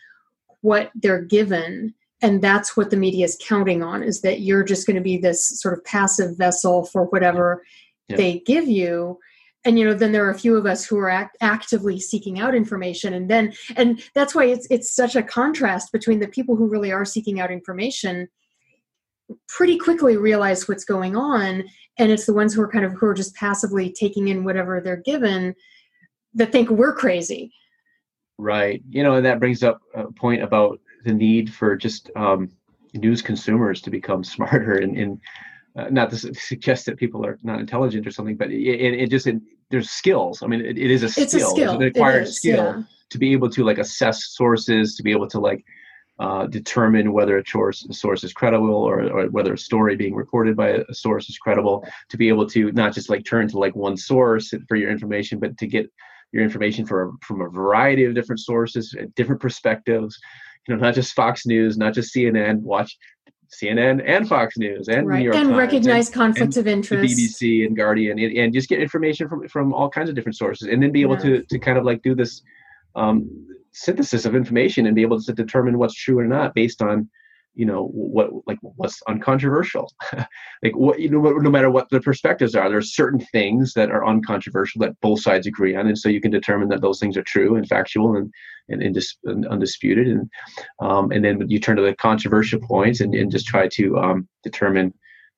what 0.62 0.92
they're 0.96 1.22
given 1.22 1.94
and 2.22 2.42
that's 2.42 2.78
what 2.78 2.92
the 2.92 2.98
media 2.98 3.26
is 3.26 3.38
counting 3.46 3.84
on 3.84 4.04
is 4.04 4.22
that 4.22 4.42
you're 4.42 4.64
just 4.64 4.88
going 4.88 4.96
to 4.96 5.02
be 5.02 5.18
this 5.18 5.60
sort 5.60 5.74
of 5.78 5.84
passive 5.84 6.38
vessel 6.38 6.86
for 6.86 7.06
whatever 7.06 7.64
they 8.10 8.40
give 8.46 8.68
you 8.68 9.20
and 9.66 9.80
you 9.80 9.86
know 9.86 9.94
then 9.94 10.12
there 10.12 10.26
are 10.26 10.32
a 10.32 10.38
few 10.38 10.56
of 10.56 10.66
us 10.66 10.86
who 10.86 10.98
are 10.98 11.10
act- 11.10 11.38
actively 11.42 12.00
seeking 12.00 12.40
out 12.40 12.56
information. 12.56 13.14
And 13.14 13.30
then 13.30 13.54
and 13.76 14.02
that's 14.14 14.34
why 14.34 14.46
it's 14.46 14.68
it's 14.70 14.96
such 14.96 15.16
a 15.16 15.24
contrast 15.24 15.92
between 15.92 16.20
the 16.20 16.28
people 16.28 16.56
who 16.56 16.68
really 16.68 16.92
are 16.92 17.06
seeking 17.06 17.40
out 17.40 17.52
information 17.52 18.28
pretty 19.48 19.78
quickly 19.78 20.18
realize 20.18 20.68
what's 20.68 20.86
going 20.86 21.16
on 21.16 21.64
and 21.98 22.12
it's 22.12 22.28
the 22.28 22.34
ones 22.34 22.54
who 22.54 22.62
are 22.62 22.72
kind 22.72 22.86
of 22.86 22.94
who 22.94 23.08
are 23.08 23.14
just 23.14 23.36
passively 23.36 23.92
taking 23.92 24.28
in 24.28 24.44
whatever 24.44 24.80
they're 24.80 24.98
given 24.98 25.56
that 26.36 26.52
think 26.52 26.70
we're 26.70 26.94
crazy. 26.94 27.52
Right. 28.38 28.84
You 28.90 29.04
know 29.04 29.16
and 29.16 29.26
that 29.26 29.40
brings 29.40 29.64
up 29.64 29.82
a 29.96 30.12
point 30.12 30.44
about 30.44 30.80
the 31.06 31.14
need 31.14 31.52
for 31.54 31.76
just 31.76 32.12
um, 32.16 32.50
news 32.94 33.22
consumers 33.22 33.82
to 33.82 33.90
become 33.90 34.24
smarter 34.36 34.74
and, 34.74 34.96
and 34.98 35.22
uh, 35.78 35.90
not 35.90 36.10
to 36.10 36.34
suggest 36.36 36.86
that 36.86 36.98
people 36.98 37.26
are 37.26 37.38
not 37.44 37.60
intelligent 37.60 38.08
or 38.08 38.12
something, 38.12 38.38
but 38.38 38.50
it, 38.50 38.94
it 38.94 39.10
just 39.10 39.28
it, 39.28 39.42
there's 39.72 39.90
skills. 39.90 40.42
I 40.44 40.48
mean, 40.48 40.62
it, 40.62 40.78
it 40.78 40.92
is 40.92 41.04
a 41.04 41.06
it's 41.06 41.32
skill, 41.32 41.48
a 41.48 41.52
skill. 41.52 41.74
It's 41.74 41.82
an 41.82 41.88
acquired 41.88 42.24
it 42.24 42.30
is, 42.30 42.38
skill 42.38 42.56
yeah. 42.56 42.84
to 43.10 43.18
be 43.18 43.34
able 43.34 43.50
to 43.50 43.64
like 43.64 43.78
assess 43.78 44.26
sources, 44.28 44.96
to 44.96 45.04
be 45.04 45.12
able 45.12 45.28
to 45.30 45.40
like 45.40 45.64
uh, 46.20 46.48
determine 46.48 47.12
whether 47.12 47.38
a 47.38 47.46
source, 47.46 47.86
a 47.90 47.94
source 47.94 48.24
is 48.24 48.32
credible 48.32 48.74
or, 48.74 49.04
or 49.04 49.28
whether 49.28 49.54
a 49.54 49.58
story 49.58 49.96
being 49.96 50.16
reported 50.16 50.56
by 50.56 50.70
a 50.70 50.94
source 50.94 51.30
is 51.30 51.38
credible. 51.38 51.86
To 52.10 52.18
be 52.18 52.30
able 52.30 52.48
to 52.50 52.72
not 52.72 52.94
just 52.94 53.10
like 53.10 53.26
turn 53.26 53.48
to 53.50 53.60
like 53.60 53.76
one 53.76 53.98
source 53.98 54.54
for 54.68 54.78
your 54.78 54.92
information, 54.92 55.40
but 55.40 55.58
to 55.58 55.68
get 55.68 55.92
your 56.32 56.44
information 56.44 56.86
from 56.86 57.18
from 57.22 57.42
a 57.42 57.50
variety 57.50 58.06
of 58.06 58.14
different 58.14 58.40
sources, 58.40 58.96
different 59.16 59.42
perspectives. 59.42 60.18
You 60.68 60.76
know, 60.76 60.82
not 60.82 60.96
just 60.96 61.14
Fox 61.14 61.46
News, 61.46 61.78
not 61.78 61.94
just 61.94 62.14
CNN. 62.16 62.60
Watch 62.62 62.98
CNN 63.50 64.04
and 64.06 64.28
Fox 64.28 64.58
News 64.58 64.88
and 64.88 65.08
right. 65.08 65.20
New 65.20 65.26
York 65.26 65.36
and 65.36 65.50
Times 65.50 65.58
recognize 65.58 66.08
and, 66.08 66.16
conflicts 66.16 66.58
and 66.58 66.68
of 66.68 66.72
interest. 66.72 67.18
BBC 67.18 67.66
and 67.66 67.76
Guardian, 67.76 68.20
and, 68.20 68.38
and, 68.38 68.54
just 68.54 68.70
get 68.70 68.80
information 68.82 69.28
from 69.28 69.48
from 69.48 69.74
all 69.74 69.90
kinds 69.90 70.10
of 70.10 70.16
different 70.16 70.36
sources, 70.36 70.68
and 70.68 70.82
then 70.82 70.92
be 70.92 71.02
able 71.02 71.16
yeah. 71.16 71.40
to 71.40 71.44
to 71.44 71.60
kind 71.60 71.78
of 71.78 71.86
like 71.86 72.02
do 72.02 72.16
this 72.16 72.42
um, 72.96 73.30
synthesis 73.72 74.26
of 74.26 74.36
information 74.36 74.86
and 74.86 74.96
be 74.96 75.02
able 75.02 75.20
to 75.22 75.34
determine 75.34 75.78
what's 75.78 75.94
true 75.94 76.18
or 76.18 76.26
not 76.26 76.54
based 76.54 76.82
on 76.82 77.10
you 77.56 77.66
know 77.66 77.88
what 77.88 78.30
like 78.46 78.60
what's 78.62 79.02
uncontroversial. 79.08 79.92
Like 80.64 80.76
what 80.76 81.00
you 81.00 81.10
know 81.10 81.20
no 81.22 81.50
matter 81.50 81.70
what 81.70 81.90
the 81.90 82.00
perspectives 82.00 82.56
are 82.56 82.70
there 82.70 82.80
are 82.80 82.82
certain 82.82 83.20
things 83.20 83.74
that 83.74 83.92
are 83.92 84.08
uncontroversial 84.08 84.80
that 84.80 85.00
both 85.00 85.22
sides 85.22 85.46
agree 85.46 85.76
on 85.76 85.86
and 85.86 85.98
so 85.98 86.10
you 86.10 86.22
can 86.22 86.32
determine 86.32 86.70
that 86.70 86.82
those 86.82 87.00
things 87.00 87.18
are 87.18 87.24
true 87.24 87.56
and 87.56 87.68
factual 87.68 88.16
and 88.16 88.34
and, 88.70 88.82
and, 88.82 88.96
dis, 88.96 89.16
and 89.26 89.46
undisputed 89.46 90.08
and 90.08 90.30
um, 90.80 91.12
and 91.12 91.24
then 91.24 91.48
you 91.50 91.60
turn 91.60 91.76
to 91.76 91.84
the 91.84 91.94
controversial 91.96 92.60
points 92.62 93.02
and, 93.02 93.14
and 93.14 93.32
just 93.32 93.46
try 93.46 93.68
to 93.68 93.98
um, 94.00 94.28
determine 94.44 94.92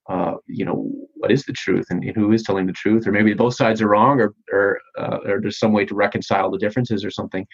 uh, 0.09 0.35
you 0.47 0.65
know 0.65 0.89
what 1.15 1.31
is 1.31 1.43
the 1.43 1.53
truth 1.53 1.87
and, 1.89 2.03
and, 2.03 2.15
who 2.15 2.31
is 2.31 2.43
telling 2.43 2.65
the 2.67 2.73
truth? 2.73 3.07
Or 3.07 3.11
maybe 3.11 3.33
both 3.33 3.55
sides 3.55 3.81
are 3.81 3.89
wrong 3.89 4.19
or 4.21 4.33
or, 4.51 4.79
uh, 4.97 5.17
or 5.25 5.41
there's 5.41 5.59
some 5.59 5.73
way 5.73 5.85
to 5.85 5.95
reconcile 5.95 6.49
the 6.49 6.57
differences 6.57 7.03
or 7.03 7.11
something. 7.11 7.45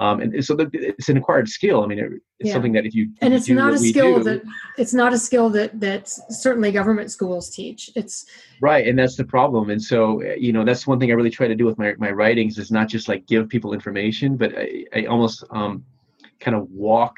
Um, 0.00 0.20
and 0.20 0.44
so 0.44 0.56
the, 0.56 0.70
it's 0.72 1.08
an 1.08 1.18
acquired 1.18 1.48
skill. 1.48 1.82
I 1.84 1.86
mean 1.86 1.98
it, 1.98 2.12
it's 2.38 2.48
yeah. 2.48 2.52
something 2.52 2.72
that 2.72 2.86
if 2.86 2.94
you 2.94 3.10
and 3.20 3.34
it's 3.34 3.48
not 3.48 3.74
a 3.74 3.78
skill 3.78 4.18
do, 4.18 4.24
that 4.24 4.42
it's 4.78 4.94
not 4.94 5.12
a 5.12 5.18
skill 5.18 5.50
that 5.50 5.78
that 5.80 6.08
certainly 6.08 6.72
government 6.72 7.10
schools 7.10 7.50
teach. 7.50 7.90
It's 7.94 8.26
right 8.60 8.86
and 8.86 8.98
that's 8.98 9.16
the 9.16 9.24
problem. 9.24 9.70
And 9.70 9.82
so 9.82 10.22
you 10.36 10.52
know 10.52 10.64
that's 10.64 10.86
one 10.86 10.98
thing 10.98 11.10
i 11.10 11.14
really 11.14 11.30
try 11.30 11.48
to 11.48 11.54
do 11.54 11.64
with 11.64 11.78
my, 11.78 11.94
my 11.98 12.10
writings 12.10 12.58
is 12.58 12.70
not 12.70 12.88
just 12.88 13.08
like 13.08 13.26
give 13.26 13.48
people 13.48 13.72
information 13.72 14.36
but 14.36 14.52
i, 14.56 14.84
I 14.94 15.04
almost 15.06 15.44
um, 15.50 15.84
kind 16.40 16.56
of 16.56 16.68
walk 16.70 17.16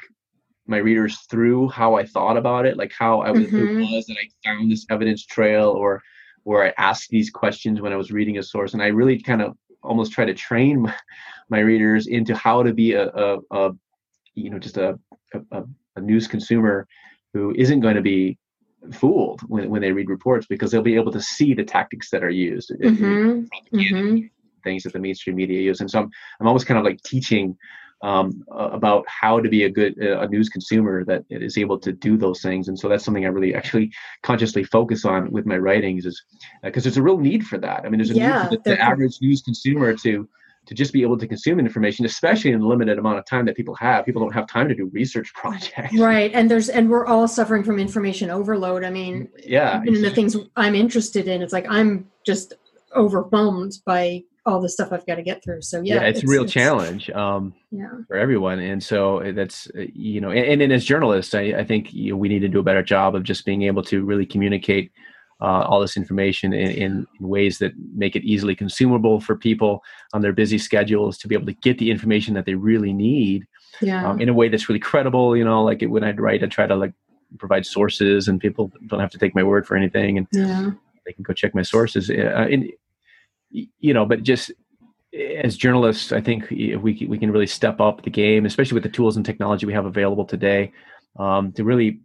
my 0.65 0.77
readers 0.77 1.19
through 1.29 1.69
how 1.69 1.95
I 1.95 2.05
thought 2.05 2.37
about 2.37 2.65
it, 2.65 2.77
like 2.77 2.93
how 2.97 3.21
I 3.21 3.31
was, 3.31 3.43
mm-hmm. 3.43 3.81
it 3.81 3.91
was 3.91 4.05
that 4.05 4.17
I 4.17 4.29
found 4.49 4.71
this 4.71 4.85
evidence 4.89 5.25
trail 5.25 5.69
or 5.69 6.01
where 6.43 6.63
I 6.63 6.73
asked 6.77 7.09
these 7.09 7.29
questions 7.29 7.81
when 7.81 7.93
I 7.93 7.97
was 7.97 8.11
reading 8.11 8.37
a 8.37 8.43
source. 8.43 8.73
And 8.73 8.81
I 8.81 8.87
really 8.87 9.21
kind 9.21 9.41
of 9.41 9.57
almost 9.81 10.13
try 10.13 10.25
to 10.25 10.33
train 10.33 10.81
my, 10.81 10.95
my 11.49 11.59
readers 11.59 12.07
into 12.07 12.35
how 12.35 12.63
to 12.63 12.73
be 12.73 12.93
a, 12.93 13.07
a, 13.07 13.37
a 13.51 13.71
you 14.35 14.49
know, 14.49 14.59
just 14.59 14.77
a, 14.77 14.97
a, 15.51 15.63
a, 15.95 16.01
news 16.01 16.27
consumer 16.27 16.87
who 17.33 17.53
isn't 17.55 17.81
going 17.81 17.95
to 17.95 18.01
be 18.01 18.37
fooled 18.93 19.41
when, 19.47 19.69
when 19.69 19.81
they 19.81 19.91
read 19.91 20.09
reports 20.09 20.47
because 20.47 20.71
they'll 20.71 20.81
be 20.81 20.95
able 20.95 21.11
to 21.11 21.21
see 21.21 21.53
the 21.53 21.63
tactics 21.63 22.09
that 22.09 22.23
are 22.23 22.29
used. 22.29 22.71
Mm-hmm. 22.81 23.77
Mm-hmm. 23.77 24.25
Things 24.63 24.83
that 24.83 24.93
the 24.93 24.99
mainstream 24.99 25.35
media 25.35 25.61
use. 25.61 25.81
And 25.81 25.91
so 25.91 25.99
I'm, 25.99 26.09
I'm 26.39 26.47
always 26.47 26.63
kind 26.63 26.77
of 26.77 26.85
like 26.85 27.01
teaching 27.03 27.57
um, 28.03 28.43
about 28.51 29.05
how 29.07 29.39
to 29.39 29.47
be 29.47 29.63
a 29.63 29.69
good 29.69 29.95
uh, 29.99 30.19
a 30.19 30.27
news 30.27 30.49
consumer 30.49 31.05
that 31.05 31.23
is 31.29 31.57
able 31.57 31.79
to 31.79 31.93
do 31.93 32.17
those 32.17 32.41
things. 32.41 32.67
And 32.67 32.77
so 32.77 32.89
that's 32.89 33.03
something 33.03 33.25
i 33.25 33.29
really 33.29 33.55
actually 33.55 33.91
consciously 34.21 34.63
focus 34.65 35.05
on 35.05 35.31
with 35.31 35.45
my 35.45 35.57
writings 35.57 36.05
is 36.05 36.21
because 36.61 36.83
uh, 36.83 36.89
there's 36.89 36.97
a 36.97 37.01
real 37.01 37.17
need 37.17 37.47
for 37.47 37.57
that. 37.57 37.85
I 37.85 37.89
mean 37.89 37.99
there's 37.99 38.11
a 38.11 38.15
yeah, 38.15 38.43
need 38.43 38.49
for 38.49 38.55
the, 38.57 38.75
the 38.75 38.81
average 38.81 39.17
news 39.21 39.41
consumer 39.41 39.95
to 39.95 40.27
to 40.65 40.73
just 40.73 40.93
be 40.93 41.01
able 41.01 41.17
to 41.17 41.27
consume 41.27 41.59
information 41.59 42.05
especially 42.05 42.51
in 42.51 42.59
the 42.59 42.67
limited 42.67 42.97
amount 42.97 43.19
of 43.19 43.25
time 43.25 43.45
that 43.45 43.55
people 43.55 43.75
have. 43.75 44.05
People 44.05 44.21
don't 44.21 44.33
have 44.33 44.47
time 44.47 44.67
to 44.67 44.75
do 44.75 44.89
research 44.93 45.33
projects. 45.41 45.97
Right 45.97 46.31
and 46.33 46.51
there's 46.51 46.67
and 46.67 46.89
we're 46.89 47.05
all 47.05 47.29
suffering 47.29 47.63
from 47.63 47.79
information 47.79 48.29
overload. 48.29 48.83
I 48.83 48.89
mean 48.89 49.29
yeah 49.45 49.81
in 49.85 50.01
the 50.01 50.09
things 50.09 50.35
i'm 50.57 50.75
interested 50.75 51.29
in 51.29 51.41
it's 51.41 51.53
like 51.53 51.65
i'm 51.69 52.09
just 52.25 52.53
overwhelmed 52.95 53.77
by 53.85 54.23
all 54.45 54.59
the 54.59 54.69
stuff 54.69 54.91
I've 54.91 55.05
got 55.05 55.15
to 55.15 55.23
get 55.23 55.43
through. 55.43 55.61
So 55.61 55.81
yeah, 55.81 55.95
yeah 55.95 56.01
it's, 56.01 56.19
it's, 56.19 56.29
a 56.29 56.31
real 56.31 56.43
it's, 56.43 56.53
challenge 56.53 57.09
um, 57.11 57.53
yeah. 57.71 57.89
for 58.07 58.17
everyone. 58.17 58.59
And 58.59 58.83
so 58.83 59.21
uh, 59.21 59.31
that's, 59.31 59.67
uh, 59.77 59.83
you 59.93 60.19
know, 60.19 60.31
and, 60.31 60.61
and 60.61 60.73
as 60.73 60.83
journalists, 60.83 61.33
I, 61.33 61.41
I 61.41 61.63
think 61.63 61.93
you 61.93 62.11
know, 62.11 62.17
we 62.17 62.27
need 62.27 62.39
to 62.39 62.49
do 62.49 62.59
a 62.59 62.63
better 62.63 62.83
job 62.83 63.15
of 63.15 63.23
just 63.23 63.45
being 63.45 63.63
able 63.63 63.83
to 63.83 64.03
really 64.03 64.25
communicate 64.25 64.91
uh, 65.41 65.65
all 65.67 65.79
this 65.79 65.97
information 65.97 66.53
in, 66.53 66.69
in, 66.71 67.07
in, 67.19 67.27
ways 67.27 67.57
that 67.57 67.73
make 67.93 68.15
it 68.15 68.23
easily 68.23 68.55
consumable 68.55 69.19
for 69.19 69.35
people 69.35 69.83
on 70.13 70.21
their 70.21 70.31
busy 70.31 70.57
schedules 70.57 71.17
to 71.17 71.27
be 71.27 71.35
able 71.35 71.45
to 71.45 71.53
get 71.53 71.77
the 71.79 71.91
information 71.91 72.33
that 72.33 72.45
they 72.45 72.53
really 72.53 72.93
need 72.93 73.45
yeah. 73.81 74.07
um, 74.09 74.21
in 74.21 74.29
a 74.29 74.33
way 74.33 74.47
that's 74.47 74.69
really 74.69 74.79
credible. 74.79 75.35
You 75.35 75.43
know, 75.43 75.63
like 75.63 75.81
it, 75.81 75.87
when 75.87 76.03
I'd 76.03 76.19
write, 76.19 76.43
I 76.43 76.47
try 76.47 76.67
to 76.67 76.75
like 76.75 76.93
provide 77.39 77.65
sources 77.65 78.27
and 78.27 78.39
people 78.39 78.71
don't 78.87 78.99
have 78.99 79.11
to 79.11 79.17
take 79.17 79.35
my 79.35 79.43
word 79.43 79.65
for 79.65 79.75
anything. 79.75 80.17
And 80.17 80.27
yeah. 80.31 80.71
they 81.05 81.13
can 81.13 81.23
go 81.23 81.33
check 81.33 81.55
my 81.55 81.61
sources. 81.61 82.09
Uh, 82.09 82.47
and 82.49 82.71
you 83.53 83.93
know, 83.93 84.05
but 84.05 84.23
just 84.23 84.51
as 85.43 85.55
journalists, 85.55 86.11
I 86.11 86.21
think 86.21 86.49
we 86.49 86.75
we 86.77 87.17
can 87.17 87.31
really 87.31 87.47
step 87.47 87.79
up 87.79 88.03
the 88.03 88.09
game, 88.09 88.45
especially 88.45 88.75
with 88.75 88.83
the 88.83 88.89
tools 88.89 89.15
and 89.15 89.25
technology 89.25 89.65
we 89.65 89.73
have 89.73 89.85
available 89.85 90.25
today, 90.25 90.71
um, 91.17 91.51
to 91.53 91.63
really 91.63 91.99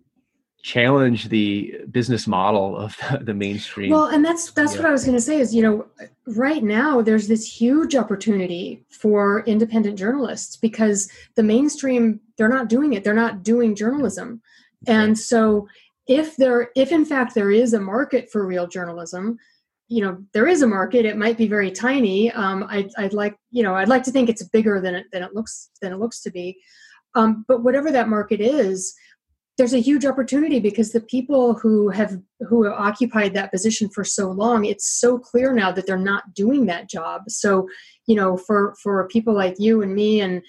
challenge 0.63 1.29
the 1.29 1.81
business 1.91 2.27
model 2.27 2.77
of 2.77 2.97
the, 3.23 3.33
mainstream. 3.33 3.91
Well, 3.91 4.07
and 4.07 4.25
that's 4.25 4.51
that's 4.51 4.75
yeah. 4.75 4.81
what 4.81 4.89
I 4.89 4.93
was 4.93 5.05
going 5.05 5.17
to 5.17 5.23
say 5.23 5.41
is 5.41 5.55
you 5.55 5.63
know 5.63 5.87
right 6.27 6.63
now 6.63 7.01
there's 7.01 7.29
this 7.29 7.47
huge 7.47 7.97
opportunity 7.97 8.85
for 8.91 9.41
independent 9.47 9.99
journalists 9.99 10.57
because 10.57 11.11
the 11.35 11.43
mainstream 11.43 12.21
they're 12.37 12.49
not 12.49 12.69
doing 12.69 12.93
it. 12.93 13.05
They're 13.05 13.15
not 13.15 13.43
doing 13.43 13.75
journalism, 13.75 14.43
and 14.87 15.19
so 15.19 15.67
if 16.07 16.37
there 16.37 16.71
if 16.77 16.93
in 16.93 17.05
fact 17.05 17.35
there 17.35 17.51
is 17.51 17.73
a 17.73 17.81
market 17.81 18.31
for 18.31 18.47
real 18.47 18.67
journalism 18.67 19.39
you 19.89 20.03
know 20.03 20.19
there 20.33 20.47
is 20.47 20.63
a 20.63 20.67
market. 20.67 21.05
It 21.05 21.17
might 21.17 21.39
be 21.39 21.49
very 21.49 21.71
tiny. 21.71 22.31
Um, 22.33 22.67
I'd, 22.69 22.91
I'd 22.97 23.13
like 23.13 23.37
you 23.51 23.63
know 23.63 23.75
i'd 23.75 23.89
like 23.89 24.03
to 24.05 24.11
think 24.11 24.29
it's 24.29 24.43
bigger 24.45 24.81
than 24.81 24.95
it 24.95 25.07
than 25.13 25.23
it 25.23 25.35
looks 25.35 25.71
than 25.81 25.93
it 25.93 25.99
looks 25.99 26.21
to 26.23 26.31
be. 26.31 26.59
Um, 27.15 27.45
but 27.49 27.63
whatever 27.63 27.91
that 27.91 28.09
market 28.09 28.41
is 28.41 28.95
there's 29.57 29.75
a 29.75 29.81
huge 29.81 30.07
opportunity 30.07 30.61
because 30.61 30.93
the 30.93 31.01
people 31.01 31.55
who 31.55 31.89
have 31.89 32.17
who 32.49 32.63
have 32.63 32.75
occupied 32.75 33.35
that 33.35 33.51
position 33.51 33.89
for 33.89 34.05
so 34.05 34.31
long 34.31 34.65
it's 34.65 34.87
so 34.89 35.19
clear 35.19 35.53
now 35.53 35.73
that 35.73 35.85
they're 35.85 35.97
not 35.97 36.33
doing 36.35 36.67
that 36.67 36.89
job. 36.89 37.23
So 37.29 37.69
you 38.07 38.15
know 38.15 38.37
for 38.37 38.75
for 38.83 39.09
people 39.09 39.35
like 39.35 39.57
you 39.59 39.83
and 39.83 39.95
me 39.95 40.21
and 40.21 40.43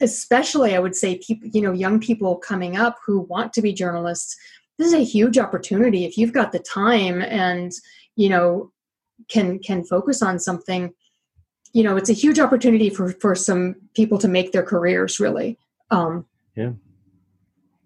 especially 0.00 0.74
i 0.74 0.80
would 0.80 0.96
say 0.96 1.16
people 1.18 1.48
you 1.52 1.60
know 1.60 1.70
young 1.70 2.00
people 2.00 2.36
coming 2.36 2.76
up 2.76 2.98
who 3.06 3.20
want 3.20 3.52
to 3.52 3.62
be 3.62 3.72
journalists 3.72 4.36
this 4.82 4.88
is 4.88 4.94
a 4.94 5.04
huge 5.04 5.38
opportunity. 5.38 6.04
If 6.04 6.18
you've 6.18 6.32
got 6.32 6.52
the 6.52 6.58
time 6.58 7.22
and 7.22 7.72
you 8.16 8.28
know 8.28 8.71
can 9.28 9.58
can 9.58 9.84
focus 9.84 10.22
on 10.22 10.38
something 10.38 10.92
you 11.72 11.82
know 11.82 11.96
it's 11.96 12.10
a 12.10 12.14
huge 12.14 12.38
opportunity 12.38 12.90
for 12.90 13.12
for 13.12 13.34
some 13.34 13.74
people 13.94 14.18
to 14.18 14.28
make 14.28 14.52
their 14.52 14.62
careers 14.62 15.18
really. 15.18 15.58
Um 15.90 16.26
yeah. 16.56 16.72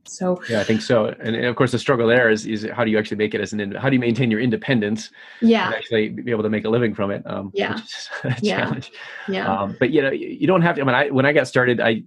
So 0.04 0.40
yeah 0.48 0.60
i 0.60 0.64
think 0.64 0.82
so. 0.82 1.06
And, 1.06 1.34
and, 1.34 1.46
of 1.46 1.56
course 1.56 1.72
the 1.72 1.78
struggle 1.78 2.06
there 2.06 2.30
is 2.30 2.46
is 2.46 2.66
how 2.72 2.84
do 2.84 2.90
you 2.90 2.98
actually 2.98 3.16
make 3.16 3.34
it 3.34 3.40
as 3.40 3.52
an 3.52 3.72
how 3.72 3.88
do 3.88 3.94
you 3.94 4.00
maintain 4.00 4.30
your 4.30 4.40
independence 4.40 5.10
yeah. 5.40 5.72
actually 5.74 6.10
be 6.10 6.30
able 6.30 6.44
to 6.44 6.50
make 6.50 6.64
a 6.64 6.68
living 6.68 6.94
from 6.94 7.10
it 7.10 7.22
um 7.26 7.50
yeah. 7.54 7.80
yeah. 8.40 8.64
challenge. 8.64 8.92
yeah. 9.28 9.52
Um 9.52 9.76
but 9.78 9.90
you 9.90 10.02
know 10.02 10.10
you 10.10 10.46
don't 10.46 10.62
have 10.62 10.76
to 10.76 10.82
i 10.82 10.84
mean 10.84 10.94
i 10.94 11.10
when 11.10 11.26
i 11.26 11.32
got 11.32 11.48
started 11.48 11.80
i 11.80 12.02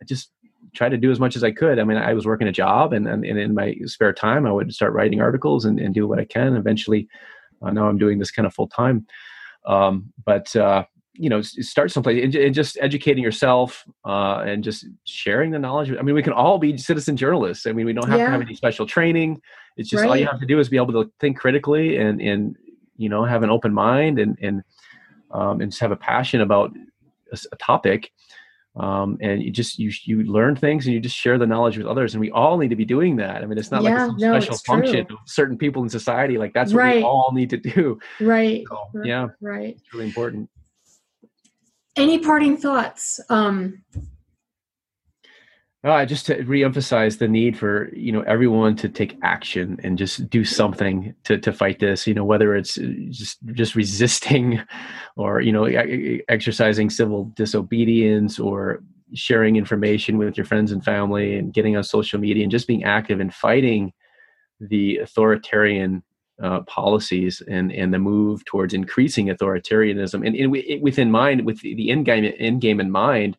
i 0.00 0.04
just 0.04 0.30
tried 0.74 0.90
to 0.90 0.96
do 0.96 1.10
as 1.10 1.20
much 1.20 1.36
as 1.36 1.44
i 1.44 1.50
could. 1.50 1.78
I 1.78 1.84
mean 1.84 1.98
i 1.98 2.14
was 2.14 2.26
working 2.26 2.48
a 2.48 2.52
job 2.52 2.92
and 2.92 3.06
and, 3.06 3.24
and 3.24 3.38
in 3.38 3.54
my 3.54 3.76
spare 3.84 4.12
time 4.12 4.46
i 4.46 4.52
would 4.52 4.72
start 4.74 4.92
writing 4.94 5.20
articles 5.20 5.64
and, 5.66 5.78
and 5.78 5.94
do 5.94 6.06
what 6.06 6.18
i 6.18 6.24
can. 6.24 6.56
Eventually 6.56 7.08
uh, 7.62 7.70
now 7.70 7.88
I'm 7.88 7.98
doing 7.98 8.18
this 8.18 8.30
kind 8.30 8.46
of 8.46 8.54
full 8.54 8.68
time. 8.68 9.06
Um, 9.66 10.12
but 10.24 10.54
uh, 10.56 10.84
you 11.14 11.28
know, 11.28 11.42
start 11.42 11.90
someplace 11.90 12.24
and, 12.24 12.34
and 12.34 12.54
just 12.54 12.78
educating 12.80 13.22
yourself 13.22 13.84
uh, 14.04 14.42
and 14.46 14.64
just 14.64 14.86
sharing 15.04 15.50
the 15.50 15.58
knowledge. 15.58 15.90
I 15.90 16.02
mean, 16.02 16.14
we 16.14 16.22
can 16.22 16.32
all 16.32 16.58
be 16.58 16.76
citizen 16.78 17.16
journalists. 17.16 17.66
I 17.66 17.72
mean, 17.72 17.86
we 17.86 17.92
don't 17.92 18.08
have 18.08 18.18
yeah. 18.18 18.26
to 18.26 18.32
have 18.32 18.40
any 18.40 18.54
special 18.54 18.86
training. 18.86 19.40
It's 19.76 19.88
just 19.88 20.02
right. 20.02 20.10
all 20.10 20.16
you 20.16 20.26
have 20.26 20.40
to 20.40 20.46
do 20.46 20.58
is 20.58 20.68
be 20.68 20.76
able 20.76 20.92
to 20.92 21.10
think 21.20 21.38
critically 21.38 21.96
and 21.96 22.20
and 22.20 22.56
you 22.96 23.08
know 23.08 23.24
have 23.24 23.42
an 23.42 23.50
open 23.50 23.72
mind 23.72 24.18
and 24.18 24.38
and 24.40 24.62
um, 25.30 25.60
and 25.60 25.70
just 25.70 25.80
have 25.80 25.92
a 25.92 25.96
passion 25.96 26.40
about 26.40 26.72
a, 27.32 27.38
a 27.52 27.56
topic 27.56 28.10
um, 28.76 29.18
and 29.20 29.42
you 29.42 29.50
just 29.50 29.78
you 29.78 29.90
you 30.04 30.22
learn 30.24 30.56
things 30.56 30.86
and 30.86 30.94
you 30.94 31.00
just 31.00 31.16
share 31.16 31.36
the 31.38 31.46
knowledge 31.46 31.76
with 31.76 31.86
others 31.86 32.14
and 32.14 32.20
we 32.20 32.30
all 32.30 32.56
need 32.56 32.68
to 32.68 32.76
be 32.76 32.84
doing 32.84 33.16
that. 33.16 33.42
I 33.42 33.46
mean 33.46 33.58
it's 33.58 33.70
not 33.70 33.82
yeah, 33.82 34.06
like 34.06 34.16
a 34.16 34.20
no, 34.20 34.40
special 34.40 34.56
function 34.58 35.06
of 35.10 35.18
certain 35.26 35.58
people 35.58 35.82
in 35.82 35.88
society 35.88 36.38
like 36.38 36.54
that's 36.54 36.72
what 36.72 36.80
right. 36.80 36.96
we 36.96 37.02
all 37.02 37.32
need 37.32 37.50
to 37.50 37.58
do. 37.58 37.98
Right 38.20 38.64
so, 38.68 39.02
yeah 39.04 39.28
right. 39.40 39.76
it's 39.76 39.92
really 39.92 40.06
important. 40.06 40.48
Any 41.96 42.18
parting 42.18 42.56
thoughts? 42.56 43.20
Um 43.28 43.82
uh, 45.84 46.06
just 46.06 46.26
to 46.26 46.36
reemphasize 46.44 47.18
the 47.18 47.26
need 47.26 47.58
for 47.58 47.92
you 47.94 48.12
know 48.12 48.22
everyone 48.22 48.76
to 48.76 48.88
take 48.88 49.18
action 49.22 49.80
and 49.82 49.98
just 49.98 50.30
do 50.30 50.44
something 50.44 51.14
to 51.24 51.38
to 51.38 51.52
fight 51.52 51.80
this. 51.80 52.06
You 52.06 52.14
know 52.14 52.24
whether 52.24 52.54
it's 52.54 52.78
uh, 52.78 52.86
just 53.10 53.38
just 53.52 53.74
resisting, 53.74 54.62
or 55.16 55.40
you 55.40 55.52
know 55.52 55.64
exercising 56.28 56.88
civil 56.88 57.32
disobedience, 57.34 58.38
or 58.38 58.82
sharing 59.14 59.56
information 59.56 60.18
with 60.18 60.36
your 60.36 60.46
friends 60.46 60.70
and 60.70 60.84
family, 60.84 61.36
and 61.36 61.52
getting 61.52 61.76
on 61.76 61.82
social 61.82 62.20
media, 62.20 62.44
and 62.44 62.52
just 62.52 62.68
being 62.68 62.84
active 62.84 63.18
and 63.18 63.34
fighting 63.34 63.92
the 64.60 64.98
authoritarian 64.98 66.04
uh, 66.40 66.60
policies 66.62 67.42
and 67.48 67.72
and 67.72 67.92
the 67.92 67.98
move 67.98 68.44
towards 68.44 68.72
increasing 68.72 69.26
authoritarianism 69.26 70.26
and, 70.26 70.34
and 70.36 70.82
within 70.82 71.10
mind 71.10 71.44
with 71.44 71.60
the 71.60 71.90
end 71.90 72.04
game 72.04 72.32
end 72.38 72.60
game 72.60 72.80
in 72.80 72.90
mind 72.90 73.36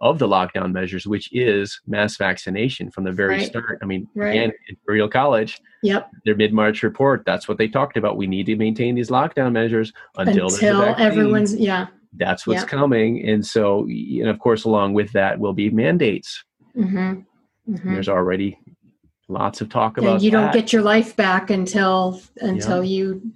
of 0.00 0.18
the 0.18 0.28
lockdown 0.28 0.72
measures, 0.72 1.06
which 1.06 1.28
is 1.32 1.80
mass 1.86 2.16
vaccination 2.16 2.90
from 2.90 3.04
the 3.04 3.12
very 3.12 3.38
right. 3.38 3.46
start. 3.46 3.78
I 3.82 3.86
mean, 3.86 4.08
right. 4.14 4.30
again, 4.30 4.52
Imperial 4.68 5.08
College, 5.08 5.60
yep, 5.82 6.10
their 6.24 6.36
mid 6.36 6.52
March 6.52 6.82
report, 6.82 7.24
that's 7.26 7.48
what 7.48 7.58
they 7.58 7.68
talked 7.68 7.96
about. 7.96 8.16
We 8.16 8.26
need 8.26 8.46
to 8.46 8.56
maintain 8.56 8.94
these 8.94 9.10
lockdown 9.10 9.52
measures 9.52 9.92
until, 10.16 10.46
until 10.46 10.82
everyone's, 10.98 11.56
yeah, 11.56 11.88
that's 12.16 12.46
what's 12.46 12.60
yep. 12.60 12.68
coming. 12.68 13.28
And 13.28 13.44
so, 13.44 13.84
and 13.84 14.28
of 14.28 14.38
course, 14.38 14.64
along 14.64 14.94
with 14.94 15.12
that 15.12 15.38
will 15.38 15.52
be 15.52 15.70
mandates. 15.70 16.44
Mm-hmm. 16.76 17.20
Mm-hmm. 17.72 17.92
There's 17.92 18.08
already 18.08 18.58
lots 19.28 19.60
of 19.60 19.68
talk 19.68 19.98
about. 19.98 20.14
And 20.14 20.22
you 20.22 20.30
don't 20.30 20.52
get 20.52 20.72
your 20.72 20.82
life 20.82 21.16
back 21.16 21.50
until 21.50 22.20
until 22.40 22.82
yeah. 22.82 22.96
you. 22.96 23.32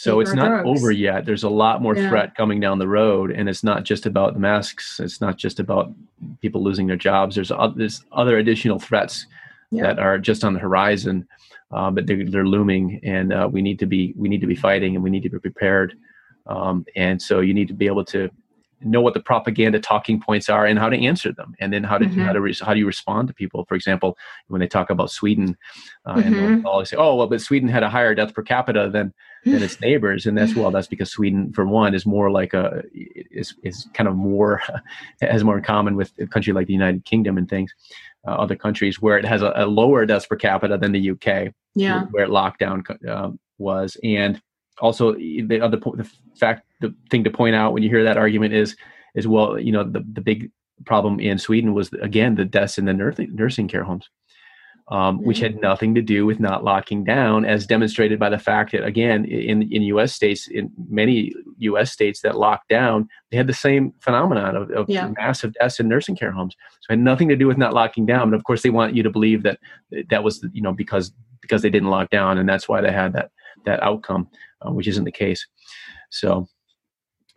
So 0.00 0.20
it's 0.20 0.32
not 0.32 0.48
drugs. 0.48 0.66
over 0.66 0.90
yet. 0.90 1.26
There's 1.26 1.42
a 1.42 1.50
lot 1.50 1.82
more 1.82 1.94
yeah. 1.94 2.08
threat 2.08 2.34
coming 2.34 2.58
down 2.58 2.78
the 2.78 2.88
road, 2.88 3.30
and 3.30 3.50
it's 3.50 3.62
not 3.62 3.84
just 3.84 4.06
about 4.06 4.32
the 4.32 4.40
masks. 4.40 4.98
It's 4.98 5.20
not 5.20 5.36
just 5.36 5.60
about 5.60 5.92
people 6.40 6.62
losing 6.62 6.86
their 6.86 6.96
jobs. 6.96 7.34
There's 7.34 7.50
other, 7.50 7.74
there's 7.76 8.02
other 8.10 8.38
additional 8.38 8.78
threats 8.78 9.26
yeah. 9.70 9.82
that 9.82 9.98
are 9.98 10.18
just 10.18 10.42
on 10.42 10.54
the 10.54 10.58
horizon, 10.58 11.28
uh, 11.70 11.90
but 11.90 12.06
they're, 12.06 12.24
they're 12.24 12.46
looming, 12.46 12.98
and 13.04 13.30
uh, 13.30 13.46
we 13.52 13.60
need 13.60 13.78
to 13.80 13.86
be 13.86 14.14
we 14.16 14.30
need 14.30 14.40
to 14.40 14.46
be 14.46 14.56
fighting, 14.56 14.94
and 14.94 15.04
we 15.04 15.10
need 15.10 15.22
to 15.22 15.28
be 15.28 15.38
prepared. 15.38 15.98
Um, 16.46 16.86
and 16.96 17.20
so 17.20 17.40
you 17.40 17.52
need 17.52 17.68
to 17.68 17.74
be 17.74 17.86
able 17.86 18.06
to 18.06 18.30
know 18.82 19.00
what 19.00 19.14
the 19.14 19.20
propaganda 19.20 19.78
talking 19.78 20.20
points 20.20 20.48
are 20.48 20.64
and 20.64 20.78
how 20.78 20.88
to 20.88 20.96
answer 20.96 21.32
them 21.32 21.54
and 21.60 21.72
then 21.72 21.84
how 21.84 21.98
to 21.98 22.06
mm-hmm. 22.06 22.20
how 22.20 22.32
to 22.32 22.40
re- 22.40 22.56
how 22.60 22.72
do 22.72 22.80
you 22.80 22.86
respond 22.86 23.28
to 23.28 23.34
people 23.34 23.64
for 23.66 23.74
example 23.74 24.16
when 24.48 24.60
they 24.60 24.66
talk 24.66 24.90
about 24.90 25.10
sweden 25.10 25.56
uh, 26.06 26.14
mm-hmm. 26.14 26.26
and 26.26 26.34
they'll, 26.34 26.42
mm-hmm. 26.42 26.66
always 26.66 26.88
say 26.88 26.96
oh 26.96 27.14
well 27.14 27.26
but 27.26 27.40
sweden 27.40 27.68
had 27.68 27.82
a 27.82 27.90
higher 27.90 28.14
death 28.14 28.34
per 28.34 28.42
capita 28.42 28.88
than 28.90 29.12
than 29.44 29.62
its 29.62 29.80
neighbors 29.82 30.26
and 30.26 30.36
that's 30.36 30.54
well 30.54 30.70
that's 30.70 30.86
because 30.86 31.10
sweden 31.10 31.52
for 31.52 31.66
one 31.66 31.94
is 31.94 32.06
more 32.06 32.30
like 32.30 32.54
a 32.54 32.82
is, 32.94 33.54
is 33.62 33.86
kind 33.94 34.08
of 34.08 34.16
more 34.16 34.62
has 35.20 35.44
more 35.44 35.58
in 35.58 35.64
common 35.64 35.96
with 35.96 36.12
a 36.18 36.26
country 36.26 36.52
like 36.52 36.66
the 36.66 36.72
united 36.72 37.04
kingdom 37.04 37.36
and 37.36 37.48
things 37.48 37.74
uh, 38.26 38.32
other 38.32 38.56
countries 38.56 39.00
where 39.00 39.16
it 39.16 39.24
has 39.24 39.40
a, 39.42 39.52
a, 39.56 39.66
lower 39.66 40.04
death 40.04 40.28
per 40.28 40.36
capita 40.36 40.76
than 40.78 40.92
the 40.92 41.10
uk 41.10 41.52
yeah 41.74 42.04
where 42.10 42.26
lockdown 42.26 42.82
um, 43.08 43.38
was 43.58 43.96
and 44.02 44.40
also 44.80 45.14
the 45.14 45.60
other 45.60 45.76
the 45.76 46.10
fact 46.38 46.66
the 46.80 46.94
thing 47.10 47.24
to 47.24 47.30
point 47.30 47.54
out 47.54 47.72
when 47.72 47.82
you 47.82 47.88
hear 47.88 48.04
that 48.04 48.16
argument 48.16 48.54
is 48.54 48.76
is 49.14 49.26
well 49.26 49.58
you 49.58 49.72
know 49.72 49.84
the, 49.84 50.04
the 50.12 50.20
big 50.20 50.50
problem 50.86 51.20
in 51.20 51.38
sweden 51.38 51.74
was 51.74 51.92
again 52.00 52.34
the 52.34 52.44
deaths 52.44 52.78
in 52.78 52.86
the 52.86 52.92
nursing, 52.92 53.34
nursing 53.34 53.68
care 53.68 53.84
homes 53.84 54.08
um, 54.90 55.18
mm-hmm. 55.18 55.26
which 55.26 55.38
had 55.38 55.56
mm. 55.56 55.62
nothing 55.62 55.94
to 55.94 56.02
do 56.02 56.26
with 56.26 56.40
not 56.40 56.64
locking 56.64 57.04
down 57.04 57.44
as 57.44 57.66
demonstrated 57.66 58.18
by 58.18 58.28
the 58.28 58.38
fact 58.38 58.72
that 58.72 58.84
again 58.84 59.24
in, 59.24 59.62
in 59.70 59.82
us 59.82 60.12
states 60.12 60.48
in 60.48 60.70
many 60.88 61.32
us 61.60 61.92
states 61.92 62.22
that 62.22 62.38
locked 62.38 62.68
down 62.68 63.08
they 63.30 63.36
had 63.36 63.46
the 63.46 63.54
same 63.54 63.92
phenomenon 64.00 64.56
of, 64.56 64.70
of 64.70 64.88
yeah. 64.88 65.08
massive 65.18 65.52
deaths 65.54 65.78
in 65.78 65.88
nursing 65.88 66.16
care 66.16 66.32
homes 66.32 66.56
so 66.80 66.92
it 66.92 66.96
had 66.96 67.00
nothing 67.00 67.28
to 67.28 67.36
do 67.36 67.46
with 67.46 67.58
not 67.58 67.74
locking 67.74 68.06
down 68.06 68.22
and 68.22 68.34
of 68.34 68.44
course 68.44 68.62
they 68.62 68.70
want 68.70 68.96
you 68.96 69.02
to 69.02 69.10
believe 69.10 69.42
that 69.42 69.58
that 70.08 70.24
was 70.24 70.44
you 70.52 70.62
know 70.62 70.72
because 70.72 71.12
because 71.40 71.62
they 71.62 71.70
didn't 71.70 71.90
lock 71.90 72.10
down 72.10 72.38
and 72.38 72.48
that's 72.48 72.68
why 72.68 72.80
they 72.80 72.92
had 72.92 73.12
that 73.12 73.30
that 73.64 73.82
outcome 73.82 74.28
uh, 74.62 74.70
which 74.70 74.88
isn't 74.88 75.04
the 75.04 75.12
case 75.12 75.46
so 76.10 76.46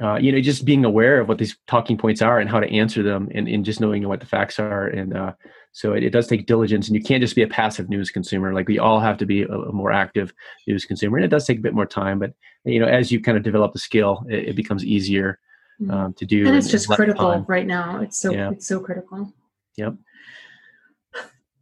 uh, 0.01 0.15
you 0.15 0.31
know, 0.31 0.41
just 0.41 0.65
being 0.65 0.85
aware 0.85 1.19
of 1.19 1.29
what 1.29 1.37
these 1.37 1.55
talking 1.67 1.97
points 1.97 2.21
are 2.21 2.39
and 2.39 2.49
how 2.49 2.59
to 2.59 2.69
answer 2.69 3.03
them, 3.03 3.29
and, 3.33 3.47
and 3.47 3.63
just 3.63 3.79
knowing 3.79 4.07
what 4.07 4.19
the 4.19 4.25
facts 4.25 4.59
are. 4.59 4.87
And 4.87 5.15
uh, 5.15 5.33
so 5.71 5.93
it, 5.93 6.03
it, 6.03 6.09
does 6.09 6.27
take 6.27 6.47
diligence, 6.47 6.87
and 6.87 6.95
you 6.95 7.03
can't 7.03 7.21
just 7.21 7.35
be 7.35 7.43
a 7.43 7.47
passive 7.47 7.89
news 7.89 8.09
consumer. 8.09 8.53
Like 8.53 8.67
we 8.67 8.79
all 8.79 8.99
have 8.99 9.17
to 9.19 9.25
be 9.25 9.43
a, 9.43 9.51
a, 9.51 9.71
more 9.71 9.91
active 9.91 10.33
news 10.67 10.85
consumer, 10.85 11.17
and 11.17 11.25
it 11.25 11.29
does 11.29 11.45
take 11.45 11.59
a 11.59 11.61
bit 11.61 11.75
more 11.75 11.85
time. 11.85 12.17
But 12.17 12.33
you 12.65 12.79
know, 12.79 12.87
as 12.87 13.11
you 13.11 13.21
kind 13.21 13.37
of 13.37 13.43
develop 13.43 13.71
the 13.71 13.79
skill, 13.79 14.25
it, 14.29 14.49
it 14.49 14.55
becomes 14.55 14.83
easier 14.83 15.39
mm-hmm. 15.79 15.91
um, 15.91 16.13
to 16.15 16.25
do. 16.25 16.47
And 16.47 16.55
it's 16.55 16.69
just 16.69 16.89
critical 16.89 17.31
time. 17.31 17.45
right 17.47 17.67
now. 17.67 18.01
It's 18.01 18.19
so 18.19 18.31
yeah. 18.31 18.49
it's 18.51 18.67
so 18.67 18.79
critical. 18.79 19.31
Yep. 19.77 19.93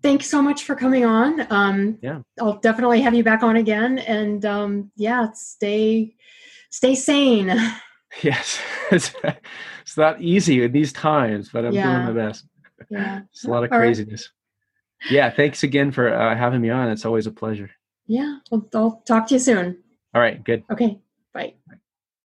Thanks 0.01 0.29
so 0.29 0.41
much 0.41 0.63
for 0.63 0.75
coming 0.75 1.05
on. 1.05 1.45
Um, 1.51 1.97
yeah, 2.01 2.21
I'll 2.39 2.57
definitely 2.57 3.01
have 3.01 3.13
you 3.13 3.23
back 3.23 3.43
on 3.43 3.55
again, 3.55 3.99
and 3.99 4.45
um, 4.45 4.91
yeah, 4.95 5.31
stay 5.33 6.15
stay 6.69 6.95
sane. 6.95 7.51
Yes, 8.23 8.59
it's, 8.91 9.13
it's 9.81 9.97
not 9.97 10.21
easy 10.21 10.63
in 10.63 10.71
these 10.71 10.91
times, 10.91 11.49
but 11.49 11.65
I'm 11.65 11.73
yeah. 11.73 11.83
doing 11.83 12.15
my 12.15 12.25
best. 12.27 12.45
Yeah, 12.89 13.21
it's 13.31 13.45
a 13.45 13.49
lot 13.49 13.63
of 13.63 13.69
craziness. 13.69 14.29
Right. 15.03 15.11
Yeah, 15.11 15.29
thanks 15.29 15.63
again 15.63 15.91
for 15.91 16.13
uh, 16.13 16.35
having 16.35 16.61
me 16.61 16.69
on. 16.69 16.89
It's 16.89 17.05
always 17.05 17.25
a 17.25 17.31
pleasure. 17.31 17.71
Yeah, 18.07 18.39
I'll, 18.51 18.67
I'll 18.75 19.01
talk 19.05 19.27
to 19.27 19.35
you 19.35 19.39
soon. 19.39 19.81
All 20.13 20.21
right, 20.21 20.43
good. 20.43 20.63
Okay, 20.69 20.99
bye. 21.33 21.53